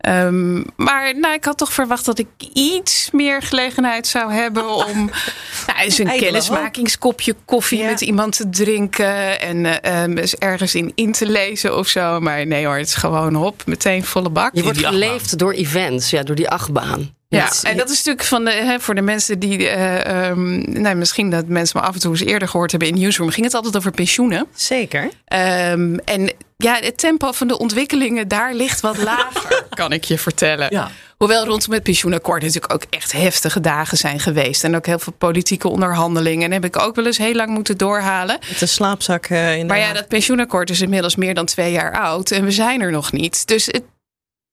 Ehm, 0.01 0.63
maar 0.77 1.19
nou, 1.19 1.35
ik 1.35 1.45
had 1.45 1.59
toch 1.59 1.73
verwacht 1.73 2.05
dat 2.05 2.19
ik 2.19 2.29
iets 2.53 3.09
meer 3.13 3.43
gelegenheid 3.43 4.07
zou 4.07 4.33
hebben 4.33 4.75
om 4.75 5.11
nou, 5.67 5.79
eens 5.79 5.99
een 5.99 6.17
kennismakingskopje 6.19 7.35
koffie 7.45 7.79
Ja. 7.79 7.91
met 7.91 8.01
iemand 8.01 8.37
te 8.37 8.49
drinken 8.51 9.41
en 9.41 9.67
eh, 9.83 10.03
ehm, 10.03 10.17
eens 10.17 10.37
ergens 10.37 10.75
in 10.75 10.93
in 10.95 11.13
te 11.13 11.27
lezen 11.27 11.77
of 11.79 11.89
zo. 11.89 12.21
Maar 12.21 12.47
nee 12.47 12.67
hoor, 12.67 12.77
het 12.77 12.87
is 12.87 12.95
gewoon 12.95 13.35
hop, 13.35 13.63
meteen 13.67 14.05
volle 14.05 14.31
bak. 14.31 14.55
Je 14.55 14.63
wordt 14.63 14.87
geleefd 14.87 15.39
door 15.39 15.53
events, 15.53 16.11
ja, 16.11 16.23
door 16.23 16.37
die 16.37 16.49
achtbaan. 16.49 17.15
Ja, 17.29 17.51
en 17.63 17.77
dat 17.77 17.91
is 17.91 17.97
natuurlijk 17.97 18.25
van 18.25 18.45
de, 18.45 18.51
hè, 18.51 18.81
voor 18.81 18.95
de 18.95 19.01
mensen 19.01 19.39
die, 19.39 19.69
eh, 19.69 20.29
ehm, 20.29 20.81
nou, 20.83 20.97
misschien 20.97 21.31
dat 21.31 21.47
mensen 21.47 21.81
me 21.81 21.87
af 21.87 21.95
en 21.95 22.01
toe 22.01 22.11
eens 22.11 22.21
eerder 22.25 22.49
gehoord 22.49 22.71
hebben 22.71 22.89
in 22.89 22.99
Newsroom, 22.99 23.31
ging 23.31 23.47
het 23.47 23.55
altijd 23.55 23.77
over 23.77 23.91
pensioenen. 23.91 24.47
Zeker. 24.55 25.11
Ehm, 25.25 25.95
en 26.05 26.33
ja, 26.63 26.75
het 26.81 26.99
tempo 26.99 27.33
van 27.33 27.49
de 27.49 27.59
ontwikkelingen 27.59 28.29
daar 28.29 28.55
ligt 28.55 28.81
wat 28.81 28.97
lager, 29.03 29.65
kan 29.71 29.93
ik 29.93 30.05
je 30.05 30.19
vertellen. 30.19 30.67
Ja. 30.71 30.91
Hoewel 31.17 31.45
rondom 31.47 31.73
het 31.73 31.83
pensioenakkoord 31.83 32.43
natuurlijk 32.43 32.73
ook 32.73 32.85
echt 32.91 33.13
heftige 33.13 33.61
dagen 33.61 33.97
zijn 33.99 34.21
geweest. 34.21 34.65
En 34.65 34.77
ook 34.77 34.87
heel 34.87 34.99
veel 34.99 35.13
politieke 35.19 35.69
onderhandelingen. 35.69 36.45
En 36.47 36.53
heb 36.53 36.65
ik 36.65 36.79
ook 36.79 36.95
wel 36.95 37.07
eens 37.07 37.19
heel 37.19 37.35
lang 37.35 37.51
moeten 37.51 37.77
doorhalen. 37.79 38.39
Met 38.49 38.59
de 38.59 38.67
slaapzak 38.67 39.27
eh, 39.27 39.53
in 39.55 39.61
de 39.61 39.67
Maar 39.67 39.79
ja, 39.79 39.93
dat 39.93 40.09
pensioenakkoord 40.09 40.71
is 40.71 40.81
inmiddels 40.81 41.17
meer 41.17 41.35
dan 41.35 41.47
twee 41.47 41.73
jaar 41.73 41.99
oud. 42.01 42.31
En 42.31 42.45
we 42.45 42.51
zijn 42.51 42.81
er 42.81 42.91
nog 42.91 43.13
niet. 43.13 43.47
Dus 43.47 43.67
het, 43.67 43.83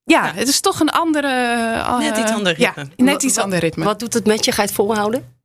ja, 0.03 0.31
het 0.35 0.47
is 0.47 0.59
toch 0.59 0.79
een 0.79 0.89
andere... 0.89 1.27
eh, 1.75 1.97
Net 1.97 2.17
iets 2.17 2.31
ander 2.31 2.59
Ja, 2.59 2.73
ritme. 2.75 3.05
net 3.05 3.23
iets 3.23 3.37
ander 3.37 3.59
ritme. 3.59 3.83
Wat 3.83 3.99
doet 3.99 4.13
het 4.13 4.25
met 4.25 4.45
je? 4.45 4.51
Ga 4.51 4.61
je 4.61 4.67
het 4.67 4.75
volhouden? 4.77 5.35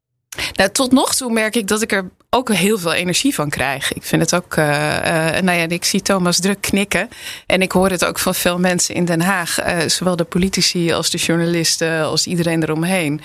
Nou, 0.54 0.70
tot 0.70 0.92
nog 0.92 1.14
toe 1.14 1.32
merk 1.32 1.56
ik 1.56 1.68
dat 1.68 1.82
ik 1.82 1.92
er 1.92 2.10
ook 2.30 2.52
heel 2.52 2.78
veel 2.78 2.92
energie 2.92 3.34
van 3.34 3.50
krijg. 3.50 3.92
Ik 3.92 4.02
vind 4.04 4.22
het 4.22 4.34
ook, 4.34 4.56
eh, 4.56 5.36
eh, 5.36 5.42
nou 5.42 5.58
ja, 5.58 5.68
ik 5.68 5.84
zie 5.84 6.02
Thomas 6.02 6.40
druk 6.40 6.60
knikken. 6.60 7.08
En 7.46 7.62
ik 7.62 7.72
hoor 7.72 7.90
het 7.90 8.04
ook 8.04 8.18
van 8.18 8.34
veel 8.34 8.58
mensen 8.58 8.94
in 8.94 9.04
Den 9.04 9.20
Haag. 9.20 9.58
eh, 9.58 9.88
zowel 9.88 10.16
de 10.16 10.24
politici 10.24 10.92
als 10.92 11.10
de 11.10 11.18
journalisten, 11.18 12.04
als 12.04 12.26
iedereen 12.26 12.62
eromheen. 12.62 13.20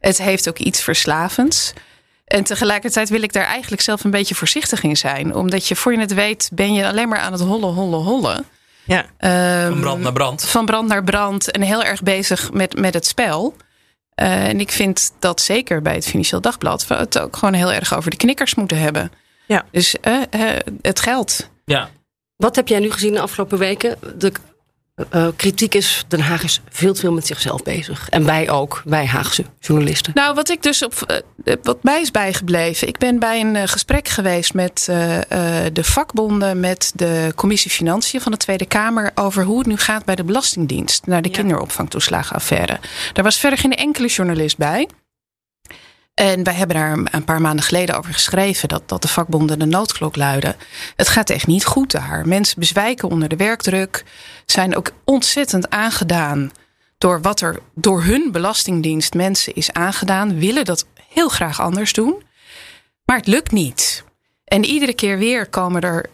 Het 0.00 0.18
heeft 0.18 0.48
ook 0.48 0.58
iets 0.58 0.82
verslavends. 0.82 1.72
En 2.24 2.44
tegelijkertijd 2.44 3.08
wil 3.08 3.22
ik 3.22 3.32
daar 3.32 3.46
eigenlijk 3.46 3.82
zelf 3.82 4.04
een 4.04 4.10
beetje 4.10 4.34
voorzichtig 4.34 4.82
in 4.82 4.96
zijn. 4.96 5.34
Omdat 5.34 5.68
je 5.68 5.76
voor 5.76 5.92
je 5.92 5.98
het 6.00 6.14
weet, 6.14 6.50
ben 6.52 6.74
je 6.74 6.86
alleen 6.86 7.08
maar 7.08 7.18
aan 7.18 7.32
het 7.32 7.40
hollen, 7.40 7.72
hollen, 7.72 8.00
hollen. 8.00 8.44
Ja. 8.84 9.04
Ehm, 9.18 9.68
Van 9.70 9.80
brand 9.80 10.02
naar 10.02 10.12
brand. 10.12 10.44
van 10.44 10.66
brand 10.66 10.88
naar 10.88 11.04
brand 11.04 11.50
en 11.50 11.62
heel 11.62 11.82
erg 11.84 12.02
bezig 12.02 12.52
met, 12.52 12.76
met 12.78 12.94
het 12.94 13.06
spel. 13.06 13.56
Eh, 14.14 14.48
en 14.48 14.60
ik 14.60 14.70
vind 14.70 15.12
dat 15.18 15.40
zeker 15.40 15.82
bij 15.82 15.94
het 15.94 16.06
Financieel 16.06 16.40
Dagblad 16.40 16.86
we 16.86 16.94
het 16.94 17.18
ook 17.18 17.36
gewoon 17.36 17.54
heel 17.54 17.72
erg 17.72 17.96
over 17.96 18.10
de 18.10 18.16
knikkers 18.16 18.54
moeten 18.54 18.78
hebben. 18.78 19.12
Ja. 19.46 19.64
Dus 19.70 20.00
eh, 20.00 20.22
eh, 20.30 20.60
het 20.80 21.00
geld. 21.00 21.50
Ja. 21.64 21.90
Wat 22.36 22.56
heb 22.56 22.68
jij 22.68 22.78
nu 22.80 22.90
gezien 22.90 23.12
de 23.12 23.20
afgelopen 23.20 23.58
weken? 23.58 23.98
De 24.18 24.32
uh, 25.12 25.28
kritiek 25.36 25.74
is, 25.74 26.04
Den 26.08 26.20
Haag 26.20 26.42
is 26.42 26.60
veel 26.68 26.94
te 26.94 27.00
veel 27.00 27.12
met 27.12 27.26
zichzelf 27.26 27.62
bezig. 27.62 28.08
En 28.08 28.24
wij 28.24 28.50
ook, 28.50 28.82
wij 28.84 29.06
Haagse 29.06 29.44
journalisten. 29.60 30.12
Nou, 30.14 30.34
wat 30.34 30.50
ik 30.50 30.62
dus 30.62 30.84
op 30.84 31.20
uh, 31.44 31.54
wat 31.62 31.82
mij 31.82 32.00
is 32.00 32.10
bijgebleven. 32.10 32.88
Ik 32.88 32.98
ben 32.98 33.18
bij 33.18 33.40
een 33.40 33.54
uh, 33.54 33.62
gesprek 33.64 34.08
geweest 34.08 34.54
met 34.54 34.84
de 35.72 35.84
vakbonden, 35.84 36.60
met 36.60 36.92
de 36.94 37.32
commissie 37.34 37.70
Financiën 37.70 38.20
van 38.20 38.32
de 38.32 38.38
Tweede 38.38 38.66
Kamer 38.66 39.10
over 39.14 39.44
hoe 39.44 39.58
het 39.58 39.66
nu 39.66 39.76
gaat 39.76 40.04
bij 40.04 40.14
de 40.14 40.24
Belastingdienst 40.24 41.06
naar 41.06 41.22
de 41.22 41.28
ja. 41.28 41.34
kinderopvangtoeslagenaffaire. 41.34 42.78
Daar 43.12 43.24
was 43.24 43.38
verder 43.38 43.58
geen 43.58 43.74
enkele 43.74 44.08
journalist 44.08 44.56
bij. 44.56 44.88
En 46.14 46.44
wij 46.44 46.54
hebben 46.54 46.76
daar 46.76 46.98
een 47.10 47.24
paar 47.24 47.40
maanden 47.40 47.64
geleden 47.64 47.96
over 47.98 48.12
geschreven 48.12 48.68
dat, 48.68 48.88
dat 48.88 49.02
de 49.02 49.08
vakbonden 49.08 49.58
de 49.58 49.64
noodklok 49.64 50.16
luiden. 50.16 50.56
Het 50.96 51.08
gaat 51.08 51.30
echt 51.30 51.46
niet 51.46 51.64
goed 51.64 51.90
daar. 51.90 52.28
Mensen 52.28 52.60
bezwijken 52.60 53.08
onder 53.08 53.28
de 53.28 53.36
werkdruk, 53.36 54.04
zijn 54.54 54.76
ook 54.76 54.90
ontzettend 55.04 55.70
aangedaan 55.70 56.52
door 56.98 57.20
wat 57.20 57.40
er 57.40 57.58
door 57.74 58.02
hun 58.02 58.32
belastingdienst 58.32 59.14
mensen 59.14 59.54
is 59.54 59.72
aangedaan, 59.72 60.38
willen 60.38 60.64
dat 60.64 60.86
heel 61.08 61.28
graag 61.28 61.60
anders 61.60 61.92
doen. 61.92 62.22
Maar 63.04 63.16
het 63.16 63.26
lukt 63.26 63.52
niet. 63.52 64.04
En 64.44 64.64
iedere 64.64 64.94
keer 64.94 65.18
weer 65.18 65.46
komen 65.48 65.82
er 65.82 66.06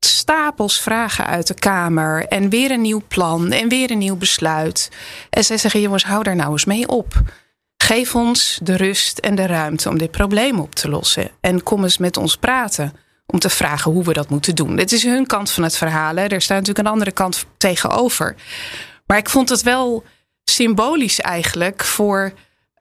stapels 0.00 0.80
vragen 0.80 1.26
uit 1.26 1.46
de 1.46 1.54
Kamer. 1.54 2.26
En 2.26 2.48
weer 2.48 2.70
een 2.70 2.80
nieuw 2.80 3.02
plan 3.08 3.52
en 3.52 3.68
weer 3.68 3.90
een 3.90 3.98
nieuw 3.98 4.16
besluit. 4.16 4.90
En 5.30 5.44
zij 5.44 5.58
zeggen: 5.58 5.80
jongens, 5.80 6.04
hou 6.04 6.22
daar 6.22 6.36
nou 6.36 6.52
eens 6.52 6.64
mee 6.64 6.88
op. 6.88 7.22
Geef 7.76 8.14
ons 8.14 8.58
de 8.62 8.76
rust 8.76 9.18
en 9.18 9.34
de 9.34 9.46
ruimte 9.46 9.88
om 9.88 9.98
dit 9.98 10.10
probleem 10.10 10.60
op 10.60 10.74
te 10.74 10.88
lossen. 10.88 11.30
En 11.40 11.62
kom 11.62 11.82
eens 11.82 11.98
met 11.98 12.16
ons 12.16 12.36
praten 12.36 12.92
om 13.26 13.38
te 13.38 13.50
vragen 13.50 13.92
hoe 13.92 14.04
we 14.04 14.12
dat 14.12 14.28
moeten 14.28 14.54
doen. 14.54 14.76
Dit 14.76 14.92
is 14.92 15.02
hun 15.02 15.26
kant 15.26 15.50
van 15.50 15.62
het 15.62 15.76
verhaal. 15.76 16.16
Er 16.16 16.42
staat 16.42 16.58
natuurlijk 16.58 16.86
een 16.86 16.92
andere 16.92 17.12
kant 17.12 17.46
tegenover. 17.56 18.34
Maar 19.06 19.18
ik 19.18 19.28
vond 19.28 19.48
het 19.48 19.62
wel 19.62 20.04
symbolisch 20.44 21.20
eigenlijk 21.20 21.84
voor. 21.84 22.32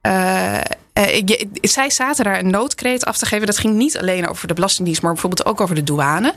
Uh, 0.08 0.62
uh, 0.93 1.23
zij 1.62 1.89
zaten 1.89 2.23
daar 2.23 2.39
een 2.39 2.49
noodkreet 2.49 3.06
af 3.06 3.17
te 3.17 3.25
geven. 3.25 3.45
Dat 3.45 3.58
ging 3.58 3.75
niet 3.75 3.97
alleen 3.97 4.27
over 4.27 4.47
de 4.47 4.53
Belastingdienst, 4.53 5.01
maar 5.01 5.12
bijvoorbeeld 5.12 5.47
ook 5.47 5.62
over 5.62 5.75
de 5.75 5.84
douane. 5.84 6.34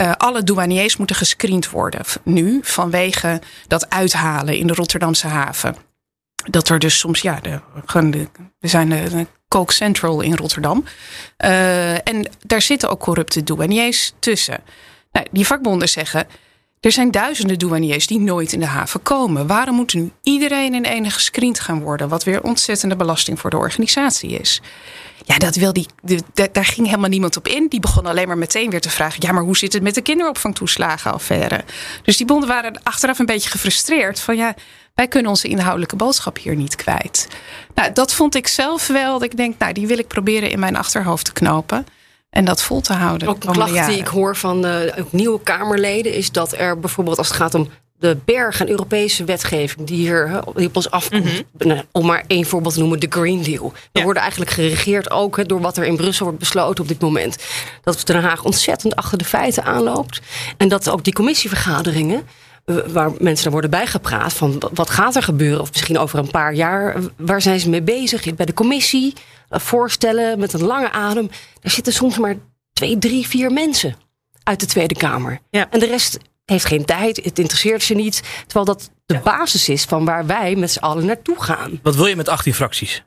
Uh, 0.00 0.12
alle 0.16 0.42
douaniers 0.42 0.96
moeten 0.96 1.16
gescreend 1.16 1.70
worden 1.70 2.00
nu 2.22 2.58
vanwege 2.62 3.40
dat 3.66 3.90
uithalen 3.90 4.56
in 4.56 4.66
de 4.66 4.74
Rotterdamse 4.74 5.26
haven 5.26 5.87
dat 6.44 6.68
er 6.68 6.78
dus 6.78 6.98
soms, 6.98 7.20
ja, 7.20 7.40
de, 7.40 7.60
we 8.58 8.68
zijn 8.68 8.88
de, 8.88 9.26
Coke 9.48 9.72
Central 9.72 10.20
in 10.20 10.36
Rotterdam. 10.36 10.84
Uh, 11.44 12.08
en 12.08 12.28
daar 12.46 12.62
zitten 12.62 12.90
ook 12.90 13.00
corrupte 13.00 13.42
douaniers 13.42 14.12
tussen. 14.18 14.60
Nou, 15.12 15.26
die 15.30 15.46
vakbonden 15.46 15.88
zeggen, 15.88 16.26
er 16.80 16.92
zijn 16.92 17.10
duizenden 17.10 17.58
douaniers 17.58 18.06
die 18.06 18.20
nooit 18.20 18.52
in 18.52 18.60
de 18.60 18.66
haven 18.66 19.02
komen. 19.02 19.46
Waarom 19.46 19.74
moet 19.74 19.94
nu 19.94 20.10
iedereen 20.22 20.74
in 20.74 20.84
ene 20.84 21.10
gescreend 21.10 21.60
gaan 21.60 21.80
worden? 21.80 22.08
Wat 22.08 22.24
weer 22.24 22.42
ontzettende 22.42 22.96
belasting 22.96 23.40
voor 23.40 23.50
de 23.50 23.56
organisatie 23.56 24.30
is. 24.30 24.60
Ja, 25.24 25.38
dat 25.38 25.54
wil 25.54 25.72
die, 25.72 25.86
daar 26.52 26.64
ging 26.64 26.86
helemaal 26.86 27.08
niemand 27.08 27.36
op 27.36 27.48
in. 27.48 27.68
Die 27.68 27.80
begon 27.80 28.06
alleen 28.06 28.26
maar 28.26 28.38
meteen 28.38 28.70
weer 28.70 28.80
te 28.80 28.90
vragen: 28.90 29.18
ja, 29.20 29.32
maar 29.32 29.42
hoe 29.42 29.56
zit 29.56 29.72
het 29.72 29.82
met 29.82 29.94
de 29.94 30.00
kinderopvangtoeslagenaffaire? 30.00 31.64
Dus 32.02 32.16
die 32.16 32.26
bonden 32.26 32.48
waren 32.48 32.80
achteraf 32.82 33.18
een 33.18 33.26
beetje 33.26 33.50
gefrustreerd 33.50 34.20
van 34.20 34.36
ja, 34.36 34.54
wij 34.98 35.08
kunnen 35.08 35.30
onze 35.30 35.48
inhoudelijke 35.48 35.96
boodschap 35.96 36.38
hier 36.38 36.56
niet 36.56 36.76
kwijt. 36.76 37.28
Nou, 37.74 37.92
dat 37.92 38.14
vond 38.14 38.34
ik 38.34 38.48
zelf 38.48 38.86
wel. 38.86 39.12
Dat 39.12 39.22
ik 39.22 39.36
denk, 39.36 39.58
nou, 39.58 39.72
die 39.72 39.86
wil 39.86 39.98
ik 39.98 40.06
proberen 40.06 40.50
in 40.50 40.58
mijn 40.58 40.76
achterhoofd 40.76 41.24
te 41.24 41.32
knopen. 41.32 41.86
En 42.30 42.44
dat 42.44 42.62
vol 42.62 42.80
te 42.80 42.92
houden. 42.92 43.28
Ook 43.28 43.44
een 43.44 43.52
klacht 43.52 43.86
die 43.86 43.98
ik 43.98 44.06
hoor 44.06 44.36
van 44.36 44.66
uh, 44.66 44.74
nieuwe 45.10 45.42
Kamerleden 45.42 46.12
is 46.12 46.30
dat 46.30 46.52
er 46.52 46.80
bijvoorbeeld 46.80 47.18
als 47.18 47.28
het 47.28 47.36
gaat 47.36 47.54
om 47.54 47.68
de 47.98 48.18
berg 48.24 48.60
aan 48.60 48.68
Europese 48.68 49.24
wetgeving 49.24 49.86
die 49.86 49.96
hier 49.96 50.40
die 50.54 50.66
op 50.66 50.76
ons 50.76 50.90
afkomt. 50.90 51.24
Mm 51.24 51.70
-hmm. 51.70 51.82
Om 51.92 52.06
maar 52.06 52.24
één 52.26 52.46
voorbeeld 52.46 52.74
te 52.74 52.80
noemen, 52.80 53.00
de 53.00 53.06
Green 53.10 53.42
Deal. 53.42 53.72
We 53.72 53.98
ja. 53.98 54.02
worden 54.02 54.22
eigenlijk 54.22 54.50
geregeerd 54.50 55.10
ook 55.10 55.48
door 55.48 55.60
wat 55.60 55.76
er 55.76 55.84
in 55.84 55.96
Brussel 55.96 56.24
wordt 56.24 56.40
besloten 56.40 56.82
op 56.82 56.88
dit 56.88 57.00
moment. 57.00 57.44
Dat 57.82 58.06
Den 58.06 58.22
Haag 58.22 58.44
ontzettend 58.44 58.96
achter 58.96 59.18
de 59.18 59.24
feiten 59.24 59.64
aanloopt. 59.64 60.20
En 60.56 60.68
dat 60.68 60.90
ook 60.90 61.04
die 61.04 61.12
commissievergaderingen 61.12 62.26
waar 62.86 63.12
mensen 63.18 63.46
er 63.46 63.52
worden 63.52 63.70
bijgepraat 63.70 64.32
van 64.32 64.62
wat 64.74 64.90
gaat 64.90 65.16
er 65.16 65.22
gebeuren? 65.22 65.60
Of 65.60 65.70
misschien 65.72 65.98
over 65.98 66.18
een 66.18 66.30
paar 66.30 66.54
jaar 66.54 66.96
waar 67.16 67.42
zijn 67.42 67.60
ze 67.60 67.68
mee 67.68 67.82
bezig? 67.82 68.34
Bij 68.34 68.46
de 68.46 68.54
commissie 68.54 69.12
voorstellen 69.50 70.38
met 70.38 70.52
een 70.52 70.64
lange 70.64 70.90
adem. 70.90 71.28
Daar 71.60 71.72
zitten 71.72 71.92
soms 71.92 72.18
maar 72.18 72.36
twee 72.72 72.98
drie 72.98 73.26
vier 73.28 73.52
mensen 73.52 73.96
uit 74.42 74.60
de 74.60 74.66
Tweede 74.66 74.94
Kamer. 74.94 75.40
Ja. 75.50 75.70
en 75.70 75.80
de 75.80 75.86
rest 75.86 76.18
heeft 76.44 76.64
geen 76.64 76.84
tijd 76.84 77.16
het 77.24 77.38
interesseert 77.38 77.82
ze 77.82 77.94
niet. 77.94 78.22
Terwijl 78.46 78.64
dat 78.64 78.90
de 79.06 79.14
ja. 79.14 79.20
basis 79.20 79.68
is 79.68 79.84
van 79.84 80.04
waar 80.04 80.26
wij 80.26 80.54
met 80.54 80.70
z'n 80.70 80.78
allen 80.78 81.06
naartoe 81.06 81.42
gaan. 81.42 81.80
Wat 81.82 81.96
wil 81.96 82.06
je 82.06 82.16
met 82.16 82.28
18 82.28 82.54
fracties? 82.54 83.04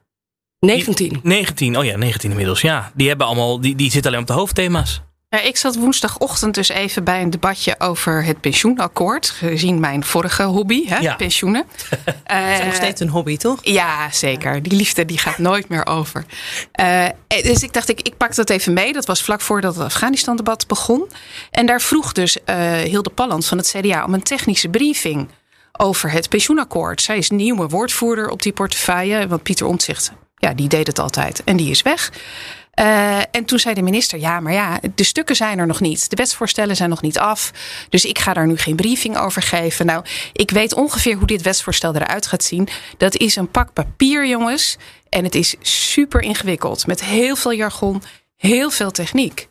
19 0.60 1.20
19 1.24 1.78
oh 1.78 1.86
ja 1.86 1.98
19 1.98 2.30
inmiddels. 2.30 2.62
Ja 2.62 2.92
die 2.96 3.08
hebben 3.08 3.28
allemaal 3.28 3.62
die, 3.62 3.76
die 3.76 3.92
zitten 3.92 4.12
alleen 4.12 4.24
op 4.24 4.28
de 4.28 4.34
hoofdthema's 4.34 5.02
ik 5.40 5.58
zat 5.58 5.76
woensdagochtend 5.76 6.56
dus 6.56 6.70
even 6.70 7.04
bij 7.04 7.22
een 7.22 7.30
debatje 7.30 7.76
over 7.80 8.24
het 8.24 8.42
pensioenakkoord. 8.42 9.30
Gezien 9.30 9.80
mijn 9.80 10.04
vorige 10.04 10.44
hobby, 10.44 10.88
hè, 10.88 10.98
ja. 10.98 11.16
pensioenen. 11.16 11.66
Het 12.24 12.60
is 12.60 12.66
nog 12.66 12.76
steeds 12.76 13.02
een 13.02 13.10
hobby, 13.10 13.38
toch? 13.38 13.60
Ja, 13.62 14.12
zeker. 14.12 14.64
Die 14.64 14.72
liefde 14.74 15.06
die 15.06 15.18
gaat 15.18 15.38
nooit 15.38 15.70
meer 15.70 15.86
over. 15.86 16.26
Uh, 16.80 17.06
dus 17.28 17.64
ik 17.64 17.74
dacht, 17.74 17.90
ik, 17.90 18.02
ik 18.02 18.18
pak 18.18 18.36
dat 18.36 18.50
even 18.50 18.74
mee. 18.74 18.94
Dat 18.94 19.06
was 19.06 19.24
vlak 19.24 19.42
voordat 19.42 19.76
het 19.76 19.84
Afghanistan-debat 19.84 20.68
begon. 20.68 21.10
En 21.52 21.66
daar 21.66 21.82
vroeg 21.82 22.12
dus 22.12 22.38
uh, 22.46 22.72
Hilde 22.72 23.10
Palland 23.10 23.46
van 23.46 23.58
het 23.58 23.74
CDA 23.78 24.04
om 24.04 24.14
een 24.14 24.24
technische 24.24 24.70
briefing 24.70 25.30
over 25.72 26.12
het 26.12 26.30
pensioenakkoord. 26.30 27.02
Zij 27.02 27.18
is 27.18 27.30
nieuwe 27.30 27.68
woordvoerder 27.68 28.30
op 28.30 28.42
die 28.42 28.54
portefeuille. 28.54 29.28
Want 29.28 29.44
Pieter 29.44 29.66
Omtzigt, 29.66 30.12
ja, 30.36 30.54
die 30.54 30.68
deed 30.68 30.88
het 30.88 31.00
altijd. 31.00 31.44
En 31.44 31.58
die 31.58 31.70
is 31.70 31.82
weg. 31.82 32.12
Uh, 32.80 33.18
en 33.18 33.46
toen 33.46 33.60
zei 33.60 33.76
de 33.76 33.82
minister: 33.82 34.20
Ja, 34.20 34.40
maar 34.40 34.54
ja, 34.54 34.80
de 34.96 35.04
stukken 35.04 35.36
zijn 35.36 35.60
er 35.60 35.68
nog 35.68 35.80
niet. 35.80 36.10
De 36.10 36.16
wetsvoorstellen 36.16 36.76
zijn 36.76 36.90
nog 36.90 37.02
niet 37.02 37.20
af. 37.20 37.52
Dus 37.90 38.06
ik 38.06 38.20
ga 38.20 38.34
daar 38.34 38.48
nu 38.48 38.58
geen 38.58 38.76
briefing 38.76 39.18
over 39.18 39.42
geven. 39.42 39.86
Nou, 39.86 40.06
ik 40.34 40.52
weet 40.52 40.74
ongeveer 40.74 41.16
hoe 41.16 41.28
dit 41.28 41.42
wetsvoorstel 41.42 41.96
eruit 41.96 42.28
gaat 42.28 42.44
zien. 42.44 42.68
Dat 42.98 43.18
is 43.18 43.36
een 43.36 43.52
pak 43.52 43.74
papier, 43.74 44.28
jongens. 44.28 44.78
En 45.10 45.24
het 45.24 45.36
is 45.36 45.56
super 45.62 46.22
ingewikkeld. 46.22 46.88
Met 46.88 47.04
heel 47.04 47.36
veel 47.36 47.54
jargon, 47.54 48.04
heel 48.38 48.70
veel 48.70 48.92
techniek. 48.92 49.48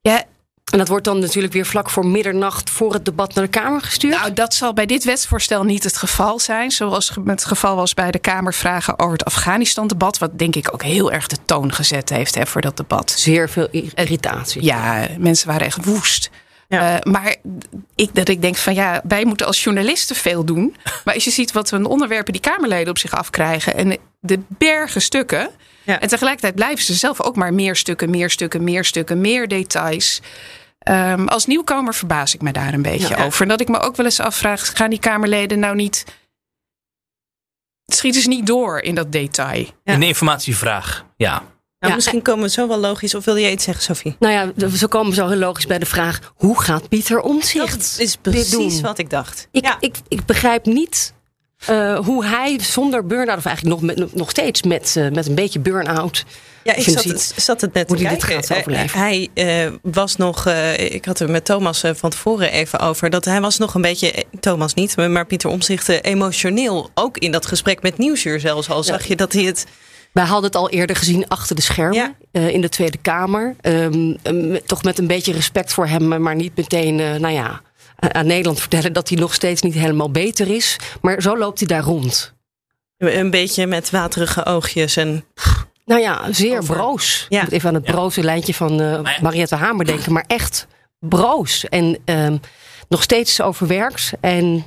Ja, 0.00 0.24
en 0.72 0.78
dat 0.78 0.88
wordt 0.88 1.04
dan 1.04 1.18
natuurlijk 1.18 1.52
weer 1.52 1.66
vlak 1.66 1.90
voor 1.90 2.06
middernacht 2.06 2.70
voor 2.70 2.92
het 2.92 3.04
debat 3.04 3.34
naar 3.34 3.44
de 3.44 3.50
Kamer 3.50 3.80
gestuurd? 3.80 4.14
Nou, 4.14 4.32
dat 4.32 4.54
zal 4.54 4.72
bij 4.72 4.86
dit 4.86 5.04
wetsvoorstel 5.04 5.64
niet 5.64 5.84
het 5.84 5.96
geval 5.96 6.38
zijn. 6.38 6.70
Zoals 6.70 7.12
het 7.24 7.44
geval 7.44 7.76
was 7.76 7.94
bij 7.94 8.10
de 8.10 8.18
Kamervragen 8.18 8.98
over 8.98 9.12
het 9.12 9.24
Afghanistan-debat. 9.24 10.18
Wat 10.18 10.38
denk 10.38 10.56
ik 10.56 10.72
ook 10.72 10.82
heel 10.82 11.12
erg 11.12 11.26
de 11.26 11.36
toon 11.44 11.72
gezet 11.72 12.08
heeft 12.08 12.34
hè, 12.34 12.46
voor 12.46 12.60
dat 12.60 12.76
debat. 12.76 13.10
Zeer 13.16 13.48
veel 13.48 13.68
irritatie. 13.94 14.64
Ja, 14.64 15.06
mensen 15.18 15.46
waren 15.46 15.66
echt 15.66 15.84
woest. 15.84 16.30
Ja. 16.68 16.94
Uh, 16.94 17.12
maar 17.12 17.36
ik, 17.94 18.14
dat 18.14 18.28
ik 18.28 18.42
denk 18.42 18.56
van 18.56 18.74
ja, 18.74 19.00
wij 19.04 19.24
moeten 19.24 19.46
als 19.46 19.64
journalisten 19.64 20.16
veel 20.16 20.44
doen. 20.44 20.76
Maar 21.04 21.14
als 21.14 21.24
je 21.24 21.30
ziet 21.30 21.52
wat 21.52 21.70
een 21.70 21.86
onderwerpen 21.86 22.32
die 22.32 22.42
Kamerleden 22.42 22.88
op 22.88 22.98
zich 22.98 23.12
afkrijgen. 23.12 23.74
En 23.74 23.96
de 24.20 24.40
bergen 24.48 25.02
stukken. 25.02 25.50
Ja. 25.82 26.00
En 26.00 26.08
tegelijkertijd 26.08 26.54
blijven 26.54 26.84
ze 26.84 26.94
zelf 26.94 27.22
ook 27.22 27.36
maar 27.36 27.54
meer 27.54 27.76
stukken, 27.76 28.10
meer 28.10 28.30
stukken, 28.30 28.64
meer 28.64 28.84
stukken, 28.84 29.20
meer 29.20 29.48
details. 29.48 30.20
Um, 30.84 31.28
als 31.28 31.46
nieuwkomer 31.46 31.94
verbaas 31.94 32.34
ik 32.34 32.42
me 32.42 32.52
daar 32.52 32.74
een 32.74 32.82
beetje 32.82 33.16
ja. 33.16 33.24
over. 33.24 33.42
En 33.42 33.48
dat 33.48 33.60
ik 33.60 33.68
me 33.68 33.80
ook 33.80 33.96
wel 33.96 34.06
eens 34.06 34.20
afvraag: 34.20 34.76
gaan 34.76 34.90
die 34.90 34.98
Kamerleden 34.98 35.58
nou 35.58 35.74
niet. 35.74 36.04
Schieten 37.84 38.22
ze 38.22 38.28
niet 38.28 38.46
door 38.46 38.80
in 38.80 38.94
dat 38.94 39.12
detail? 39.12 39.66
Ja. 39.84 39.94
Een 39.94 40.02
informatievraag, 40.02 41.04
ja. 41.16 41.42
Nou, 41.78 41.94
misschien 41.94 42.22
komen 42.22 42.44
we 42.44 42.50
zo 42.50 42.68
wel 42.68 42.78
logisch. 42.78 43.14
Of 43.14 43.24
wil 43.24 43.36
je 43.36 43.50
iets 43.50 43.64
zeggen, 43.64 43.84
Sophie? 43.84 44.16
Nou 44.18 44.32
ja, 44.32 44.68
zo 44.76 44.86
komen 44.86 45.08
we 45.08 45.14
zo 45.14 45.28
heel 45.28 45.38
logisch 45.38 45.66
bij 45.66 45.78
de 45.78 45.86
vraag: 45.86 46.32
hoe 46.36 46.62
gaat 46.62 46.88
Pieter 46.88 47.20
Omtzigt? 47.20 47.96
Dat 47.96 48.06
is 48.06 48.16
precies 48.16 48.80
wat 48.80 48.98
ik 48.98 49.10
dacht. 49.10 49.48
Ik, 49.50 49.76
ik, 49.80 49.96
ik 50.08 50.24
begrijp 50.26 50.66
niet 50.66 51.14
uh, 51.70 51.98
hoe 51.98 52.24
hij 52.24 52.58
zonder 52.60 53.06
burn-out, 53.06 53.38
of 53.38 53.44
eigenlijk 53.44 53.80
nog, 53.80 53.96
met, 53.96 54.14
nog 54.14 54.30
steeds 54.30 54.62
met, 54.62 54.94
uh, 54.98 55.10
met 55.10 55.26
een 55.26 55.34
beetje 55.34 55.58
burn-out. 55.58 56.24
Ja, 56.64 56.74
ik 56.74 56.82
zat 56.82 57.04
het, 57.04 57.34
zat 57.36 57.60
het, 57.60 57.72
net 57.72 57.88
hoe 57.88 57.96
te 57.96 58.02
kijken. 58.02 58.36
Dit 58.36 58.46
gaat 58.46 58.58
overleven. 58.58 58.98
Hij 58.98 59.28
uh, 59.34 59.72
was 59.82 60.16
nog, 60.16 60.48
ik 60.76 61.04
had 61.04 61.20
er 61.20 61.30
met 61.30 61.44
Thomas 61.44 61.82
van 61.94 62.10
tevoren 62.10 62.52
even 62.52 62.78
over, 62.78 63.10
dat 63.10 63.24
hij 63.24 63.40
was 63.40 63.58
nog 63.58 63.74
een 63.74 63.82
beetje, 63.82 64.24
Thomas 64.40 64.74
niet, 64.74 64.96
maar 64.96 65.26
Pieter 65.26 65.50
Omzicht 65.50 65.88
emotioneel. 65.88 66.90
Ook 66.94 67.18
in 67.18 67.32
dat 67.32 67.46
gesprek 67.46 67.82
met 67.82 67.98
Nieuwsuur 67.98 68.40
zelfs 68.40 68.70
al 68.70 68.82
zag 68.82 69.04
je 69.04 69.16
dat 69.16 69.32
hij 69.32 69.42
het... 69.42 69.66
Wij 70.12 70.24
hadden 70.24 70.44
het 70.44 70.56
al 70.56 70.70
eerder 70.70 70.96
gezien 70.96 71.28
achter 71.28 71.56
de 71.56 71.62
schermen 71.62 72.16
ja. 72.32 72.40
in 72.40 72.60
de 72.60 72.68
Tweede 72.68 72.98
Kamer. 72.98 73.56
Um, 73.62 74.18
toch 74.66 74.82
met 74.82 74.98
een 74.98 75.06
beetje 75.06 75.32
respect 75.32 75.72
voor 75.72 75.86
hem, 75.86 76.22
maar 76.22 76.34
niet 76.34 76.56
meteen, 76.56 76.94
nou 76.94 77.28
ja 77.28 77.60
aan 78.08 78.26
Nederland 78.26 78.60
vertellen 78.60 78.92
dat 78.92 79.08
hij 79.08 79.18
nog 79.18 79.34
steeds 79.34 79.62
niet 79.62 79.74
helemaal 79.74 80.10
beter 80.10 80.54
is. 80.54 80.76
Maar 81.00 81.22
zo 81.22 81.38
loopt 81.38 81.58
hij 81.58 81.68
daar 81.68 81.82
rond. 81.82 82.34
Een 82.98 83.30
beetje 83.30 83.66
met 83.66 83.90
waterige 83.90 84.44
oogjes 84.44 84.96
en. 84.96 85.24
Nou 85.84 86.00
ja, 86.00 86.32
zeer 86.32 86.58
over. 86.58 86.74
broos. 86.74 87.26
Ja. 87.28 87.38
Ik 87.38 87.44
moet 87.44 87.52
even 87.52 87.68
aan 87.68 87.74
het 87.74 87.86
ja. 87.86 87.92
broze 87.92 88.22
lijntje 88.22 88.54
van 88.54 88.80
uh, 88.80 89.00
Mariette 89.22 89.56
Hamer 89.56 89.84
denken, 89.86 90.12
maar 90.12 90.24
echt 90.26 90.66
broos. 90.98 91.68
En 91.68 91.98
um, 92.04 92.40
nog 92.88 93.02
steeds 93.02 93.40
overwerkt. 93.40 94.12
En 94.20 94.66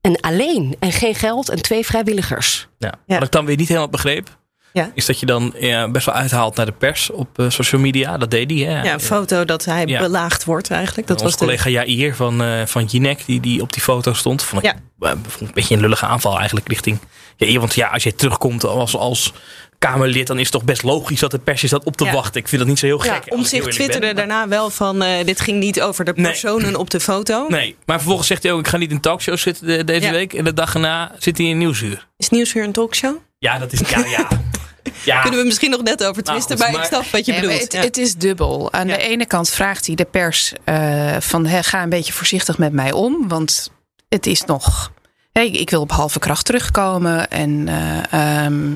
En 0.00 0.20
alleen. 0.20 0.76
En 0.78 0.92
geen 0.92 1.14
geld 1.14 1.48
en 1.48 1.62
twee 1.62 1.84
vrijwilligers. 1.84 2.68
Ja. 2.78 2.94
Ja. 3.06 3.14
Wat 3.14 3.24
ik 3.24 3.30
dan 3.32 3.44
weer 3.44 3.56
niet 3.56 3.68
helemaal 3.68 3.88
begreep. 3.88 4.38
Ja. 4.74 4.90
Is 4.94 5.06
dat 5.06 5.20
je 5.20 5.26
dan 5.26 5.54
ja, 5.58 5.88
best 5.88 6.06
wel 6.06 6.14
uithaalt 6.14 6.56
naar 6.56 6.66
de 6.66 6.72
pers 6.72 7.10
op 7.10 7.38
eh, 7.38 7.46
social 7.50 7.80
media. 7.80 8.18
Dat 8.18 8.30
deed 8.30 8.50
hij. 8.50 8.60
Hè? 8.60 8.82
Ja, 8.82 8.92
een 8.92 9.00
foto 9.00 9.44
dat 9.44 9.64
hij 9.64 9.86
Ja. 9.86 10.00
belaagd 10.00 10.44
wordt 10.44 10.70
eigenlijk. 10.70 11.06
Dat 11.08 11.22
was 11.22 11.32
de, 11.32 11.38
collega 11.38 11.68
Jair 11.70 12.14
van, 12.16 12.42
eh 12.42 12.66
van 12.66 12.84
Jinek, 12.84 13.26
die, 13.26 13.40
die 13.40 13.60
op 13.62 13.72
die 13.72 13.82
foto 13.82 14.12
stond. 14.12 14.42
Vond 14.42 14.64
ik, 14.64 14.74
eh, 15.00 15.10
vond 15.10 15.40
een 15.40 15.50
beetje 15.54 15.74
een 15.74 15.80
lullige 15.80 16.06
aanval 16.06 16.36
eigenlijk 16.36 16.68
richting 16.68 16.98
Jair. 17.36 17.60
Want 17.60 17.74
ja, 17.74 17.88
als 17.88 18.02
je 18.02 18.14
terugkomt 18.14 18.64
als, 18.64 18.96
als 18.96 19.32
Kamerlid, 19.78 20.26
dan 20.26 20.36
is 20.36 20.42
het 20.42 20.52
toch 20.52 20.64
best 20.64 20.82
logisch 20.82 21.20
dat 21.20 21.30
de 21.30 21.38
pers 21.38 21.60
je 21.60 21.66
staat 21.66 21.84
op 21.84 21.96
te 21.96 22.04
Ja. 22.04 22.12
wachten. 22.12 22.40
Ik 22.40 22.48
vind 22.48 22.60
dat 22.60 22.70
niet 22.70 22.78
zo 22.78 22.86
heel 22.86 22.98
gek. 22.98 23.10
ja, 23.24 23.36
om 23.36 23.44
zich 23.44 23.62
twitterde 23.66 24.06
ben. 24.06 24.16
daarna 24.16 24.48
wel 24.48 24.70
van 24.70 25.04
dit 25.24 25.40
ging 25.40 25.58
niet 25.58 25.80
over 25.82 26.04
de 26.04 26.12
Nee. 26.14 26.24
personen 26.24 26.76
op 26.76 26.90
de 26.90 27.00
foto. 27.00 27.46
Nee, 27.48 27.76
maar 27.86 27.96
vervolgens 27.96 28.28
zegt 28.28 28.42
hij 28.42 28.52
ook, 28.52 28.58
ik 28.60 28.68
ga 28.68 28.76
niet 28.76 28.90
in 28.90 29.00
talkshows 29.00 29.42
zitten 29.42 29.66
de- 29.66 29.84
deze 29.84 30.06
Ja. 30.06 30.10
week. 30.12 30.32
En 30.32 30.44
de 30.44 30.52
dag 30.52 30.74
erna 30.74 31.12
zit 31.18 31.38
hij 31.38 31.46
in 31.46 31.58
Nieuwsuur. 31.58 32.06
Is 32.16 32.28
Nieuwsuur 32.28 32.64
een 32.64 32.72
talkshow? 32.72 33.16
Ja, 33.38 33.58
dat 33.58 33.72
is, 33.72 33.80
ja, 33.88 33.98
ja. 34.06 34.28
ja. 35.04 35.20
Kunnen 35.20 35.40
we 35.40 35.46
misschien 35.46 35.70
nog 35.70 35.82
net 35.82 36.04
over 36.04 36.22
twisten, 36.22 36.50
goed, 36.56 36.64
maar, 36.64 36.72
maar- 36.74 36.80
ik 36.80 36.86
snap 36.86 37.04
wat 37.06 37.26
je 37.26 37.34
bedoelt. 37.34 37.60
het, 37.60 37.72
Ja. 37.72 37.80
het 37.80 37.96
is 37.96 38.14
dubbel. 38.14 38.72
Aan 38.72 38.88
Ja. 38.88 38.96
de 38.96 39.02
ene 39.02 39.26
kant 39.26 39.50
vraagt 39.50 39.86
hij 39.86 39.94
de 39.94 40.04
pers 40.04 40.52
eh, 40.64 41.16
van 41.20 41.46
hè, 41.46 41.62
ga 41.62 41.82
een 41.82 41.88
beetje 41.88 42.12
voorzichtig 42.12 42.58
met 42.58 42.72
mij 42.72 42.92
om. 42.92 43.28
Want 43.28 43.70
het 44.08 44.26
is 44.26 44.44
nog. 44.44 44.92
hè, 45.32 45.40
ik 45.40 45.70
wil 45.70 45.80
op 45.80 45.90
halve 45.92 46.18
kracht 46.18 46.44
terugkomen. 46.44 47.30
En 47.30 47.68
eh, 47.68 48.44
ehm, 48.44 48.72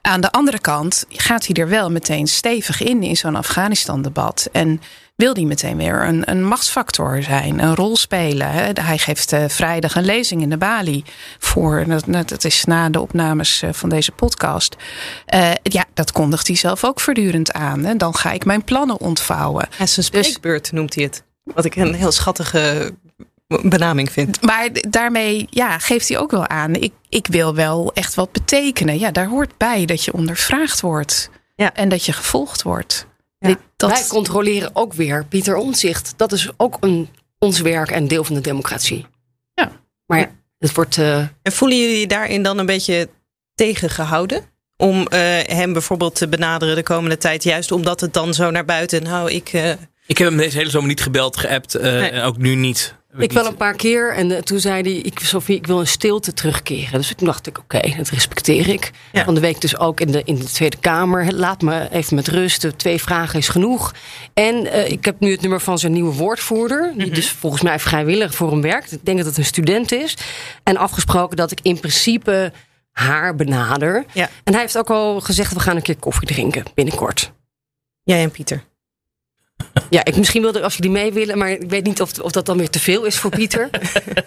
aan 0.00 0.20
de 0.20 0.30
andere 0.32 0.58
kant 0.60 1.04
gaat 1.10 1.46
hij 1.46 1.56
er 1.56 1.68
wel 1.68 1.90
meteen 1.90 2.26
stevig 2.26 2.80
in 2.82 3.02
in 3.02 3.16
zo'n 3.16 3.36
Afghanistan-debat. 3.36 4.48
En 4.52 4.80
wil 5.16 5.34
hij 5.34 5.44
meteen 5.44 5.76
weer 5.76 6.06
een, 6.06 6.30
een 6.30 6.44
machtsfactor 6.44 7.22
zijn, 7.22 7.62
een 7.62 7.74
rol 7.74 7.96
spelen. 7.96 8.46
Hij 8.80 8.98
geeft 8.98 9.32
eh, 9.32 9.44
vrijdag 9.48 9.94
een 9.94 10.04
lezing 10.04 10.42
in 10.42 10.50
de 10.50 10.56
Bali 10.56 11.04
voor, 11.38 11.84
dat, 12.06 12.28
dat 12.28 12.44
is 12.44 12.64
na 12.64 12.88
de 12.90 13.00
opnames 13.00 13.62
eh, 13.62 13.72
van 13.72 13.88
deze 13.88 14.12
podcast. 14.12 14.76
Eh, 15.26 15.50
ja, 15.62 15.84
dat 15.94 16.12
kondigt 16.12 16.46
hij 16.46 16.56
zelf 16.56 16.84
ook 16.84 17.00
voortdurend 17.00 17.52
aan. 17.52 17.84
Hè. 17.84 17.96
Dan 17.96 18.14
ga 18.14 18.32
ik 18.32 18.44
mijn 18.44 18.64
plannen 18.64 19.00
ontvouwen. 19.00 19.68
Ja, 19.78 19.86
zijn 19.86 20.06
Dus- 20.10 20.26
spreekbeurt 20.26 20.72
noemt 20.72 20.94
hij 20.94 21.04
het. 21.04 21.22
Wat 21.42 21.64
ik 21.64 21.76
een 21.76 21.94
heel 21.94 22.12
schattige 22.12 22.94
benaming 23.62 24.12
vind. 24.12 24.42
Maar 24.42 24.68
daarmee 24.88 25.46
ja, 25.50 25.78
geeft 25.78 26.08
hij 26.08 26.18
ook 26.18 26.30
wel 26.30 26.48
aan, 26.48 26.74
ik, 26.74 26.92
ik 27.08 27.26
wil 27.26 27.54
wel 27.54 27.90
echt 27.94 28.14
wat 28.14 28.32
betekenen. 28.32 28.98
Ja, 28.98 29.10
daar 29.10 29.26
hoort 29.26 29.56
bij 29.56 29.84
dat 29.84 30.04
je 30.04 30.12
ondervraagd 30.12 30.80
wordt. 30.80 31.30
Ja. 31.54 31.74
En 31.74 31.88
dat 31.88 32.04
je 32.04 32.12
gevolgd 32.12 32.62
wordt. 32.62 33.06
Ja. 33.38 33.48
Dit- 33.48 33.58
dat, 33.76 33.90
Wij 33.90 34.04
controleren 34.08 34.70
ook 34.72 34.92
weer 34.92 35.24
Pieter 35.24 35.56
Omzicht. 35.56 36.14
Dat 36.16 36.32
is 36.32 36.50
ook 36.56 36.76
een, 36.80 37.08
ons 37.38 37.60
werk 37.60 37.90
en 37.90 38.08
deel 38.08 38.24
van 38.24 38.34
de 38.34 38.40
democratie. 38.40 39.06
Ja. 39.54 39.72
Maar 40.06 40.18
ja, 40.18 40.30
het 40.58 40.74
wordt... 40.74 40.98
eh, 40.98 41.18
En 41.18 41.52
voelen 41.52 41.78
jullie 41.78 41.98
je 42.00 42.06
daarin 42.06 42.42
dan 42.42 42.58
een 42.58 42.66
beetje 42.66 43.08
tegengehouden? 43.54 44.42
Om 44.76 45.06
eh, 45.06 45.18
hem 45.56 45.72
bijvoorbeeld 45.72 46.14
te 46.14 46.28
benaderen 46.28 46.74
de 46.74 46.82
komende 46.82 47.18
tijd. 47.18 47.42
Juist 47.44 47.72
omdat 47.72 48.00
het 48.00 48.12
dan 48.12 48.34
zo 48.34 48.50
naar 48.50 48.64
buiten. 48.64 49.02
Nou, 49.02 49.30
ik. 49.30 49.48
eh, 49.52 49.70
Ik 50.06 50.18
heb 50.18 50.28
hem 50.28 50.36
deze 50.36 50.56
hele 50.56 50.70
zomer 50.70 50.88
niet 50.88 51.02
gebeld, 51.02 51.36
geappt. 51.36 51.74
eh, 51.74 51.82
Nee. 51.92 52.10
En 52.10 52.22
ook 52.22 52.36
nu 52.36 52.54
niet. 52.54 52.94
Ik 53.18 53.32
wel 53.32 53.46
een 53.46 53.56
paar 53.56 53.74
keer 53.74 54.14
en 54.14 54.30
eh, 54.30 54.42
toen 54.42 54.60
zei 54.60 54.82
hij, 54.82 54.92
ik, 54.92 55.18
Sophie, 55.18 55.56
ik 55.56 55.66
wil 55.66 55.80
een 55.80 55.86
stilte 55.86 56.32
terugkeren. 56.32 56.92
Dus 56.92 57.14
toen 57.16 57.26
dacht 57.26 57.46
ik, 57.46 57.58
oké, 57.58 57.94
dat 57.96 58.08
respecteer 58.08 58.68
ik. 58.68 58.90
Ja. 59.12 59.24
Van 59.24 59.34
de 59.34 59.40
week 59.40 59.60
dus 59.60 59.78
ook 59.78 60.00
in 60.00 60.12
de, 60.12 60.22
in 60.24 60.34
de 60.34 60.44
Tweede 60.44 60.76
Kamer. 60.76 61.32
Laat 61.32 61.62
me 61.62 61.88
even 61.90 62.14
met 62.14 62.28
rust, 62.28 62.78
twee 62.78 63.00
vragen 63.00 63.38
is 63.38 63.48
genoeg. 63.48 63.94
En 64.34 64.72
eh, 64.72 64.90
ik 64.90 65.04
heb 65.04 65.20
nu 65.20 65.30
het 65.30 65.40
nummer 65.40 65.60
van 65.60 65.78
zijn 65.78 65.92
nieuwe 65.92 66.14
woordvoerder. 66.14 66.92
Die 66.96 67.10
dus 67.10 67.30
volgens 67.30 67.62
mij 67.62 67.78
vrijwillig 67.78 68.34
voor 68.34 68.50
hem 68.50 68.62
werkt. 68.62 68.92
Ik 68.92 69.04
denk 69.04 69.18
dat 69.18 69.26
het 69.26 69.36
een 69.36 69.44
student 69.44 69.92
is. 69.92 70.16
En 70.62 70.76
afgesproken 70.76 71.36
dat 71.36 71.50
ik 71.50 71.58
in 71.62 71.80
principe 71.80 72.52
haar 72.90 73.34
benader. 73.34 74.04
Ja. 74.12 74.28
En 74.44 74.52
hij 74.52 74.62
heeft 74.62 74.78
ook 74.78 74.90
al 74.90 75.20
gezegd, 75.20 75.52
we 75.52 75.60
gaan 75.60 75.76
een 75.76 75.82
keer 75.82 75.96
koffie 75.96 76.28
drinken 76.28 76.64
binnenkort. 76.74 77.32
jij 78.02 78.22
en 78.22 78.30
Pieter. 78.30 78.64
Ja, 79.90 80.04
ik 80.04 80.16
misschien 80.16 80.42
wilde 80.42 80.62
als 80.62 80.74
jullie 80.76 80.90
mee 80.90 81.12
willen, 81.12 81.38
maar 81.38 81.50
ik 81.50 81.70
weet 81.70 81.84
niet 81.84 82.00
of, 82.00 82.18
of 82.20 82.32
dat 82.32 82.46
dan 82.46 82.56
weer 82.58 82.70
te 82.70 82.78
veel 82.80 83.04
is 83.04 83.18
voor 83.18 83.30
Pieter. 83.30 83.68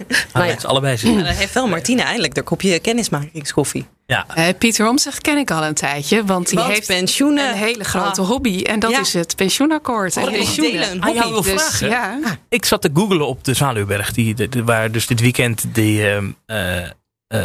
Ah, 0.09 0.33
nou 0.33 0.45
ja. 0.45 0.51
het 0.51 0.57
is 0.57 0.65
allebei 0.65 0.97
zin. 0.97 1.13
Maar 1.15 1.23
dan 1.23 1.33
heeft 1.33 1.53
wel 1.53 1.67
Martina 1.67 2.03
eindelijk 2.03 2.35
haar 2.35 2.43
kopje 2.43 2.79
kennismakingskoffie. 2.79 3.85
Ja. 4.05 4.25
Eh, 4.35 4.45
Pieter 4.57 4.87
Omtzigt 4.87 5.21
ken 5.21 5.37
ik 5.37 5.51
al 5.51 5.63
een 5.63 5.73
tijdje. 5.73 6.25
Want 6.25 6.47
die 6.49 6.57
Want 6.57 6.71
heeft 6.71 6.87
pensioenen. 6.87 7.49
een 7.49 7.55
hele 7.55 7.83
grote 7.83 8.21
Ah. 8.21 8.27
hobby. 8.27 8.61
En 8.61 8.79
dat 8.79 8.91
Ja. 8.91 8.99
is 8.99 9.13
het 9.13 9.35
pensioenakkoord. 9.35 10.17
Oh, 10.17 10.23
En 10.23 10.31
pensioenen. 10.31 10.91
Een 10.91 11.03
Aan 11.03 11.13
jou 11.13 11.33
hobby. 11.33 11.43
wil 11.49 11.53
Dus, 11.57 11.63
vragen. 11.63 11.89
ja. 11.89 12.19
Ik 12.49 12.65
zat 12.65 12.81
te 12.81 12.89
googlen 12.93 13.27
op 13.27 13.43
de 13.43 13.53
Zwaluwberg. 13.53 14.11
Die, 14.11 14.33
de, 14.35 14.49
de- 14.49 14.63
waar 14.63 14.91
dus 14.91 15.07
dit 15.07 15.19
weekend 15.19 15.63
die 15.73 16.09
ehm, 16.09 16.29
eh, 16.45 16.77
eh, 16.85 16.91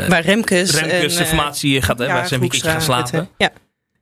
Waar 0.08 0.22
Remkes. 0.22 0.70
Remkes 0.80 1.16
en, 1.16 1.26
formatie 1.26 1.82
gaat, 1.82 1.98
hè, 1.98 2.04
ja, 2.04 2.12
waar 2.12 2.26
ze 2.28 2.34
een 2.34 2.40
weekendje 2.40 2.68
gaan 2.70 2.82
slapen. 2.82 3.18
het, 3.18 3.28
Ja. 3.38 3.50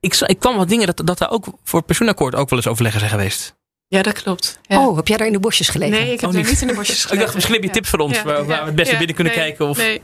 Ik, 0.01 0.15
ik 0.27 0.39
kwam 0.39 0.57
wat 0.57 0.69
dingen 0.69 0.87
dat, 0.87 1.01
dat 1.05 1.19
daar 1.19 1.31
ook 1.31 1.45
voor 1.65 1.83
pensioenakkoord 1.83 2.35
ook 2.35 2.49
wel 2.51 2.59
eens 2.59 2.69
overleggen 2.69 3.01
zijn 3.01 3.13
geweest. 3.13 3.55
Ja, 3.97 4.03
dat 4.03 4.23
klopt. 4.23 4.59
Ja. 4.63 4.87
Oh, 4.87 4.97
heb 4.97 5.09
jij 5.09 5.17
daar 5.17 5.27
in 5.27 5.33
de 5.33 5.39
bosjes 5.39 5.69
gelegen? 5.69 5.95
nee, 6.01 6.13
ik 6.13 6.21
heb 6.21 6.31
Oh, 6.31 6.37
niet. 6.37 6.49
niet 6.49 6.61
in 6.61 6.67
de 6.67 6.75
bosjes 6.75 6.97
Ik 7.03 7.03
dacht, 7.03 7.11
gelegen. 7.13 7.35
misschien 7.35 7.55
heb 7.55 7.65
je 7.65 7.71
tips 7.71 7.89
voor 7.89 7.99
ons 7.99 8.17
Ja, 8.17 8.25
waar, 8.25 8.47
we 8.47 8.53
het 8.55 8.75
beste 8.75 8.93
ja, 8.93 8.99
binnen 8.99 9.15
kunnen 9.17 9.33
nee, 9.37 9.43
kijken. 9.43 9.69
Of, 9.69 9.77
Nee. 9.79 10.03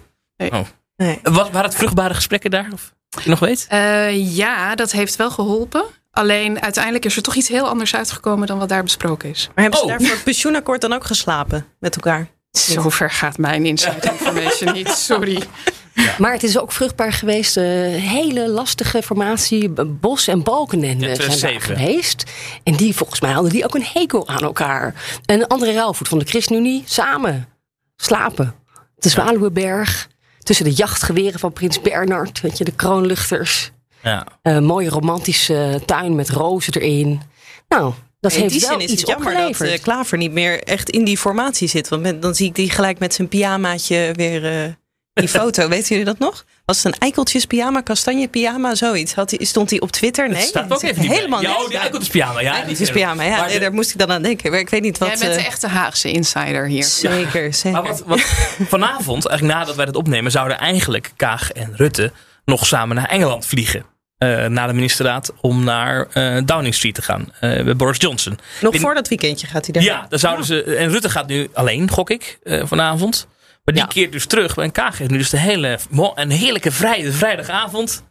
Nee. 0.96 1.18
Wat, 1.22 1.50
waren 1.50 1.68
het 1.68 1.74
vruchtbare 1.74 2.14
gesprekken 2.14 2.50
daar? 2.50 2.68
Of 2.72 2.94
je 3.22 3.30
nog 3.30 3.38
weet? 3.38 3.66
Eh, 3.68 4.36
ja, 4.36 4.74
dat 4.74 4.92
heeft 4.92 5.16
wel 5.16 5.30
geholpen. 5.30 5.84
Alleen 6.10 6.62
uiteindelijk 6.62 7.04
is 7.04 7.16
er 7.16 7.22
toch 7.22 7.34
iets 7.34 7.48
heel 7.48 7.68
anders 7.68 7.94
uitgekomen 7.94 8.46
dan 8.46 8.58
wat 8.58 8.68
daar 8.68 8.82
besproken 8.82 9.28
is. 9.30 9.50
Maar 9.54 9.62
hebben 9.64 9.78
ze 9.80 9.84
Oh. 9.84 9.90
daar 9.90 10.00
voor 10.00 10.10
het 10.14 10.24
pensioenakkoord 10.24 10.80
dan 10.80 10.92
ook 10.92 11.04
geslapen 11.06 11.66
met 11.80 11.94
elkaar? 11.94 12.28
Zover 12.50 13.10
gaat 13.10 13.38
mijn 13.38 13.66
inside 13.66 14.10
information 14.18 14.72
niet. 14.72 14.88
Sorry. 14.88 15.42
Maar 16.18 16.32
het 16.32 16.42
is 16.42 16.58
ook 16.58 16.72
vruchtbaar 16.72 17.12
geweest. 17.12 17.56
eh, 17.56 17.64
hele 17.94 18.48
lastige 18.48 19.02
formatie. 19.02 19.68
Bos 19.86 20.26
en 20.26 20.42
Balkenende 20.42 21.06
Ja, 21.06 21.14
zijn 21.14 21.28
daar 21.28 21.36
2007. 21.38 21.76
geweest. 21.76 22.24
En 22.62 22.74
die, 22.74 22.94
volgens 22.96 23.20
mij 23.20 23.30
hadden 23.32 23.52
die 23.52 23.64
ook 23.64 23.74
een 23.74 23.86
hekel 23.92 24.28
aan 24.28 24.38
elkaar. 24.42 24.94
En 25.26 25.46
André 25.46 25.72
Rauwvoet 25.72 26.08
van 26.08 26.18
de 26.18 26.24
ChristenUnie 26.24 26.82
samen 26.86 27.48
slapen. 27.96 28.54
De 28.96 29.08
Zwaluwenberg. 29.08 30.08
Tussen 30.38 30.64
de 30.64 30.72
jachtgeweren 30.72 31.40
van 31.40 31.52
Prins 31.52 31.80
Bernard. 31.80 32.40
Weet 32.40 32.58
je, 32.58 32.64
de 32.64 32.72
kroonluchters. 32.72 33.70
Ja. 34.02 34.26
Een 34.42 34.64
mooie 34.64 34.88
romantische 34.88 35.80
tuin 35.86 36.14
met 36.14 36.30
rozen 36.30 36.72
erin. 36.72 37.20
Nou, 37.68 37.92
dat 38.20 38.32
in 38.32 38.40
heeft 38.40 38.52
die 38.52 38.60
wel 38.60 38.70
zin 38.70 38.78
is 38.80 38.90
iets 38.92 39.00
het 39.00 39.10
jammer 39.10 39.32
dat 39.34 39.36
opgeleverd. 39.48 39.78
eh, 39.78 39.82
Klaver 39.84 40.18
niet 40.18 40.32
meer 40.32 40.62
echt 40.62 40.90
in 40.90 41.04
die 41.04 41.18
formatie 41.18 41.68
zit. 41.68 41.88
Want 41.88 42.02
met- 42.02 42.22
dan 42.22 42.34
zie 42.34 42.46
ik 42.46 42.54
die 42.54 42.70
gelijk 42.70 42.98
met 42.98 43.14
zijn 43.14 43.28
pyjamaatje 43.28 44.10
weer 44.16 44.44
eh, 44.64 44.72
die 45.24 45.28
foto. 45.28 45.68
Weten 45.68 45.88
jullie 45.88 46.04
dat 46.04 46.18
nog? 46.18 46.44
Was 46.64 46.76
het 46.76 46.86
een 46.86 47.00
eikeltjes 47.00 47.44
pyjama, 47.44 47.80
kastanje 47.80 48.28
pyjama, 48.28 48.74
zoiets? 48.74 49.14
Had 49.14 49.30
hij, 49.30 49.44
stond 49.44 49.70
hij 49.70 49.80
op 49.80 49.90
Twitter? 49.90 50.28
Nee, 50.28 50.36
Het 50.38 50.46
staat 50.48 50.62
ook 50.62 50.68
dat 50.68 50.82
even 50.82 50.94
zegt 50.94 51.08
niet 51.08 51.16
helemaal 51.16 51.40
bij. 51.40 51.50
Ja, 51.50 51.56
oh, 51.62 51.68
die 51.68 51.78
eikeltjes 51.78 52.10
pyjama. 52.10 52.40
Ja, 52.40 52.52
Eikeltjes 52.52 52.86
die- 52.88 52.96
pyjama, 52.96 53.22
ja. 53.22 53.44
Nee, 53.44 53.52
de- 53.54 53.58
daar 53.60 53.72
moest 53.72 53.90
ik 53.90 53.98
dan 53.98 54.12
aan 54.12 54.22
denken. 54.22 54.50
Maar 54.50 54.60
ik 54.60 54.68
weet 54.68 54.82
niet 54.82 54.98
wat... 54.98 55.08
Jij 55.08 55.18
bent 55.18 55.32
de 55.34 55.40
eh, 55.40 55.46
echte 55.46 55.66
Haagse 55.68 56.10
insider 56.10 56.66
hier. 56.66 56.84
Zeker, 56.84 57.54
zeker. 57.54 57.70
Maar 57.82 57.82
wat, 57.90 58.02
wat 58.06 58.20
vanavond, 58.74 59.26
eigenlijk 59.26 59.58
nadat 59.58 59.76
wij 59.76 59.84
het 59.84 59.96
opnemen, 59.96 60.30
zouden 60.30 60.58
eigenlijk 60.58 61.10
Kaag 61.16 61.52
en 61.52 61.72
Rutte 61.76 62.12
nog 62.44 62.66
samen 62.66 62.96
naar 62.96 63.08
Engeland 63.08 63.46
vliegen. 63.46 63.84
eh 64.18 64.46
naar 64.46 64.66
de 64.68 64.72
ministerraad 64.74 65.32
om 65.40 65.64
naar 65.64 66.06
eh, 66.12 66.38
Downing 66.44 66.74
Street 66.74 66.94
te 66.94 67.02
gaan. 67.02 67.32
eh 67.40 67.64
bij 67.64 67.76
Boris 67.76 67.96
Johnson. 68.00 68.38
Nog 68.60 68.72
Bin- 68.72 68.80
voor 68.80 68.94
dat 68.94 69.08
weekendje 69.08 69.46
gaat 69.46 69.64
hij 69.64 69.72
daar. 69.74 69.82
Ja, 69.82 70.06
dan 70.08 70.18
zouden 70.18 70.44
ze. 70.46 70.62
En 70.62 70.90
Rutte 70.90 71.10
gaat 71.10 71.26
nu 71.26 71.48
alleen, 71.52 71.90
gok 71.90 72.10
ik, 72.10 72.38
eh, 72.42 72.62
vanavond. 72.66 73.26
Maar 73.68 73.76
die 73.76 73.86
Ja. 73.86 73.92
keert 73.92 74.12
dus 74.12 74.26
terug. 74.26 74.56
En 74.56 74.72
Kaag 74.72 74.98
heeft 74.98 75.10
nu 75.10 75.18
dus 75.18 75.30
de 75.30 75.38
hele, 75.38 75.78
een 76.14 76.30
heerlijke 76.30 76.72
vrije 76.72 77.12
vrijdagavond. 77.12 78.02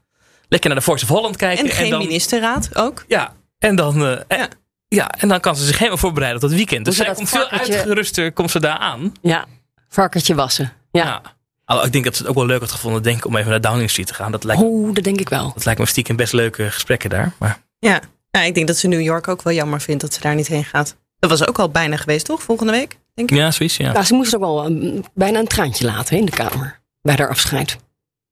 Lekker 0.49 0.69
naar 0.69 0.79
de 0.79 0.85
Voice 0.85 1.03
of 1.03 1.09
Holland 1.09 1.35
kijken. 1.35 1.65
En 1.65 1.71
geen 1.71 1.89
dan, 1.89 1.99
ministerraad 1.99 2.75
ook. 2.75 3.03
Ja, 3.07 3.33
en 3.59 3.75
dan, 3.75 4.05
eh, 4.05 4.11
en- 4.11 4.37
Ja. 4.37 4.47
ja. 4.87 5.09
en 5.09 5.27
dan 5.27 5.39
kan 5.39 5.55
ze 5.55 5.65
zich 5.65 5.77
helemaal 5.77 5.97
voorbereiden 5.97 6.41
op 6.43 6.47
dat 6.49 6.57
weekend. 6.57 6.85
Dus 6.85 6.95
zij 6.95 7.05
ze 7.05 7.13
komt 7.13 7.29
veel 7.29 7.47
uitgeruster 7.49 8.31
komt 8.31 8.51
ze 8.51 8.59
daar 8.59 8.77
aan. 8.77 9.13
Ja, 9.21 9.45
varkentje 9.89 10.35
wassen. 10.35 10.73
Ja. 10.91 11.03
Ja. 11.05 11.21
Alhoewel, 11.65 11.85
ik 11.85 11.91
denk 11.91 12.03
dat 12.05 12.15
ze 12.15 12.21
het 12.21 12.29
ook 12.31 12.37
wel 12.37 12.45
leuk 12.45 12.59
had 12.59 12.71
gevonden 12.71 13.03
denk, 13.03 13.17
ik, 13.17 13.25
om 13.25 13.35
even 13.37 13.49
naar 13.49 13.61
Downing 13.61 13.89
Street 13.89 14.07
te 14.07 14.13
gaan. 14.13 14.31
Dat 14.31 14.43
lijkt, 14.43 14.61
Oh, 14.61 14.93
dat 14.95 15.03
denk 15.03 15.19
ik 15.19 15.29
wel. 15.29 15.51
dat 15.53 15.65
lijkt 15.65 15.79
me 15.79 15.85
stiekem 15.85 16.15
best 16.15 16.33
leuke 16.33 16.71
gesprekken 16.71 17.09
daar. 17.09 17.31
Maar 17.39 17.61
Ja. 17.79 17.99
ja, 18.31 18.41
ik 18.41 18.53
denk 18.53 18.67
dat 18.67 18.77
ze 18.77 18.87
New 18.87 19.01
York 19.01 19.27
ook 19.27 19.41
wel 19.41 19.53
jammer 19.53 19.81
vindt 19.81 20.01
dat 20.01 20.13
ze 20.13 20.19
daar 20.21 20.35
niet 20.35 20.47
heen 20.47 20.63
gaat. 20.65 20.95
Dat 21.19 21.29
was 21.29 21.47
ook 21.47 21.59
al 21.59 21.69
bijna 21.69 21.97
geweest, 21.97 22.25
toch? 22.25 22.41
Volgende 22.43 22.71
week, 22.71 22.97
denk 23.17 23.31
ik. 23.31 23.37
ja, 23.37 23.51
zoiets. 23.51 23.77
Ja. 23.77 24.03
Ze 24.03 24.13
moest 24.13 24.35
ook 24.35 24.41
wel 24.41 24.65
een- 24.65 25.05
bijna 25.13 25.39
een 25.39 25.47
traantje 25.47 25.85
laten 25.85 26.13
hè, 26.13 26.19
in 26.19 26.25
de 26.25 26.31
kamer. 26.31 26.79
Bij 27.01 27.15
haar 27.17 27.29
afscheid. 27.29 27.77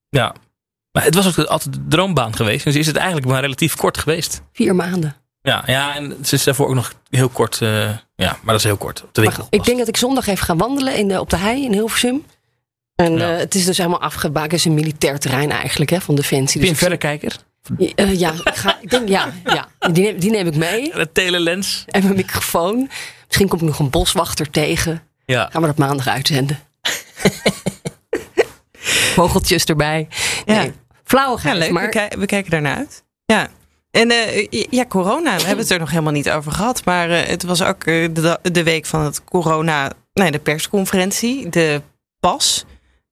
ja. 0.09 0.33
Maar 0.91 1.03
het 1.03 1.15
was 1.15 1.27
ook 1.39 1.45
altijd 1.47 1.73
de 1.73 1.86
droombaan 1.88 2.36
geweest. 2.36 2.63
Dus 2.63 2.75
is 2.75 2.88
het 2.88 2.95
eigenlijk 2.95 3.27
maar 3.27 3.41
relatief 3.41 3.75
kort 3.75 3.97
geweest. 3.97 4.41
Vier 4.53 4.75
maanden. 4.75 5.15
Ja, 5.41 5.63
ja 5.65 5.95
en 5.95 6.17
ze 6.23 6.36
is 6.36 6.43
daarvoor 6.43 6.67
ook 6.67 6.73
nog 6.73 6.93
heel 7.09 7.29
kort. 7.29 7.61
eh, 7.61 7.69
ja, 8.15 8.31
maar 8.31 8.39
dat 8.45 8.55
is 8.55 8.63
heel 8.63 8.77
kort. 8.77 9.03
Op 9.03 9.13
de 9.13 9.21
winkel. 9.21 9.47
ik 9.49 9.63
denk 9.63 9.77
dat 9.77 9.88
ik 9.88 9.97
zondag 9.97 10.27
even 10.27 10.45
ga 10.45 10.55
wandelen 10.55 10.95
in 10.95 11.07
de, 11.07 11.19
op 11.19 11.29
de 11.29 11.36
hei 11.38 11.63
in 11.63 11.71
Hilversum. 11.71 12.25
En 12.95 13.17
Ja. 13.17 13.31
eh, 13.33 13.38
het 13.38 13.55
is 13.55 13.65
dus 13.65 13.77
helemaal 13.77 14.01
afgebakend. 14.01 14.51
Het 14.51 14.59
is 14.59 14.65
een 14.65 14.73
militair 14.73 15.19
terrein 15.19 15.51
eigenlijk 15.51 15.91
hè, 15.91 16.01
van 16.01 16.15
Defensie. 16.15 16.61
Heb 16.61 16.69
je 16.69 16.75
Dus 16.75 16.81
een 16.81 16.88
verrekijker? 16.97 17.36
eh, 17.95 18.19
ja, 18.19 18.31
ik, 18.43 18.55
ga, 18.55 18.77
ik 18.81 18.89
denk, 18.89 19.07
ja, 19.09 19.33
ja 19.45 19.67
die, 19.91 20.03
neem, 20.03 20.19
die 20.19 20.31
neem 20.31 20.47
ik 20.47 20.55
mee. 20.55 20.93
Een 20.95 21.11
telelens? 21.11 21.83
En 21.88 22.03
mijn 22.03 22.15
microfoon. 22.15 22.89
Misschien 23.28 23.47
kom 23.47 23.59
ik 23.59 23.65
nog 23.65 23.80
een 23.80 23.89
boswachter 23.89 24.49
tegen. 24.49 25.01
Ja. 25.26 25.49
Gaan 25.51 25.61
we 25.61 25.67
dat 25.67 25.78
maandag 25.78 26.07
uitzenden. 26.07 26.59
Vogeltjes 29.15 29.63
erbij. 29.63 30.07
Ja. 30.45 30.53
Nee, 30.61 30.73
flauwigheid, 31.03 31.55
Ja, 31.55 31.61
leuk. 31.63 31.71
maar 31.71 31.84
We, 31.84 31.89
ki- 31.89 32.17
we 32.19 32.26
kijken 32.26 32.51
daarnaar 32.51 32.76
uit. 32.76 33.03
Ja. 33.26 33.47
En 33.91 34.11
eh, 34.11 34.47
ja, 34.69 34.86
corona, 34.86 35.36
we 35.36 35.41
hebben 35.43 35.57
het 35.63 35.69
er 35.73 35.80
nog 35.80 35.89
helemaal 35.89 36.11
niet 36.11 36.30
over 36.30 36.51
gehad. 36.51 36.86
Maar 36.86 37.09
eh, 37.09 37.28
het 37.28 37.43
was 37.43 37.61
ook 37.63 37.84
eh, 37.84 38.07
de, 38.13 38.39
de 38.41 38.63
week 38.63 38.86
van 38.86 39.01
het 39.01 39.23
corona, 39.23 39.91
nee, 40.13 40.32
de 40.32 40.39
persconferentie, 40.39 41.49
de 41.49 41.82
pas. 42.19 42.65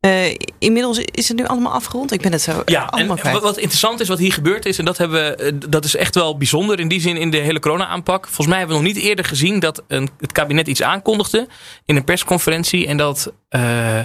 Eh, 0.04 0.36
inmiddels 0.60 0.99
is 0.99 1.28
het 1.28 1.38
nu 1.38 1.45
allemaal 1.45 1.72
afgerond. 1.72 2.12
Ik 2.12 2.22
ben 2.22 2.32
het 2.32 2.41
zo 2.41 2.62
Ja, 2.66 2.84
en 2.84 2.89
allemaal 2.89 3.16
kwijt. 3.16 3.39
wat, 3.39 3.58
interessant 3.58 3.99
is 3.99 4.08
wat 4.08 4.18
hier 4.18 4.34
gebeurd 4.34 4.66
is, 4.66 4.78
en 4.78 4.86
dat, 4.86 4.97
hebben 4.97 5.24
we, 5.24 5.36
eh, 5.36 5.51
dat 5.70 5.86
is 5.86 5.95
echt 5.95 6.16
wel 6.16 6.38
bijzonder 6.38 6.80
in 6.80 6.88
die 6.88 7.01
zin 7.01 7.18
in 7.18 7.30
de 7.30 7.38
hele 7.38 7.60
corona-aanpak. 7.60 8.26
Volgens 8.26 8.47
mij 8.47 8.58
hebben 8.58 8.78
we 8.78 8.84
nog 8.84 8.93
niet 8.93 9.04
eerder 9.04 9.26
gezien 9.26 9.60
dat 9.60 9.84
een, 9.88 10.10
het 10.20 10.32
kabinet 10.32 10.68
iets 10.68 10.82
aankondigde 10.82 11.47
in 11.86 11.95
een 11.95 12.04
persconferentie 12.04 12.88
en 12.88 12.97
dat 12.97 13.34
eh, 13.49 13.99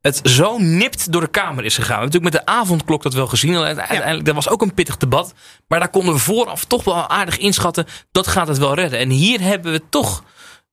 het 0.00 0.20
zo 0.22 0.58
nipt 0.58 1.12
door 1.12 1.20
de 1.20 1.28
Kamer 1.30 1.64
is 1.64 1.74
gegaan. 1.74 1.96
We 1.96 2.00
hebben 2.02 2.20
natuurlijk 2.20 2.46
met 2.46 2.46
de 2.46 2.52
avondklok 2.52 3.02
dat 3.02 3.14
wel 3.14 3.26
gezien. 3.26 3.56
Uiteindelijk, 3.56 4.24
dat 4.24 4.34
was 4.34 4.48
ook 4.48 4.62
een 4.62 4.74
pittig 4.74 4.96
debat. 4.96 5.34
Maar 5.68 5.78
daar 5.78 5.90
konden 5.90 6.14
we 6.14 6.20
vooraf 6.20 6.64
toch 6.64 6.84
wel 6.84 7.08
aardig 7.08 7.38
inschatten, 7.38 7.86
dat 8.12 8.26
gaat 8.26 8.48
het 8.48 8.58
wel 8.58 8.74
redden. 8.74 8.98
En 8.98 9.10
hier 9.10 9.40
hebben 9.40 9.72
we 9.72 9.82
toch 9.88 10.22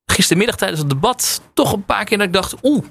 gistermiddag 0.05 0.55
tijdens 0.55 0.79
het 0.79 0.89
debat 0.89 1.41
toch 1.53 1.73
een 1.73 1.85
paar 1.85 2.05
keer 2.05 2.17
dat 2.17 2.27
ik 2.27 2.33
dacht, 2.33 2.55
oeh, 2.63 2.85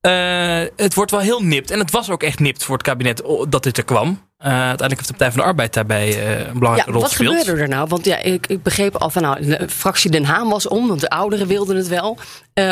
eh, 0.00 0.62
het 0.76 0.94
wordt 0.94 1.10
wel 1.10 1.20
heel 1.20 1.42
nipt. 1.42 1.70
En 1.70 1.78
het 1.78 1.90
was 1.90 2.10
ook 2.10 2.22
echt 2.22 2.38
nipt 2.38 2.64
voor 2.64 2.74
het 2.76 2.86
kabinet 2.86 3.22
dat 3.48 3.62
dit 3.62 3.76
er 3.76 3.84
kwam. 3.84 4.26
Eh, 4.38 4.50
uiteindelijk 4.52 4.90
heeft 4.96 5.06
de 5.06 5.12
Partij 5.12 5.30
van 5.32 5.40
de 5.40 5.46
Arbeid 5.46 5.74
daarbij 5.74 6.08
eh, 6.08 6.46
een 6.46 6.58
belangrijke 6.58 6.76
Ja, 6.90 6.92
rol 6.92 7.00
wat 7.02 7.10
gespeeld. 7.10 7.38
gebeurde 7.38 7.62
er 7.62 7.68
nou? 7.68 7.88
Want 7.88 8.04
ja, 8.04 8.16
ik, 8.18 8.46
ik 8.46 8.62
begreep 8.62 8.96
al 8.96 9.10
van 9.10 9.22
nou, 9.22 9.46
de 9.46 9.68
fractie 9.68 10.10
Den 10.10 10.24
Haan 10.24 10.48
was 10.48 10.68
om, 10.68 10.88
want 10.88 11.00
de 11.00 11.08
ouderen 11.10 11.46
wilden 11.46 11.76
het 11.76 11.88
wel. 11.88 12.18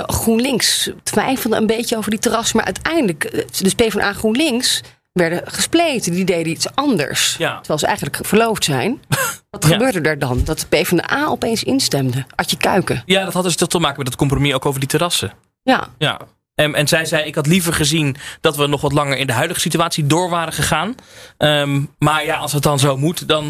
GroenLinks 0.07 0.91
twijfelde 1.03 1.57
een 1.57 1.66
beetje 1.66 1.97
over 1.97 2.11
die 2.11 2.20
terras, 2.20 2.53
maar 2.53 2.64
uiteindelijk, 2.64 3.45
dus 3.62 3.74
PvdA 3.74 4.12
GroenLinks 4.12 4.81
werden 5.12 5.43
gespleten. 5.45 6.12
Die 6.12 6.24
deden 6.24 6.53
iets 6.53 6.74
anders. 6.74 7.37
Ja. 7.39 7.57
Terwijl 7.57 7.79
ze 7.79 7.87
eigenlijk 7.87 8.18
verloofd 8.27 8.64
zijn. 8.64 9.01
Wat 9.51 9.64
Ja. 9.66 9.70
gebeurde 9.72 10.01
er 10.09 10.18
dan? 10.18 10.41
Dat 10.45 10.61
de 10.61 10.66
PvdA 10.66 11.27
opeens 11.27 11.62
instemde. 11.64 12.24
Adje 12.35 12.57
Kuiken. 12.57 13.03
Ja, 13.07 13.24
dat 13.24 13.33
had 13.33 13.43
dus 13.43 13.57
te 13.57 13.79
maken 13.79 13.99
met 13.99 14.07
het 14.07 14.16
compromis 14.16 14.53
ook 14.55 14.66
over 14.66 14.81
die 14.81 14.89
terrassen. 14.89 15.33
Ja, 15.62 15.89
Ja. 15.99 16.20
En, 16.57 16.75
en 16.75 16.89
zij 16.89 17.05
zei, 17.05 17.25
ik 17.25 17.35
had 17.35 17.47
liever 17.47 17.73
gezien 17.73 18.17
dat 18.41 18.57
we 18.57 18.67
nog 18.67 18.81
wat 18.81 18.93
langer 18.93 19.17
in 19.19 19.27
de 19.27 19.33
huidige 19.33 19.61
situatie 19.61 20.07
door 20.07 20.31
waren 20.31 20.53
gegaan. 20.53 20.95
Ehm, 21.39 21.83
maar 21.99 22.25
ja, 22.25 22.37
als 22.37 22.53
het 22.53 22.63
dan 22.63 22.79
zo 22.79 22.97
moet, 22.97 23.29
dan... 23.29 23.45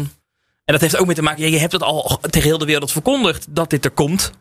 En 0.65 0.73
dat 0.73 0.81
heeft 0.81 0.97
ook 0.97 1.05
mee 1.05 1.15
te 1.15 1.21
maken, 1.21 1.51
je 1.51 1.57
hebt 1.57 1.71
het 1.71 1.83
al 1.83 2.19
tegen 2.21 2.49
heel 2.49 2.57
de 2.57 2.65
wereld 2.65 2.91
verkondigd 2.91 3.45
dat 3.49 3.69
dit 3.69 3.85
er 3.85 3.91
komt. 3.91 4.31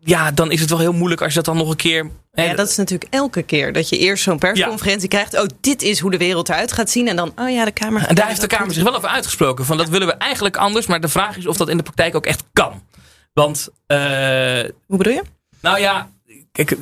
Ja, 0.00 0.30
dan 0.30 0.50
is 0.50 0.60
het 0.60 0.70
wel 0.70 0.78
heel 0.78 0.92
moeilijk 0.92 1.20
als 1.22 1.30
je 1.30 1.36
dat 1.36 1.44
dan 1.44 1.56
nog 1.56 1.70
een 1.70 1.76
keer... 1.76 2.10
hè, 2.32 2.44
Ja, 2.44 2.54
dat 2.54 2.68
is 2.68 2.76
natuurlijk 2.76 3.14
elke 3.14 3.42
keer 3.42 3.72
dat 3.72 3.88
je 3.88 3.98
eerst 3.98 4.22
zo'n 4.22 4.38
persconferentie 4.38 5.08
krijgt. 5.08 5.40
Oh, 5.40 5.46
dit 5.60 5.82
is 5.82 5.98
hoe 6.00 6.10
de 6.10 6.16
wereld 6.16 6.48
eruit 6.48 6.72
gaat 6.72 6.90
zien. 6.90 7.08
En 7.08 7.16
dan, 7.16 7.32
oh 7.36 7.50
ja, 7.50 7.64
de 7.64 7.70
Kamer. 7.70 8.06
En 8.06 8.14
daar 8.14 8.28
heeft 8.28 8.40
de 8.40 8.46
Kamer 8.46 8.74
zich 8.74 8.82
wel 8.82 8.96
over 8.96 9.08
uitgesproken. 9.08 9.64
Van 9.64 9.76
dat 9.76 9.88
willen 9.88 10.06
we 10.06 10.14
eigenlijk 10.14 10.56
anders. 10.56 10.86
Maar 10.86 11.00
de 11.00 11.08
vraag 11.08 11.36
is 11.36 11.46
of 11.46 11.56
dat 11.56 11.68
in 11.68 11.76
de 11.76 11.82
praktijk 11.82 12.14
ook 12.14 12.26
echt 12.26 12.42
kan. 12.52 12.82
Want, 13.32 13.68
eh, 13.86 13.98
Hoe 14.86 14.96
bedoel 14.96 15.12
je? 15.12 15.22
nou 15.60 15.80
ja, 15.80 16.10
kijk, 16.52 16.76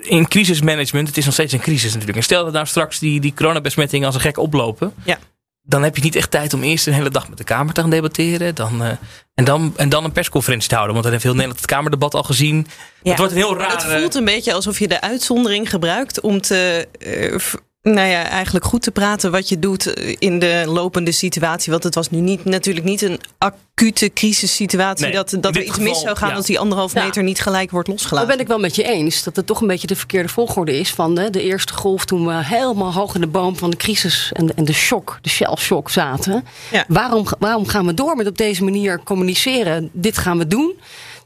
in 0.00 0.28
crisismanagement, 0.28 1.08
het 1.08 1.16
is 1.16 1.24
nog 1.24 1.34
steeds 1.34 1.52
een 1.52 1.60
crisis 1.60 1.90
natuurlijk. 1.90 2.16
En 2.18 2.24
stel 2.24 2.44
dat 2.44 2.52
nou 2.52 2.66
straks 2.66 2.98
die, 2.98 3.20
die 3.20 3.34
coronabesmettingen 3.34 4.06
als 4.06 4.14
een 4.14 4.20
gek 4.20 4.38
oplopen. 4.38 4.94
Ja. 5.04 5.18
Dan 5.62 5.82
heb 5.82 5.96
je 5.96 6.02
niet 6.02 6.16
echt 6.16 6.30
tijd 6.30 6.54
om 6.54 6.62
eerst 6.62 6.86
een 6.86 6.92
hele 6.92 7.10
dag 7.10 7.28
met 7.28 7.38
de 7.38 7.44
Kamer 7.44 7.74
te 7.74 7.80
gaan 7.80 7.90
debatteren. 7.90 8.54
Dan, 8.54 8.82
eh, 8.82 8.90
en, 9.34 9.44
dan, 9.44 9.72
en 9.76 9.88
dan 9.88 10.04
een 10.04 10.12
persconferentie 10.12 10.68
te 10.68 10.74
houden. 10.74 10.94
Want 10.94 11.06
dan 11.06 11.12
heeft 11.12 11.24
heel 11.24 11.34
Nederland 11.34 11.60
het 11.60 11.70
Kamerdebat 11.70 12.14
al 12.14 12.22
gezien. 12.22 12.66
Ja. 13.02 13.10
Het 13.10 13.18
wordt 13.18 13.32
een 13.32 13.38
heel 13.38 13.56
raar... 13.56 13.72
Het 13.72 14.00
voelt 14.00 14.14
een 14.14 14.24
beetje 14.24 14.52
alsof 14.52 14.78
je 14.78 14.88
de 14.88 15.00
uitzondering 15.00 15.70
gebruikt 15.70 16.20
om 16.20 16.40
te. 16.40 16.88
eh, 16.98 17.34
nou 17.94 18.08
ja, 18.08 18.24
eigenlijk 18.28 18.64
goed 18.64 18.82
te 18.82 18.90
praten 18.90 19.30
wat 19.30 19.48
je 19.48 19.58
doet 19.58 19.94
eh, 19.94 20.16
in 20.18 20.38
de 20.38 20.62
lopende 20.66 21.12
situatie. 21.12 21.72
Want 21.72 21.84
het 21.84 21.94
was 21.94 22.10
nu 22.10 22.20
niet, 22.20 22.44
natuurlijk 22.44 22.86
niet 22.86 23.02
een 23.02 23.20
acute 23.38 24.12
crisissituatie. 24.12 25.04
Nee, 25.04 25.14
dat 25.14 25.36
dat 25.40 25.56
er 25.56 25.62
iets 25.62 25.78
mis 25.78 26.00
zou 26.00 26.16
gaan 26.16 26.28
ja. 26.28 26.34
als 26.34 26.46
die 26.46 26.58
anderhalf 26.58 26.94
Ja. 26.94 27.04
meter 27.04 27.22
niet 27.22 27.40
gelijk 27.40 27.70
wordt 27.70 27.88
dat 27.88 27.96
losgelaten. 27.96 28.28
ben 28.28 28.40
ik 28.40 28.46
wel 28.46 28.58
met 28.58 28.74
je 28.74 28.82
eens. 28.82 29.22
Dat 29.22 29.36
het 29.36 29.46
toch 29.46 29.60
een 29.60 29.66
beetje 29.66 29.86
de 29.86 29.96
verkeerde 29.96 30.28
volgorde 30.28 30.78
is 30.78 30.90
van 30.90 31.14
de, 31.14 31.30
de 31.30 31.42
eerste 31.42 31.72
golf. 31.72 32.04
Toen 32.04 32.26
we 32.26 32.44
helemaal 32.44 32.92
hoog 32.92 33.14
in 33.14 33.20
de 33.20 33.26
boom 33.26 33.56
van 33.56 33.70
de 33.70 33.76
crisis 33.76 34.30
en 34.32 34.46
de, 34.46 34.52
en 34.56 34.64
de 34.64 34.72
shock, 34.72 35.18
de 35.22 35.28
shell 35.28 35.56
shock 35.58 35.90
zaten. 35.90 36.44
Ja. 36.70 36.84
Waarom, 36.88 37.26
waarom 37.38 37.66
gaan 37.66 37.86
we 37.86 37.94
door 37.94 38.16
met 38.16 38.26
op 38.26 38.38
deze 38.38 38.64
manier 38.64 39.00
communiceren? 39.04 39.90
Dit 39.92 40.18
gaan 40.18 40.38
we 40.38 40.46
doen. 40.46 40.74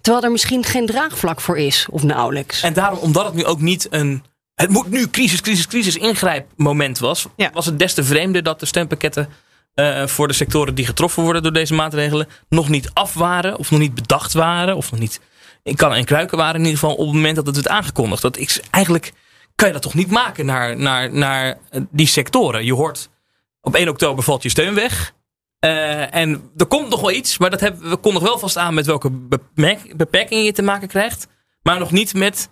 Terwijl 0.01 0.25
er 0.25 0.31
misschien 0.31 0.65
geen 0.65 0.87
draagvlak 0.87 1.41
voor 1.41 1.59
is, 1.59 1.87
of 1.91 2.03
nauwelijks. 2.03 2.63
En 2.63 2.73
daarom, 2.73 2.99
omdat 2.99 3.25
het 3.25 3.35
nu 3.35 3.45
ook 3.45 3.61
niet 3.61 3.87
een. 3.91 4.23
Het 4.63 4.71
moet 4.71 4.91
nu 4.91 5.11
crisis, 5.11 5.41
crisis, 5.41 5.67
crisis 5.67 5.97
ingrijpmoment 5.97 6.99
was. 6.99 7.27
Ja. 7.37 7.51
Was 7.53 7.67
het 7.67 7.79
des 7.79 7.95
te 7.95 8.05
vreemder 8.05 8.43
dat 8.43 8.61
de 8.61 8.67
steunpakketten. 8.67 9.29
eh, 9.75 10.07
voor 10.07 10.29
de 10.29 10.35
sectoren 10.35 10.75
die 10.75 10.87
getroffen 10.87 11.23
worden 11.23 11.43
door 11.43 11.53
deze 11.53 11.75
maatregelen. 11.75 12.27
nog 12.49 12.69
niet 12.69 12.91
af 12.93 13.15
waren. 13.15 13.59
of 13.59 13.71
nog 13.71 13.81
niet 13.81 13.95
bedacht 13.95 14.33
waren. 14.33 14.77
of 14.77 14.91
nog 14.91 15.01
niet 15.01 15.21
in 15.63 15.77
kan 15.77 15.93
en 15.93 16.05
kruiken 16.05 16.37
waren. 16.37 16.55
in 16.55 16.67
ieder 16.67 16.79
geval 16.79 16.95
op 16.95 17.07
het 17.07 17.15
moment 17.15 17.37
dat 17.37 17.47
het 17.47 17.55
werd 17.55 17.69
aangekondigd. 17.69 18.23
Dat 18.23 18.37
is 18.37 18.61
eigenlijk. 18.71 19.13
kan 19.55 19.67
je 19.67 19.73
dat 19.73 19.83
toch 19.83 19.95
niet 19.95 20.11
maken 20.11 20.47
naar, 20.47 20.77
naar, 20.77 21.13
naar 21.13 21.59
eh, 21.71 21.81
die 21.91 22.07
sectoren. 22.07 22.65
Je 22.65 22.75
hoort. 22.75 23.09
op 23.61 23.75
1 23.75 23.89
oktober 23.89 24.25
valt 24.25 24.43
je 24.43 24.49
steun 24.49 24.75
weg. 24.75 25.15
Eh, 25.59 26.15
en 26.15 26.51
er 26.57 26.67
komt 26.67 26.89
nog 26.89 27.01
wel 27.01 27.13
iets, 27.13 27.39
maar 27.39 27.51
dat 27.51 27.61
hebben, 27.61 27.91
we 27.91 27.97
konden 27.97 28.23
nog 28.23 28.31
wel 28.31 28.39
vast 28.39 28.57
aan 28.57 28.75
met 28.75 28.87
welke 28.87 29.11
beperk- 29.11 29.97
beperkingen 29.97 30.45
je 30.45 30.53
te 30.53 30.63
maken 30.63 30.89
krijgt. 30.89 31.27
Maar 31.63 31.79
nog 31.79 31.91
niet 31.91 32.15
met 32.15 32.49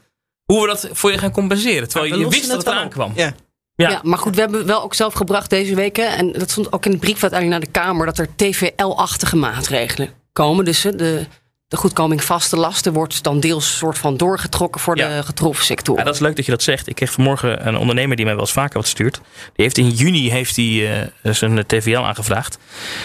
hoe 0.51 0.61
we 0.61 0.67
dat 0.67 0.89
voor 0.93 1.13
je 1.13 1.19
gaan 1.19 1.31
compenseren. 1.31 1.89
Terwijl 1.89 2.19
je 2.19 2.29
wist 2.29 2.49
dat 2.49 2.57
het 2.57 2.67
eraan 2.67 2.89
kwam. 2.89 3.13
Ja. 3.15 3.33
Ja. 3.75 3.91
Ja. 3.91 4.01
maar 4.03 4.19
goed, 4.19 4.35
we 4.35 4.41
hebben 4.41 4.67
wel 4.67 4.83
ook 4.83 4.95
zelf 4.95 5.15
gebracht 5.15 5.51
deze 5.51 5.75
weken. 5.75 6.17
En 6.17 6.33
dat 6.33 6.51
stond 6.51 6.73
ook 6.73 6.85
in 6.85 6.91
de 6.91 6.97
brief 6.97 7.23
uiteindelijk 7.23 7.61
naar 7.61 7.73
de 7.73 7.79
Kamer. 7.81 8.07
dat 8.07 8.19
er 8.19 8.29
TVL-achtige 8.37 9.37
maatregelen 9.37 10.09
komen. 10.33 10.65
Dus 10.65 10.81
de, 10.81 11.27
de 11.69 11.77
goedkoming 11.77 12.25
vaste 12.25 12.57
lasten 12.57 12.93
wordt 12.93 13.23
dan 13.23 13.41
deels 13.41 13.77
soort 13.77 13.99
van 13.99 14.17
doorgetrokken 14.17 14.81
voor 14.81 14.97
Ja. 14.97 15.17
de 15.17 15.23
getroffen 15.23 15.65
sectoren. 15.65 16.01
Ja, 16.01 16.07
dat 16.07 16.15
is 16.15 16.21
leuk 16.21 16.37
dat 16.37 16.45
je 16.45 16.51
dat 16.51 16.63
zegt. 16.63 16.89
Ik 16.89 16.95
kreeg 16.95 17.13
vanmorgen 17.13 17.67
een 17.67 17.77
ondernemer 17.77 18.17
die 18.17 18.25
mij 18.25 18.35
wel 18.35 18.45
eens 18.45 18.53
vaker 18.53 18.79
wat 18.79 18.89
stuurt. 18.89 19.21
Die 19.55 19.65
heeft 19.65 19.79
in 19.79 19.91
juni 19.91 20.31
heeft 20.31 20.55
die, 20.55 20.89
eh, 20.89 21.33
zijn 21.33 21.67
TVL 21.67 21.99
aangevraagd. 21.99 22.59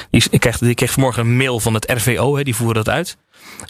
Die, 0.09 0.23
ik 0.29 0.39
kreeg, 0.39 0.57
die 0.57 0.73
kreeg 0.75 0.91
vanmorgen 0.91 1.21
een 1.25 1.37
mail 1.37 1.59
van 1.59 1.73
het 1.73 1.91
RVO, 1.91 2.35
hè, 2.37 2.43
die 2.43 2.55
voeren 2.55 2.75
dat 2.83 2.89
uit. 2.93 3.17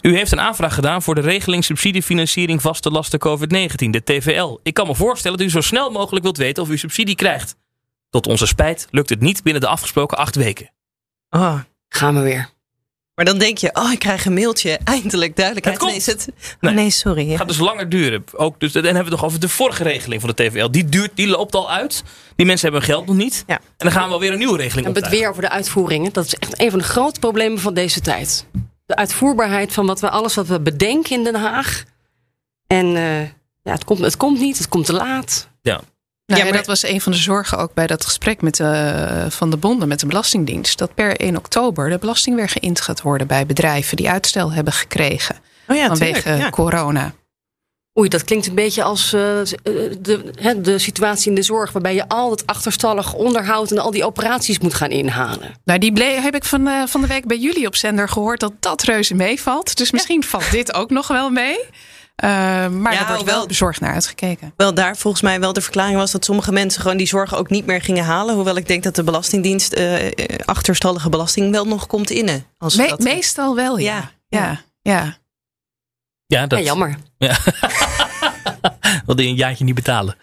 U 0.02 0.16
heeft 0.16 0.32
een 0.32 0.40
aanvraag 0.40 0.74
gedaan 0.74 1.02
voor 1.02 1.14
de 1.14 1.20
regeling 1.20 1.64
subsidiefinanciering 1.64 2.62
vaste 2.62 2.90
lasten 2.90 3.18
COVID-19, 3.18 3.90
de 3.90 4.02
TVL. 4.04 4.58
Ik 4.62 4.74
kan 4.74 4.86
me 4.86 4.94
voorstellen 4.94 5.38
dat 5.38 5.46
u 5.46 5.50
zo 5.50 5.60
snel 5.60 5.90
mogelijk 5.90 6.24
wilt 6.24 6.36
weten 6.36 6.62
of 6.62 6.68
u 6.68 6.78
subsidie 6.78 7.14
krijgt. 7.14 7.56
Tot 8.10 8.26
onze 8.26 8.46
spijt 8.46 8.86
lukt 8.90 9.10
het 9.10 9.20
niet 9.20 9.42
binnen 9.42 9.62
de 9.62 9.68
afgesproken 9.68 10.18
acht 10.18 10.34
weken. 10.34 10.70
Oh. 11.30 11.58
Gaan 11.88 12.14
we 12.14 12.20
weer. 12.20 12.54
Maar 13.14 13.24
dan 13.24 13.38
denk 13.38 13.58
je, 13.58 13.70
oh, 13.74 13.92
ik 13.92 13.98
krijg 13.98 14.24
een 14.26 14.34
mailtje. 14.34 14.78
Eindelijk 14.84 15.36
duidelijkheid. 15.36 15.80
Het 15.80 15.88
Nee, 15.88 15.96
is 15.96 16.06
het. 16.06 16.28
Oh, 16.30 16.60
Nee. 16.60 16.74
nee, 16.74 16.90
sorry. 16.90 17.22
Ja. 17.22 17.28
Het 17.28 17.38
gaat 17.38 17.48
dus 17.48 17.58
langer 17.58 17.88
duren. 17.88 18.24
Ook 18.32 18.60
dus, 18.60 18.74
en 18.74 18.82
dan 18.82 18.94
hebben 18.94 19.04
we 19.04 19.10
het 19.10 19.20
nog 19.20 19.24
over 19.24 19.40
de 19.40 19.48
vorige 19.48 19.82
regeling 19.82 20.20
van 20.20 20.32
de 20.36 20.44
TVL. 20.44 20.70
Die, 20.70 20.84
duurt, 20.84 21.10
die 21.14 21.26
loopt 21.26 21.54
al 21.54 21.70
uit. 21.70 22.02
Die 22.36 22.46
mensen 22.46 22.70
hebben 22.70 22.86
hun 22.88 22.96
geld 22.96 23.06
nog 23.06 23.16
niet. 23.16 23.44
Ja. 23.46 23.54
En 23.58 23.62
dan 23.76 23.90
gaan 23.92 24.08
we 24.08 24.14
alweer 24.14 24.32
een 24.32 24.38
nieuwe 24.38 24.56
regeling 24.56 24.86
En 24.86 24.94
het 24.94 25.08
weer 25.08 25.28
over 25.30 25.42
de 25.42 25.50
uitvoeringen. 25.50 26.12
Dat 26.12 26.24
is 26.24 26.34
echt 26.34 26.60
een 26.60 26.70
van 26.70 26.78
de 26.78 26.84
grote 26.84 27.20
problemen 27.20 27.58
van 27.58 27.74
deze 27.74 28.00
tijd. 28.00 28.46
De 28.86 28.96
uitvoerbaarheid 28.96 29.72
van 29.72 29.86
wat 29.86 30.00
we, 30.00 30.10
alles 30.10 30.34
wat 30.34 30.46
we 30.46 30.60
bedenken 30.60 31.16
in 31.16 31.24
Den 31.24 31.34
Haag. 31.34 31.84
En 32.66 32.96
eh, 32.96 33.20
ja, 33.62 33.72
het, 33.72 33.84
komt, 33.84 34.00
het 34.00 34.16
komt 34.16 34.38
niet, 34.40 34.58
het 34.58 34.68
komt 34.68 34.86
te 34.86 34.92
laat. 34.92 35.48
Ja. 35.62 35.72
Nou, 35.72 35.84
Ja, 36.26 36.36
ja, 36.36 36.44
maar- 36.44 36.52
dat 36.52 36.66
was 36.66 36.82
een 36.84 37.00
van 37.00 37.12
de 37.12 37.18
zorgen 37.18 37.58
ook 37.58 37.74
bij 37.74 37.86
dat 37.86 38.04
gesprek 38.04 38.40
met 38.42 38.56
de, 38.56 39.26
van 39.28 39.50
de 39.50 39.56
bonden 39.56 39.88
met 39.88 40.00
de 40.00 40.06
Belastingdienst. 40.06 40.78
Dat 40.78 40.94
per 40.94 41.16
1 41.20 41.36
oktober 41.36 41.90
de 41.90 41.98
belasting 41.98 42.36
weer 42.36 42.48
geïnd 42.48 42.80
gaat 42.80 43.02
worden 43.02 43.26
bij 43.26 43.46
bedrijven 43.46 43.96
die 43.96 44.10
uitstel 44.10 44.52
hebben 44.52 44.72
gekregen 44.72 45.36
Oh 45.68 45.76
ja, 45.76 45.86
vanwege 45.86 46.22
tuurlijk, 46.22 46.42
ja. 46.42 46.50
corona. 46.50 47.12
Oei, 47.98 48.08
dat 48.08 48.24
klinkt 48.24 48.46
een 48.46 48.54
beetje 48.54 48.82
als 48.82 49.12
eh, 49.12 49.20
de, 50.00 50.30
hè, 50.40 50.60
de 50.60 50.78
situatie 50.78 51.28
in 51.28 51.34
de 51.34 51.42
zorg... 51.42 51.72
waarbij 51.72 51.94
je 51.94 52.08
al 52.08 52.30
het 52.30 52.46
achterstallig 52.46 53.14
onderhoud 53.14 53.70
en 53.70 53.78
al 53.78 53.90
die 53.90 54.04
operaties 54.04 54.58
moet 54.58 54.74
gaan 54.74 54.90
inhalen. 54.90 55.54
Nou, 55.64 55.78
die 55.78 55.92
ble- 55.92 56.20
heb 56.20 56.34
ik 56.34 56.44
van, 56.44 56.66
eh, 56.66 56.82
van 56.86 57.00
de 57.00 57.06
week 57.06 57.26
bij 57.26 57.38
jullie 57.38 57.66
op 57.66 57.76
zender 57.76 58.08
gehoord 58.08 58.40
dat 58.40 58.52
dat 58.60 58.82
reuze 58.82 59.14
meevalt. 59.14 59.76
Dus 59.76 59.90
misschien 59.90 60.24
valt 60.24 60.50
dit 60.50 60.74
ook 60.74 60.90
nog 60.90 61.08
wel 61.08 61.30
mee. 61.30 61.58
Eh, 62.16 62.28
maar 62.68 62.92
Ja, 62.92 63.00
er 63.00 63.06
wordt 63.06 63.24
wel 63.24 63.46
bezorgd 63.46 63.80
naar 63.80 63.92
uitgekeken. 63.94 64.52
Wel 64.56 64.74
daar 64.74 64.96
volgens 64.96 65.22
mij 65.22 65.40
wel 65.40 65.52
de 65.52 65.60
verklaring 65.60 65.96
was 65.96 66.12
dat 66.12 66.24
sommige 66.24 66.52
mensen 66.52 66.80
gewoon 66.80 66.96
die 66.96 67.06
zorg 67.06 67.36
ook 67.36 67.50
niet 67.50 67.66
meer 67.66 67.80
gingen 67.82 68.04
halen. 68.04 68.34
Hoewel 68.34 68.56
ik 68.56 68.66
denk 68.68 68.82
dat 68.82 68.94
de 68.94 69.02
Belastingdienst 69.02 69.72
eh, 69.72 70.06
eh, 70.06 70.12
achterstallige 70.44 71.08
belasting 71.08 71.50
wel 71.50 71.64
nog 71.64 71.86
komt 71.86 72.10
innen. 72.10 72.46
Als 72.58 72.76
Me- 72.76 72.88
dat, 72.88 73.00
meestal 73.00 73.54
wel, 73.54 73.78
ja. 73.78 74.10
Ja, 74.28 74.38
Ja, 74.40 74.60
ja. 74.82 75.16
Ja, 76.26 76.46
dat 76.46 76.58
Ja, 76.58 76.64
jammer. 76.64 76.96
wilde 79.06 79.22
je 79.22 79.28
een 79.28 79.34
jaartje 79.34 79.64
niet 79.64 79.74
betalen. 79.74 80.16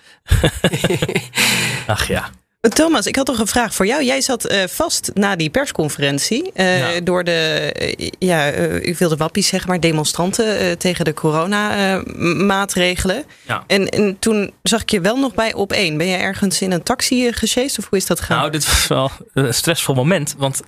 Ach 1.87 2.07
ja. 2.07 2.29
Thomas, 2.69 3.05
ik 3.05 3.15
had 3.15 3.25
toch 3.25 3.39
een 3.39 3.47
vraag 3.47 3.73
voor 3.73 3.85
jou. 3.85 4.03
Jij 4.03 4.21
zat 4.21 4.51
uh, 4.51 4.63
vast 4.67 5.11
na 5.13 5.35
die 5.35 5.49
persconferentie 5.49 6.51
uh, 6.55 6.95
ja. 6.95 7.01
door 7.01 7.23
de, 7.23 7.71
uh, 7.99 8.09
ja, 8.19 8.45
ik 8.81 8.97
wilde 8.97 9.17
wappies 9.17 9.47
zeg 9.47 9.67
maar, 9.67 9.79
demonstranten 9.79 10.77
tegen 10.77 11.05
de 11.05 11.13
coronamaatregelen. 11.13 13.23
Ja. 13.47 13.63
En, 13.67 13.89
en 13.89 14.19
toen 14.19 14.53
zag 14.61 14.81
ik 14.81 14.89
je 14.89 15.01
wel 15.01 15.17
nog 15.17 15.33
bij 15.33 15.53
op 15.53 15.71
één. 15.71 15.97
Ben 15.97 16.07
je 16.07 16.15
ergens 16.15 16.61
in 16.61 16.71
een 16.71 16.83
taxi 16.83 17.33
gesjeest 17.33 17.79
of 17.79 17.87
hoe 17.89 17.97
is 17.97 18.05
dat 18.05 18.19
gegaan? 18.19 18.37
Nou, 18.37 18.51
dit 18.51 18.65
was 18.65 18.87
wel 18.87 19.11
een 19.33 19.53
stressvol 19.53 19.95
moment, 19.95 20.35
want 20.37 20.61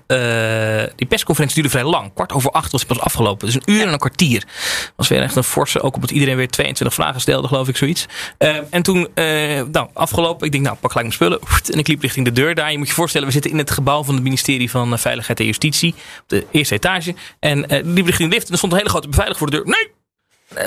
die 0.96 1.08
persconferentie 1.08 1.62
duurde 1.62 1.78
vrij 1.78 1.90
lang. 1.92 2.14
Kwart 2.14 2.34
over 2.34 2.52
acht 2.52 2.72
was 2.72 2.82
het 2.82 2.90
pas 2.90 3.00
afgelopen. 3.00 3.46
Dus 3.46 3.56
een 3.56 3.64
uur 3.66 3.80
ja. 3.80 3.86
en 3.86 3.94
een 3.94 4.00
kwartier. 4.00 4.44
Was 4.96 5.08
weer 5.08 5.22
echt 5.22 5.36
een 5.36 5.44
forse, 5.44 5.82
ook 5.82 5.96
omdat 5.96 6.12
iedereen 6.12 6.36
weer 6.36 6.50
22 6.50 6.96
vragen 6.96 7.22
stelde, 7.22 7.48
geloof 7.48 7.68
ik, 7.68 7.78
zoiets. 7.78 8.06
en 8.70 8.82
toen, 8.82 9.08
nou, 9.72 9.88
afgelopen, 9.94 10.46
ik 10.46 10.52
denk, 10.52 10.64
nou, 10.64 10.78
pak 10.82 10.92
gelijk 10.92 11.08
mijn 11.08 11.12
spullen. 11.12 11.40
En 11.74 11.80
ik 11.80 11.85
liep 11.88 12.02
richting 12.02 12.26
de 12.26 12.32
deur 12.32 12.56
daar. 12.56 12.72
Je 12.72 12.78
moet 12.78 12.88
je 12.88 12.94
voorstellen, 12.94 13.28
we 13.28 13.34
zitten 13.34 13.52
in 13.52 13.58
het 13.58 13.72
gebouw 13.72 14.04
van 14.04 14.14
het 14.14 14.24
ministerie 14.24 14.70
van 14.70 14.94
eh, 14.94 15.00
Veiligheid 15.00 15.40
en 15.40 15.46
Justitie. 15.46 15.94
Op 15.94 16.30
de 16.30 16.46
eerste 16.52 16.76
etage. 16.76 17.16
En 17.40 17.74
uh, 17.74 17.80
liep 17.84 18.06
richting 18.06 18.30
de 18.30 18.36
lift 18.36 18.46
en 18.46 18.52
er 18.52 18.58
stond 18.58 18.72
een 18.72 18.78
hele 18.78 18.90
grote 18.90 19.08
beveiliger 19.08 19.40
voor 19.40 19.52
de 19.52 19.58
deur. 19.58 19.66
Nee! 19.66 19.94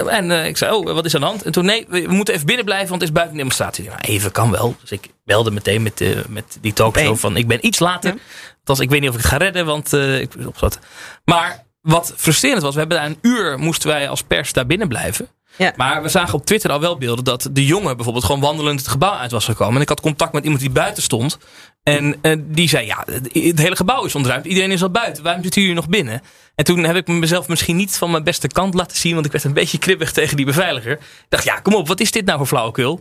En 0.07 0.31
uh, 0.31 0.47
ik 0.47 0.57
zei, 0.57 0.75
oh, 0.75 0.85
wat 0.85 1.05
is 1.05 1.14
aan 1.14 1.21
de 1.21 1.27
hand? 1.27 1.43
En 1.43 1.53
toen, 1.53 1.64
nee, 1.64 1.87
we 1.89 2.05
moeten 2.09 2.35
even 2.35 2.47
binnen 2.47 2.64
blijven, 2.64 2.89
want 2.89 3.01
het 3.01 3.11
is 3.11 3.16
buiten 3.16 3.37
demonstratie. 3.37 3.85
Nou, 3.85 3.99
even 4.01 4.33
kan 4.33 4.51
wel. 4.51 4.77
Dus 4.81 4.91
ik 4.91 5.09
belde 5.25 5.51
meteen 5.51 5.83
met, 5.83 6.01
uh, 6.01 6.19
met 6.29 6.59
die 6.61 6.73
talkshow 6.73 7.16
van, 7.16 7.37
ik 7.37 7.47
ben 7.47 7.66
iets 7.66 7.79
later. 7.79 8.14
Ja. 8.14 8.21
Althans, 8.59 8.81
ik 8.81 8.91
weet 8.91 9.01
niet 9.01 9.09
of 9.09 9.14
ik 9.14 9.23
het 9.23 9.31
ga 9.31 9.37
redden, 9.37 9.66
want 9.66 9.93
uh, 9.93 10.21
ik 10.21 10.33
zat. 10.57 10.79
Maar 11.25 11.64
wat 11.81 12.14
frustrerend 12.16 12.62
was, 12.62 12.73
we 12.73 12.79
hebben 12.79 12.99
daar 12.99 13.07
een 13.07 13.19
uur, 13.23 13.59
moesten 13.59 13.89
wij 13.89 14.09
als 14.09 14.23
pers 14.23 14.53
daar 14.53 14.66
binnen 14.66 14.89
blijven. 14.89 15.29
Ja. 15.59 15.73
Maar 15.77 16.03
we 16.03 16.09
zagen 16.09 16.35
op 16.35 16.47
Twitter 16.47 16.71
al 16.71 16.81
wel 16.81 16.99
beelden 16.99 17.25
dat 17.25 17.49
de 17.53 17.67
jongen 17.67 17.95
bijvoorbeeld 17.97 18.25
gewoon 18.25 18.41
wandelend 18.41 18.79
het 18.79 18.89
gebouw 18.89 19.13
uit 19.13 19.31
was 19.31 19.45
gekomen. 19.45 19.75
En 19.75 19.81
ik 19.81 19.89
had 19.89 20.01
contact 20.01 20.33
met 20.33 20.43
iemand 20.43 20.61
die 20.61 20.71
buiten 20.71 21.03
stond. 21.03 21.39
En 21.83 22.17
uh, 22.23 22.37
die 22.45 22.69
zei, 22.69 22.87
ja, 22.87 23.05
het 23.33 23.59
hele 23.59 23.77
gebouw 23.77 24.05
is 24.05 24.15
ontruimd. 24.15 24.47
Iedereen 24.47 24.71
is 24.71 24.83
al 24.83 24.91
buiten. 24.91 25.23
Waarom 25.23 25.43
zitten 25.43 25.61
jullie 25.61 25.77
nog 25.77 25.89
binnen? 25.89 26.23
En 26.59 26.65
toen 26.65 26.85
heb 26.85 26.97
ik 26.97 27.07
mezelf 27.07 27.49
misschien 27.49 27.77
niet 27.77 27.97
van 27.97 28.11
mijn 28.11 28.25
beste 28.25 28.49
kant 28.49 28.75
laten 28.75 28.97
zien. 28.97 29.15
Want 29.15 29.27
ik 29.27 29.33
werd 29.33 29.45
een 29.45 29.53
beetje 29.53 29.79
kribbig 29.79 30.13
tegen 30.13 30.37
die 30.37 30.47
beveiliger. 30.47 30.93
Ik 30.93 31.27
dacht, 31.29 31.45
ja, 31.45 31.55
kom 31.55 31.75
op, 31.75 31.89
wat 31.89 32.01
is 32.01 32.11
dit 32.11 32.25
nou 32.25 32.39
voor 32.39 32.47
flauwekul? 32.47 33.01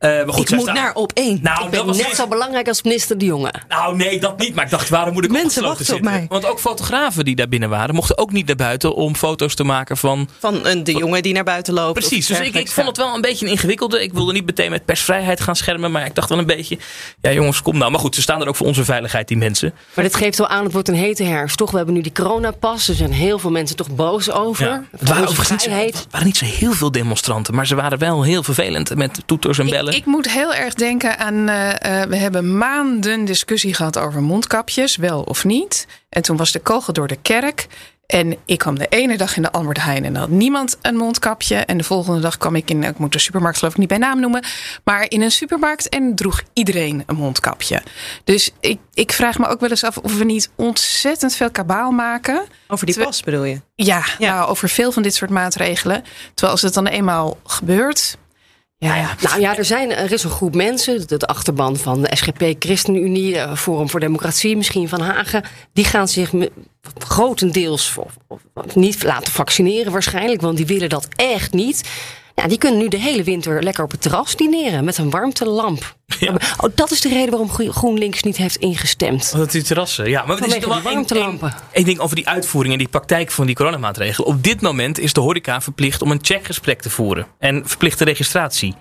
Uh, 0.00 0.10
maar 0.10 0.32
goed, 0.32 0.50
ik 0.50 0.56
moet 0.56 0.72
naar 0.72 0.94
op 0.94 1.12
één. 1.12 1.38
Nou, 1.42 1.64
ik 1.64 1.70
ben 1.70 1.86
net 1.86 1.96
niet... 1.96 2.14
zo 2.14 2.26
belangrijk 2.26 2.68
als 2.68 2.82
minister 2.82 3.18
De 3.18 3.24
Jonge. 3.24 3.52
Nou, 3.68 3.96
nee, 3.96 4.20
dat 4.20 4.38
niet. 4.38 4.54
Maar 4.54 4.64
ik 4.64 4.70
dacht, 4.70 4.88
waarom 4.88 5.12
moet 5.12 5.24
ik 5.24 5.30
Mensen 5.30 5.62
wachten 5.62 5.84
zitten? 5.84 6.06
op 6.06 6.12
mij. 6.12 6.26
Want 6.28 6.46
ook 6.46 6.60
fotografen 6.60 7.24
die 7.24 7.36
daar 7.36 7.48
binnen 7.48 7.68
waren, 7.68 7.94
mochten 7.94 8.18
ook 8.18 8.32
niet 8.32 8.46
naar 8.46 8.56
buiten 8.56 8.94
om 8.94 9.16
foto's 9.16 9.54
te 9.54 9.64
maken 9.64 9.96
van... 9.96 10.28
Van 10.38 10.66
een 10.66 10.84
De 10.84 10.92
Jonge 10.92 11.22
die 11.22 11.32
naar 11.32 11.44
buiten 11.44 11.74
loopt. 11.74 11.98
Precies, 11.98 12.26
dus 12.26 12.40
ik, 12.40 12.54
ik 12.54 12.70
vond 12.70 12.86
het 12.86 12.96
wel 12.96 13.14
een 13.14 13.20
beetje 13.20 13.46
een 13.46 13.52
ingewikkelde. 13.52 14.02
Ik 14.02 14.12
wilde 14.12 14.32
niet 14.32 14.46
meteen 14.46 14.70
met 14.70 14.84
persvrijheid 14.84 15.40
gaan 15.40 15.56
schermen. 15.56 15.90
Maar 15.90 16.06
ik 16.06 16.14
dacht 16.14 16.28
wel 16.28 16.38
een 16.38 16.46
beetje, 16.46 16.78
ja 17.20 17.32
jongens, 17.32 17.62
kom 17.62 17.78
nou. 17.78 17.90
Maar 17.90 18.00
goed, 18.00 18.14
ze 18.14 18.22
staan 18.22 18.40
er 18.40 18.48
ook 18.48 18.56
voor 18.56 18.66
onze 18.66 18.84
veiligheid, 18.84 19.28
die 19.28 19.36
mensen. 19.36 19.74
Maar 19.94 20.04
dit 20.04 20.16
geeft 20.16 20.38
wel 20.38 20.48
aan, 20.48 20.64
het 20.64 20.72
wordt 20.72 20.88
een 20.88 20.94
hete 20.94 21.22
herfst. 21.22 21.56
Toch, 21.56 21.70
we 21.70 21.76
hebben 21.76 21.94
nu 21.94 22.00
die 22.00 22.12
coronapas. 22.12 22.88
Er 22.90 22.96
zijn 22.96 23.12
heel 23.12 23.38
veel 23.38 23.50
mensen 23.50 23.76
toch 23.76 23.94
boos 23.94 24.30
over. 24.30 24.66
Ja. 24.66 24.84
Het 24.98 25.08
waren, 25.08 25.28
overigens 25.28 25.66
niet, 25.66 25.94
zo, 25.94 26.00
waren 26.10 26.26
niet 26.26 26.36
zo 26.36 26.44
heel 26.44 26.72
veel 26.72 26.90
demonstranten, 26.90 27.54
maar 27.54 27.66
ze 27.66 27.74
waren 27.74 27.98
wel 27.98 28.22
heel 28.22 28.42
vervelend 28.42 28.94
met 28.94 29.22
toeters 29.26 29.58
en 29.58 29.70
bellen. 29.70 29.92
Ik, 29.92 29.98
ik 29.98 30.06
moet 30.06 30.30
heel 30.30 30.54
erg 30.54 30.74
denken 30.74 31.18
aan. 31.18 31.48
Uh, 31.48 31.68
uh, 31.68 32.02
we 32.02 32.16
hebben 32.16 32.58
maanden 32.58 33.24
discussie 33.24 33.74
gehad 33.74 33.98
over 33.98 34.22
mondkapjes, 34.22 34.96
wel 34.96 35.22
of 35.22 35.44
niet. 35.44 35.86
En 36.08 36.22
toen 36.22 36.36
was 36.36 36.52
de 36.52 36.58
kogel 36.60 36.92
door 36.92 37.06
de 37.06 37.18
kerk. 37.22 37.66
En 38.10 38.36
ik 38.44 38.58
kwam 38.58 38.78
de 38.78 38.86
ene 38.88 39.16
dag 39.16 39.36
in 39.36 39.42
de 39.42 39.52
Albert 39.52 39.82
Heijn 39.82 40.04
en 40.04 40.16
had 40.16 40.28
niemand 40.28 40.78
een 40.82 40.96
mondkapje. 40.96 41.56
En 41.56 41.78
de 41.78 41.84
volgende 41.84 42.20
dag 42.20 42.38
kwam 42.38 42.54
ik 42.56 42.70
in, 42.70 42.82
ik 42.82 42.98
moet 42.98 43.12
de 43.12 43.18
supermarkt 43.18 43.58
geloof 43.58 43.72
ik 43.72 43.78
niet 43.78 43.88
bij 43.88 43.98
naam 43.98 44.20
noemen, 44.20 44.44
maar 44.84 45.06
in 45.08 45.22
een 45.22 45.30
supermarkt 45.30 45.88
en 45.88 46.14
droeg 46.14 46.42
iedereen 46.52 47.02
een 47.06 47.16
mondkapje. 47.16 47.82
Dus 48.24 48.50
ik, 48.60 48.78
ik 48.94 49.12
vraag 49.12 49.38
me 49.38 49.46
ook 49.46 49.60
wel 49.60 49.70
eens 49.70 49.84
af 49.84 49.96
of 49.96 50.18
we 50.18 50.24
niet 50.24 50.50
ontzettend 50.56 51.34
veel 51.34 51.50
kabaal 51.50 51.90
maken. 51.90 52.42
Over 52.68 52.86
die 52.86 53.04
pas 53.04 53.22
bedoel 53.22 53.44
je? 53.44 53.60
Ja, 53.74 54.04
ja. 54.18 54.34
Nou, 54.34 54.48
over 54.48 54.68
veel 54.68 54.92
van 54.92 55.02
dit 55.02 55.14
soort 55.14 55.30
maatregelen. 55.30 56.04
Terwijl 56.34 56.52
als 56.52 56.62
het 56.62 56.74
dan 56.74 56.86
eenmaal 56.86 57.38
gebeurt, 57.44 58.16
ja, 58.80 58.96
ja. 58.96 59.14
Nou 59.20 59.40
ja, 59.40 59.56
er, 59.56 59.64
zijn, 59.64 59.92
er 59.92 60.12
is 60.12 60.24
een 60.24 60.30
groep 60.30 60.54
mensen, 60.54 61.08
de 61.08 61.26
achterban 61.26 61.76
van 61.76 62.02
de 62.02 62.16
SGP, 62.16 62.54
ChristenUnie, 62.58 63.56
Forum 63.56 63.90
voor 63.90 64.00
Democratie, 64.00 64.56
misschien 64.56 64.88
van 64.88 65.00
Hagen, 65.00 65.44
die 65.72 65.84
gaan 65.84 66.08
zich 66.08 66.32
grotendeels 66.98 67.98
niet 68.74 69.02
laten 69.02 69.32
vaccineren 69.32 69.92
waarschijnlijk, 69.92 70.40
want 70.40 70.56
die 70.56 70.66
willen 70.66 70.88
dat 70.88 71.08
echt 71.16 71.52
niet. 71.52 71.88
Ja, 72.40 72.48
die 72.48 72.58
kunnen 72.58 72.80
nu 72.80 72.88
de 72.88 72.98
hele 72.98 73.22
winter 73.22 73.62
lekker 73.62 73.84
op 73.84 73.90
het 73.90 74.02
terras 74.02 74.36
dineren 74.36 74.84
met 74.84 74.98
een 74.98 75.10
warmtelamp. 75.10 75.98
Ja. 76.18 76.34
Oh, 76.60 76.70
dat 76.74 76.90
is 76.90 77.00
de 77.00 77.08
reden 77.08 77.30
waarom 77.30 77.50
GroenLinks 77.50 78.22
niet 78.22 78.36
heeft 78.36 78.56
ingestemd. 78.56 79.32
Dat 79.36 79.50
die 79.50 79.62
terrassen, 79.62 80.08
ja. 80.08 80.24
Maar 80.24 80.36
het 80.36 80.46
is 80.46 80.64
wel 80.64 80.82
warmtelampen. 80.82 81.54
Eén 81.72 81.84
ding 81.84 81.98
over 81.98 82.16
die 82.16 82.28
uitvoering 82.28 82.72
en 82.72 82.78
die 82.78 82.88
praktijk 82.88 83.30
van 83.30 83.46
die 83.46 83.54
coronamaatregelen. 83.54 84.28
Op 84.28 84.42
dit 84.44 84.60
moment 84.60 84.98
is 84.98 85.12
de 85.12 85.20
horeca 85.20 85.60
verplicht 85.60 86.02
om 86.02 86.10
een 86.10 86.18
checkgesprek 86.22 86.82
te 86.82 86.90
voeren. 86.90 87.26
En 87.38 87.62
verplichte 87.68 88.04
registratie. 88.04 88.74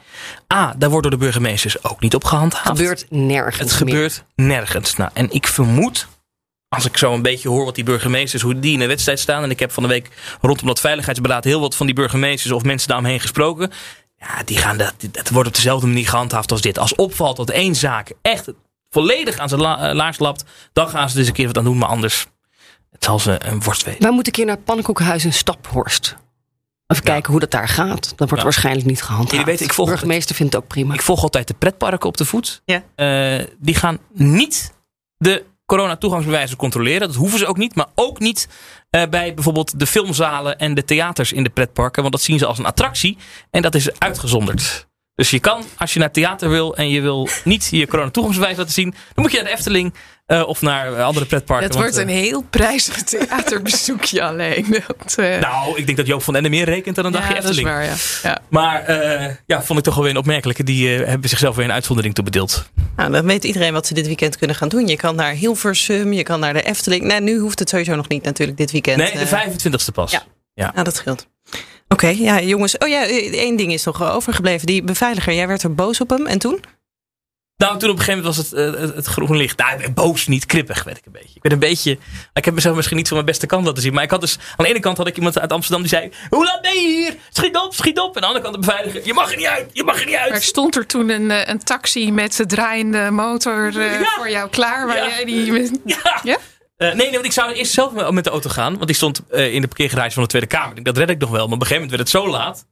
A, 0.53 0.73
daar 0.77 0.89
wordt 0.89 1.09
door 1.09 1.17
de 1.19 1.23
burgemeesters 1.25 1.83
ook 1.83 1.99
niet 1.99 2.15
op 2.15 2.23
gehandhaafd. 2.23 2.67
Het 2.67 2.77
gebeurt 2.77 3.05
nergens 3.09 3.59
Het 3.59 3.71
gebeurt 3.71 4.23
nergens. 4.35 4.95
Nou, 4.95 5.09
en 5.13 5.31
ik 5.31 5.47
vermoed 5.47 6.07
als 6.69 6.85
ik 6.85 6.97
zo 6.97 7.13
een 7.13 7.21
beetje 7.21 7.49
hoor 7.49 7.65
wat 7.65 7.75
die 7.75 7.83
burgemeesters, 7.83 8.41
hoe 8.41 8.59
die 8.59 8.73
in 8.73 8.79
de 8.79 8.87
wedstrijd 8.87 9.19
staan. 9.19 9.43
En 9.43 9.49
ik 9.49 9.59
heb 9.59 9.71
van 9.71 9.83
de 9.83 9.89
week 9.89 10.09
rondom 10.41 10.67
dat 10.67 10.79
veiligheidsberaad 10.79 11.43
heel 11.43 11.59
wat 11.59 11.75
van 11.75 11.85
die 11.85 11.95
burgemeesters 11.95 12.53
of 12.53 12.63
mensen 12.63 12.87
daaromheen 12.87 13.19
gesproken. 13.19 13.71
Ja, 14.17 14.43
die 14.43 14.57
gaan 14.57 14.77
dat, 14.77 14.93
dat 15.11 15.29
wordt 15.29 15.47
op 15.47 15.55
dezelfde 15.55 15.87
manier 15.87 16.07
gehandhaafd 16.07 16.51
als 16.51 16.61
dit. 16.61 16.79
Als 16.79 16.95
opvalt 16.95 17.37
dat 17.37 17.49
één 17.49 17.75
zaak 17.75 18.11
echt 18.21 18.51
volledig 18.89 19.37
aan 19.37 19.49
zijn 19.49 19.61
la, 19.61 19.93
laars 19.93 20.19
lapt, 20.19 20.43
dan 20.73 20.89
gaan 20.89 21.09
ze 21.09 21.17
dus 21.17 21.27
een 21.27 21.33
keer 21.33 21.47
wat 21.47 21.57
aan 21.57 21.63
doen. 21.63 21.77
Maar 21.77 21.89
anders, 21.89 22.25
het 22.91 23.03
zal 23.03 23.19
ze 23.19 23.45
een 23.45 23.61
worst 23.63 23.83
weten. 23.83 24.01
Wij 24.01 24.11
moeten 24.11 24.33
een 24.33 24.39
keer 24.39 24.45
naar 24.45 24.63
pannenkoekenhuis 24.63 25.25
in 25.25 25.33
Staphorst. 25.33 26.15
Even 26.87 27.05
ja. 27.05 27.11
kijken 27.11 27.31
hoe 27.31 27.39
dat 27.39 27.51
daar 27.51 27.67
gaat. 27.67 28.03
Dat 28.09 28.17
wordt 28.17 28.37
ja. 28.37 28.43
waarschijnlijk 28.43 28.85
niet 28.87 29.01
gehandhaafd. 29.01 29.31
Jullie 29.31 29.45
weten, 29.45 29.65
ik 29.65 29.73
volg 29.73 29.87
de 29.87 29.93
burgemeester 29.93 30.35
vindt 30.35 30.53
het 30.53 30.63
ook 30.63 30.69
prima. 30.69 30.93
Ik 30.93 31.01
volg 31.01 31.21
altijd 31.21 31.47
de 31.47 31.53
pretparken 31.53 32.07
op 32.07 32.17
de 32.17 32.25
voet. 32.25 32.61
Ja. 32.65 32.83
Uh, 32.95 33.45
die 33.59 33.75
gaan 33.75 33.99
niet 34.13 34.73
de 35.17 35.45
corona-toegangsbewijzen 35.69 36.57
controleren. 36.57 37.07
Dat 37.07 37.15
hoeven 37.15 37.39
ze 37.39 37.47
ook 37.47 37.57
niet. 37.57 37.75
Maar 37.75 37.87
ook 37.95 38.19
niet 38.19 38.47
uh, 38.91 39.03
bij 39.09 39.33
bijvoorbeeld 39.33 39.79
de 39.79 39.85
filmzalen 39.85 40.59
en 40.59 40.73
de 40.73 40.85
theaters 40.85 41.33
in 41.33 41.43
de 41.43 41.49
pretparken. 41.49 42.01
Want 42.01 42.13
dat 42.13 42.23
zien 42.23 42.39
ze 42.39 42.45
als 42.45 42.57
een 42.57 42.65
attractie. 42.65 43.17
En 43.51 43.61
dat 43.61 43.75
is 43.75 43.99
uitgezonderd. 43.99 44.87
Dus 45.15 45.29
je 45.29 45.39
kan, 45.39 45.63
als 45.77 45.93
je 45.93 45.99
naar 45.99 46.11
theater 46.11 46.49
wil 46.49 46.75
en 46.75 46.89
je 46.89 47.01
wil 47.01 47.27
niet 47.43 47.67
je 47.71 47.87
corona-toegangsbewijs 47.87 48.57
laten 48.57 48.73
zien, 48.73 48.89
dan 48.89 49.23
moet 49.23 49.31
je 49.31 49.37
naar 49.37 49.45
de 49.45 49.51
Efteling 49.51 49.93
uh, 50.29 50.47
of 50.47 50.61
naar 50.61 51.01
andere 51.01 51.25
pretparken. 51.25 51.67
Het 51.67 51.75
wordt 51.75 51.95
want, 51.95 52.09
uh, 52.09 52.15
een 52.15 52.21
heel 52.21 52.41
prijzig 52.49 53.03
theaterbezoekje 53.03 54.23
alleen. 54.29 54.65
Dat, 54.87 55.15
uh... 55.19 55.39
Nou, 55.39 55.77
ik 55.77 55.85
denk 55.85 55.97
dat 55.97 56.07
Joop 56.07 56.23
van 56.23 56.35
Ende 56.35 56.49
meer 56.49 56.65
rekent 56.65 56.95
dan 56.95 57.05
een 57.05 57.11
ja, 57.11 57.19
dagje 57.19 57.35
Efteling. 57.35 57.67
Dat 57.67 57.77
is 57.77 58.21
waar, 58.21 58.23
ja. 58.23 58.29
ja. 58.29 58.41
Maar 58.49 58.91
ja, 59.45 59.63
vond 59.63 59.79
ik 59.79 59.85
toch 59.85 59.93
wel 59.93 60.03
weer 60.03 60.11
een 60.11 60.19
opmerkelijke. 60.19 60.63
Die 60.63 60.89
hebben 60.89 61.29
zichzelf 61.29 61.55
weer 61.55 61.65
een 61.65 61.71
uitzondering 61.71 62.15
toebedeeld. 62.15 62.69
Nou, 62.95 63.11
dan 63.11 63.25
weet 63.25 63.43
iedereen 63.43 63.73
wat 63.73 63.87
ze 63.87 63.93
dit 63.93 64.05
weekend 64.05 64.37
kunnen 64.37 64.55
gaan 64.55 64.69
doen. 64.69 64.87
Je 64.87 64.95
kan 64.95 65.15
naar 65.15 65.33
Hilversum, 65.33 66.13
je 66.13 66.23
kan 66.23 66.39
naar 66.39 66.53
de 66.53 66.61
Efteling. 66.61 67.03
Nee, 67.03 67.21
nu 67.21 67.37
hoeft 67.37 67.59
het 67.59 67.69
sowieso 67.69 67.95
nog 67.95 68.07
niet 68.07 68.23
natuurlijk 68.23 68.57
dit 68.57 68.71
weekend. 68.71 68.97
Nee, 68.97 69.11
de 69.11 69.27
25e 69.27 69.93
pas. 69.93 70.11
Ja, 70.11 70.23
ja. 70.53 70.71
Nou, 70.71 70.83
dat 70.83 70.95
scheelt. 70.95 71.27
Oké, 71.87 72.05
okay, 72.05 72.17
ja, 72.17 72.41
jongens. 72.41 72.77
Oh 72.77 72.87
ja, 72.87 73.07
één 73.31 73.55
ding 73.55 73.73
is 73.73 73.83
nog 73.83 74.03
overgebleven. 74.03 74.67
Die 74.67 74.83
beveiliger, 74.83 75.33
jij 75.33 75.47
werd 75.47 75.63
er 75.63 75.75
boos 75.75 76.01
op 76.01 76.09
hem. 76.09 76.27
En 76.27 76.39
toen? 76.39 76.59
Nou, 77.59 77.77
toen 77.79 77.89
op 77.89 77.97
een 77.97 78.03
gegeven 78.03 78.23
moment 78.23 78.37
was 78.37 78.49
het, 78.49 78.75
uh, 78.75 78.95
het, 78.95 79.05
groen 79.05 79.37
licht. 79.37 79.57
Nou, 79.57 79.91
boos, 79.91 80.27
niet 80.27 80.45
krippig 80.45 80.83
werd 80.83 80.97
ik 80.97 81.05
een 81.05 81.11
beetje. 81.11 81.35
Ik 81.35 81.41
ben 81.41 81.51
een 81.51 81.59
beetje. 81.59 81.97
Ik 82.33 82.45
heb 82.45 82.53
mezelf 82.53 82.75
misschien 82.75 82.97
niet 82.97 83.07
van 83.07 83.15
mijn 83.15 83.29
beste 83.29 83.45
kant 83.45 83.65
laten 83.65 83.81
zien. 83.81 83.93
Maar 83.93 84.03
ik 84.03 84.11
had 84.11 84.21
dus. 84.21 84.37
Aan 84.55 84.65
de 84.65 84.67
ene 84.67 84.79
kant 84.79 84.97
had 84.97 85.07
ik 85.07 85.17
iemand 85.17 85.39
uit 85.39 85.51
Amsterdam 85.51 85.81
die 85.81 85.89
zei: 85.89 86.11
Hoe 86.29 86.45
laat 86.45 86.61
ben 86.61 86.73
je 86.73 86.87
hier? 86.87 87.15
Schiet 87.29 87.57
op, 87.57 87.73
schiet 87.73 87.99
op. 87.99 88.17
En 88.17 88.23
aan 88.23 88.33
de 88.33 88.37
andere 88.37 88.43
kant 88.43 88.53
de 88.53 88.59
beveiliger: 88.59 89.05
Je 89.05 89.13
mag 89.13 89.31
er 89.31 89.37
niet 89.37 89.45
uit, 89.45 89.69
je 89.73 89.83
mag 89.83 89.99
er 89.99 90.05
niet 90.05 90.15
uit. 90.15 90.29
Maar 90.29 90.41
stond 90.41 90.75
er 90.75 90.85
toen 90.85 91.09
een, 91.09 91.49
een 91.49 91.63
taxi 91.63 92.11
met 92.11 92.35
de 92.35 92.45
draaiende 92.45 93.11
motor 93.11 93.73
uh, 93.75 93.99
ja. 93.99 94.13
voor 94.15 94.29
jou 94.29 94.49
klaar? 94.49 94.87
Waar 94.87 94.97
ja. 94.97 95.07
jij 95.07 95.25
die. 95.25 95.53
Ja. 95.85 96.19
ja? 96.23 96.37
Uh, 96.77 96.87
nee, 96.87 96.95
nee, 96.95 97.11
want 97.11 97.25
ik 97.25 97.31
zou 97.31 97.51
eerst 97.51 97.73
zelf 97.73 98.11
met 98.11 98.23
de 98.23 98.29
auto 98.29 98.49
gaan. 98.49 98.73
Want 98.73 98.87
die 98.87 98.95
stond 98.95 99.21
uh, 99.31 99.53
in 99.53 99.61
de 99.61 99.67
parkeergarage 99.67 100.13
van 100.13 100.23
de 100.23 100.29
Tweede 100.29 100.47
Kamer. 100.47 100.77
Ik 100.77 100.85
dat 100.85 100.97
red 100.97 101.09
ik 101.09 101.19
nog 101.19 101.29
wel. 101.29 101.45
Maar 101.45 101.55
op 101.55 101.61
een 101.61 101.67
gegeven 101.67 101.87
moment 101.87 101.97
werd 101.97 102.13
het 102.13 102.23
zo 102.23 102.29
laat. 102.29 102.65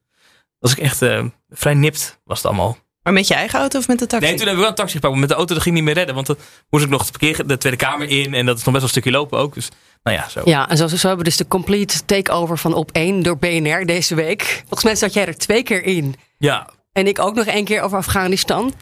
Was 0.59 0.71
ik 0.71 0.77
echt 0.77 1.01
uh, 1.01 1.25
vrij 1.49 1.73
nipt, 1.73 2.19
was 2.23 2.38
het 2.38 2.47
allemaal. 2.47 2.77
Maar 3.08 3.16
met 3.16 3.28
je 3.28 3.34
eigen 3.34 3.60
auto 3.60 3.80
of 3.80 3.88
met 3.88 3.99
de 3.99 4.08
taxi? 4.08 4.28
Nee, 4.28 4.38
toen 4.38 4.47
hebben 4.47 4.55
we 4.55 4.62
wel 4.62 4.70
een 4.70 4.76
taxi 4.76 4.93
gepakt. 4.93 5.12
Maar 5.12 5.22
met 5.22 5.30
de 5.30 5.36
auto 5.36 5.53
dat 5.53 5.64
ging 5.64 5.76
niet 5.76 5.84
meer 5.84 5.93
redden. 5.93 6.16
Want 6.16 6.28
dan 6.28 6.38
moest 6.70 6.84
ik 6.84 6.89
nog 6.89 7.05
de, 7.05 7.12
parkeer, 7.12 7.47
de 7.47 7.58
Tweede 7.58 7.78
Kamer 7.78 8.10
in. 8.10 8.34
En 8.34 8.45
dat 8.45 8.58
is 8.58 8.64
nog 8.64 8.74
best 8.74 8.74
wel 8.74 8.82
een 8.82 8.89
stukje 8.89 9.12
lopen 9.12 9.39
ook. 9.39 9.53
Dus 9.53 9.70
nou 10.03 10.18
ja, 10.18 10.30
zo. 10.30 10.41
Ja, 10.45 10.70
en 10.70 10.78
zo, 10.78 10.88
zo 10.88 11.08
hebben 11.08 11.18
we 11.18 11.24
dus 11.24 11.38
de 11.38 11.47
complete 11.47 12.05
takeover 12.05 12.58
van 12.58 12.74
op 12.74 12.91
1 12.91 13.24
door 13.24 13.38
BNR 13.38 13.86
deze 13.86 14.16
week. 14.16 14.41
Volgens 14.60 14.84
mij 14.84 14.95
zat 14.95 15.14
jij 15.14 15.28
er 15.28 15.38
twee 15.38 15.64
keer 15.64 15.84
in. 15.84 16.16
Ja. 16.38 16.70
En 16.91 17.08
ik 17.08 17.20
ook 17.20 17.36
nog 17.36 17.45
één 17.45 17.66
keer 17.66 17.82
over 17.82 17.97
Afghanistan. 17.97 18.74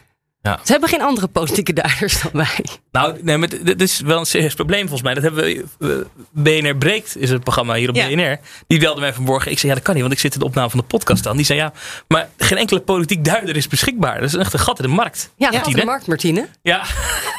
Ja. 0.45 0.59
Ze 0.63 0.71
hebben 0.71 0.89
geen 0.89 1.01
andere 1.01 1.27
politieke 1.27 1.73
duiders 1.73 2.21
dan 2.21 2.31
wij. 2.33 2.65
Nou, 2.91 3.17
nee, 3.21 3.37
maar 3.37 3.49
dit 3.63 3.81
is 3.81 3.99
wel 3.99 4.19
een 4.19 4.25
serieus 4.25 4.53
probleem 4.53 4.81
volgens 4.81 5.01
mij. 5.01 5.13
Dat 5.13 5.23
hebben 5.23 5.43
we. 5.43 6.07
BNR 6.31 6.77
Breekt 6.77 7.17
is 7.17 7.29
een 7.29 7.39
programma 7.39 7.73
hier 7.73 7.89
op 7.89 7.95
ja. 7.95 8.07
BNR. 8.07 8.39
Die 8.67 8.79
belde 8.79 9.01
mij 9.01 9.13
vanmorgen. 9.13 9.51
Ik 9.51 9.59
zei, 9.59 9.67
ja, 9.67 9.77
dat 9.77 9.83
kan 9.83 9.93
niet, 9.93 10.03
want 10.03 10.15
ik 10.15 10.19
zit 10.19 10.33
in 10.33 10.39
de 10.39 10.45
opname 10.45 10.69
van 10.69 10.79
de 10.79 10.85
podcast 10.85 11.27
aan. 11.27 11.35
Die 11.35 11.45
zei, 11.45 11.59
ja, 11.59 11.73
maar 12.07 12.29
geen 12.37 12.57
enkele 12.57 12.79
politiek 12.79 13.25
duider 13.25 13.55
is 13.55 13.67
beschikbaar. 13.67 14.19
Dat 14.19 14.29
is 14.29 14.35
echt 14.35 14.53
een 14.53 14.59
gat 14.59 14.79
in 14.79 14.85
de 14.85 14.95
markt. 14.95 15.31
Ja, 15.37 15.51
gat 15.51 15.67
in 15.67 15.75
de 15.75 15.85
markt, 15.85 16.07
Martine. 16.07 16.47
Ja. 16.61 16.85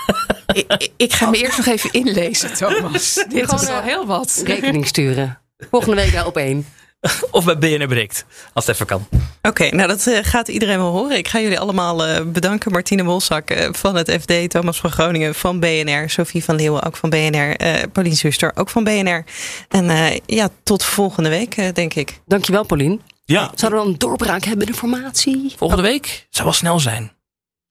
ik, 0.53 0.91
ik 0.97 1.13
ga 1.13 1.31
me 1.31 1.37
eerst 1.37 1.57
nog 1.57 1.67
even 1.67 1.93
inlezen, 1.93 2.55
Thomas. 2.55 3.15
Dit 3.29 3.53
is 3.53 3.67
wel 3.67 3.77
eh, 3.77 3.85
heel 3.85 4.07
wat. 4.07 4.43
Rekening 4.45 4.87
sturen. 4.87 5.39
Volgende 5.71 5.97
week 5.97 6.13
daar 6.13 6.27
op 6.27 6.37
één. 6.37 6.67
Of 7.31 7.45
bij 7.45 7.59
BNR 7.59 7.87
Breekt, 7.87 8.25
als 8.53 8.67
het 8.67 8.75
even 8.75 8.87
kan. 8.87 9.09
Oké, 9.43 9.75
nou 9.75 9.89
dat 9.89 10.07
eh, 10.07 10.19
gaat 10.23 10.49
iedereen 10.49 10.79
wel 10.79 10.93
horen. 10.93 11.17
Ik 11.17 11.29
ga 11.29 11.41
jullie 11.41 11.61
allemaal 11.61 12.05
eh, 12.07 12.25
bedanken. 12.25 12.73
Martine 12.73 13.05
Wolzak 13.05 13.51
eh, 13.51 13.69
van 13.73 13.95
het 13.97 14.11
FD, 14.21 14.51
Thomas 14.51 14.81
van 14.81 14.91
Groningen 14.91 15.35
van 15.35 15.61
BNR, 15.61 16.11
Sophie 16.11 16.45
van 16.45 16.55
Leeuwen 16.55 16.83
ook 16.83 16.97
van 16.97 17.11
BNR, 17.11 17.57
eh 17.57 17.83
Paulien 17.93 18.17
Zuster 18.17 18.53
ook 18.55 18.71
van 18.71 18.85
BNR. 18.85 19.25
En 19.69 19.91
eh, 19.91 20.19
ja, 20.27 20.49
tot 20.63 20.85
volgende 20.85 21.29
week, 21.29 21.75
denk 21.75 21.95
ik. 21.95 22.21
Dankjewel, 22.27 22.65
Paulien. 22.65 23.01
Ja, 23.25 23.51
Zouden 23.55 23.79
we 23.79 23.85
dan 23.85 23.87
een 23.87 23.99
doorbraak 23.99 24.45
hebben 24.45 24.67
in 24.67 24.73
de 24.73 24.79
formatie? 24.79 25.55
volgende 25.57 25.83
week 25.83 26.27
zou 26.31 26.45
wel 26.45 26.57
snel 26.57 26.81
zijn. 26.81 27.13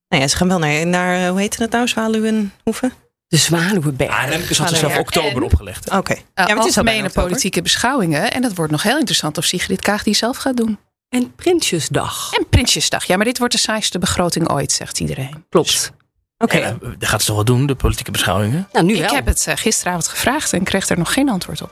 Nou 0.09 0.21
ja, 0.21 0.27
ze 0.27 0.37
gaan 0.37 0.47
wel 0.47 0.59
naar, 0.59 0.87
naar 0.87 1.29
hoe 1.29 1.39
heet 1.39 1.57
het 1.57 1.71
nou, 1.71 1.87
Zwaluwenhoeven? 1.87 2.93
De 3.27 3.37
Zwaluwenberg. 3.37 4.09
Ah, 4.11 4.29
Remkes 4.29 4.57
had 4.57 4.71
er 4.71 4.75
zelf 4.77 4.97
oktober 4.97 5.35
En- 5.35 5.43
opgelegd. 5.43 5.89
Oké. 5.91 6.13
Uh, 6.13 6.45
ja, 6.47 6.55
algemene 6.55 7.09
politieke 7.09 7.61
beschouwingen. 7.61 8.31
En 8.31 8.41
dat 8.41 8.53
wordt 8.55 8.71
nog 8.71 8.83
heel 8.83 8.97
interessant 8.97 9.37
of 9.37 9.45
Sigrid 9.45 9.81
Kaag 9.81 10.03
die 10.03 10.13
zelf 10.15 10.37
gaat 10.37 10.57
doen. 10.57 10.77
En 11.09 11.35
Prinsjesdag. 11.35 12.33
En 12.33 12.45
Prinsjesdag. 12.49 13.03
Ja, 13.05 13.15
maar 13.15 13.25
dit 13.25 13.37
wordt 13.37 13.53
de 13.53 13.59
saaiste 13.59 13.99
begroting 13.99 14.49
ooit, 14.51 14.71
zegt 14.71 14.99
iedereen. 14.99 15.45
Klopt. 15.49 15.91
Oké. 16.37 16.57
Ja, 16.57 16.77
dat 16.97 17.09
gaat 17.09 17.19
ze 17.21 17.25
toch 17.27 17.35
wel 17.35 17.45
doen, 17.45 17.65
de 17.65 17.75
politieke 17.75 18.11
beschouwingen? 18.11 18.67
Nou, 18.71 18.85
nu 18.85 18.93
Ik 18.95 19.01
wel. 19.01 19.13
heb 19.15 19.25
het 19.25 19.47
eh, 19.47 19.55
gisteravond 19.57 20.07
gevraagd 20.07 20.53
en 20.53 20.63
kreeg 20.63 20.89
er 20.89 20.97
nog 20.97 21.13
geen 21.13 21.29
antwoord 21.29 21.61
op. 21.61 21.71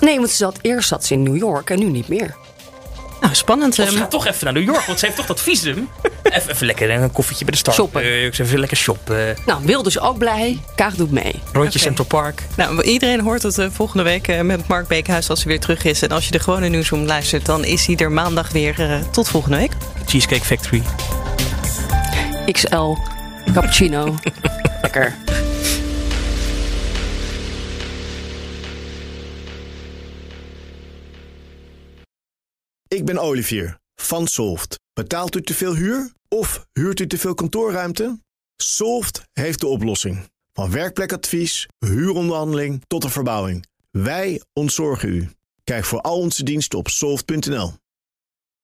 Nee, 0.00 0.16
want 0.16 0.30
ze 0.30 0.36
zat, 0.36 0.58
eerst 0.62 0.88
zat 0.88 1.04
ze 1.04 1.14
in 1.14 1.22
New 1.22 1.36
York 1.36 1.70
en 1.70 1.78
nu 1.78 1.84
niet 1.84 2.08
meer. 2.08 2.36
Nou, 3.20 3.34
spannend. 3.34 3.78
Of 3.78 3.84
eh, 3.84 3.90
ze 3.90 3.96
gaat 3.98 4.10
toch 4.10 4.26
even 4.26 4.44
naar 4.44 4.52
New 4.52 4.64
York, 4.64 4.86
want 4.86 4.98
ze 4.98 5.04
heeft 5.04 5.16
toch 5.18 5.26
dat 5.26 5.40
visum. 5.40 5.88
Even, 6.22 6.50
even 6.50 6.66
lekker 6.66 6.90
een 6.90 7.12
koffietje 7.12 7.44
bij 7.44 7.52
de 7.52 7.58
start. 7.58 7.76
Shoppen. 7.76 8.02
even 8.02 8.58
lekker 8.58 8.76
shoppen. 8.76 9.36
Nou, 9.46 9.60
Wilders 9.64 10.00
ook 10.00 10.18
blij. 10.18 10.60
Kaag 10.74 10.94
doet 10.94 11.10
mee. 11.10 11.40
Rondje. 11.52 11.78
Central 11.78 12.06
Park. 12.06 12.42
Nou, 12.56 12.82
iedereen 12.82 13.20
hoort 13.20 13.42
het 13.42 13.58
eh, 13.58 13.66
volgende 13.72 14.02
week 14.02 14.28
eh, 14.28 14.40
met 14.40 14.66
Mark 14.68 14.86
Beekhuis 14.88 15.30
als 15.30 15.38
hij 15.42 15.48
weer 15.48 15.60
terug 15.60 15.84
is. 15.84 16.02
En 16.02 16.08
als 16.08 16.24
je 16.24 16.30
de 16.30 16.38
gewone 16.38 16.68
nieuwsroom 16.68 17.04
luistert, 17.04 17.46
dan 17.46 17.64
is 17.64 17.86
hij 17.86 17.96
er 17.96 18.12
maandag 18.12 18.52
weer. 18.52 18.74
eh, 18.80 18.98
tot 19.10 19.28
volgende 19.28 19.56
week. 19.56 19.72
Cheesecake 20.06 20.44
Factory. 20.44 20.82
XL. 22.52 22.94
Cappuccino. 23.52 24.14
Lekker. 24.82 25.14
Ik 32.88 33.04
ben 33.04 33.18
Olivier 33.18 33.78
van 33.94 34.26
Solft. 34.26 34.80
Betaalt 34.92 35.36
u 35.36 35.42
te 35.42 35.54
veel 35.54 35.74
huur 35.74 36.12
of 36.28 36.66
huurt 36.72 37.00
u 37.00 37.06
te 37.06 37.18
veel 37.18 37.34
kantoorruimte? 37.34 38.18
Solft 38.56 39.22
heeft 39.32 39.60
de 39.60 39.66
oplossing. 39.66 40.30
Van 40.52 40.70
werkplekadvies, 40.70 41.66
huuronderhandeling 41.78 42.82
tot 42.86 43.04
een 43.04 43.10
verbouwing. 43.10 43.66
Wij 43.90 44.42
ontzorgen 44.52 45.08
u. 45.08 45.30
Kijk 45.64 45.84
voor 45.84 46.00
al 46.00 46.18
onze 46.18 46.42
diensten 46.42 46.78
op 46.78 46.88
soft.nl. 46.88 47.72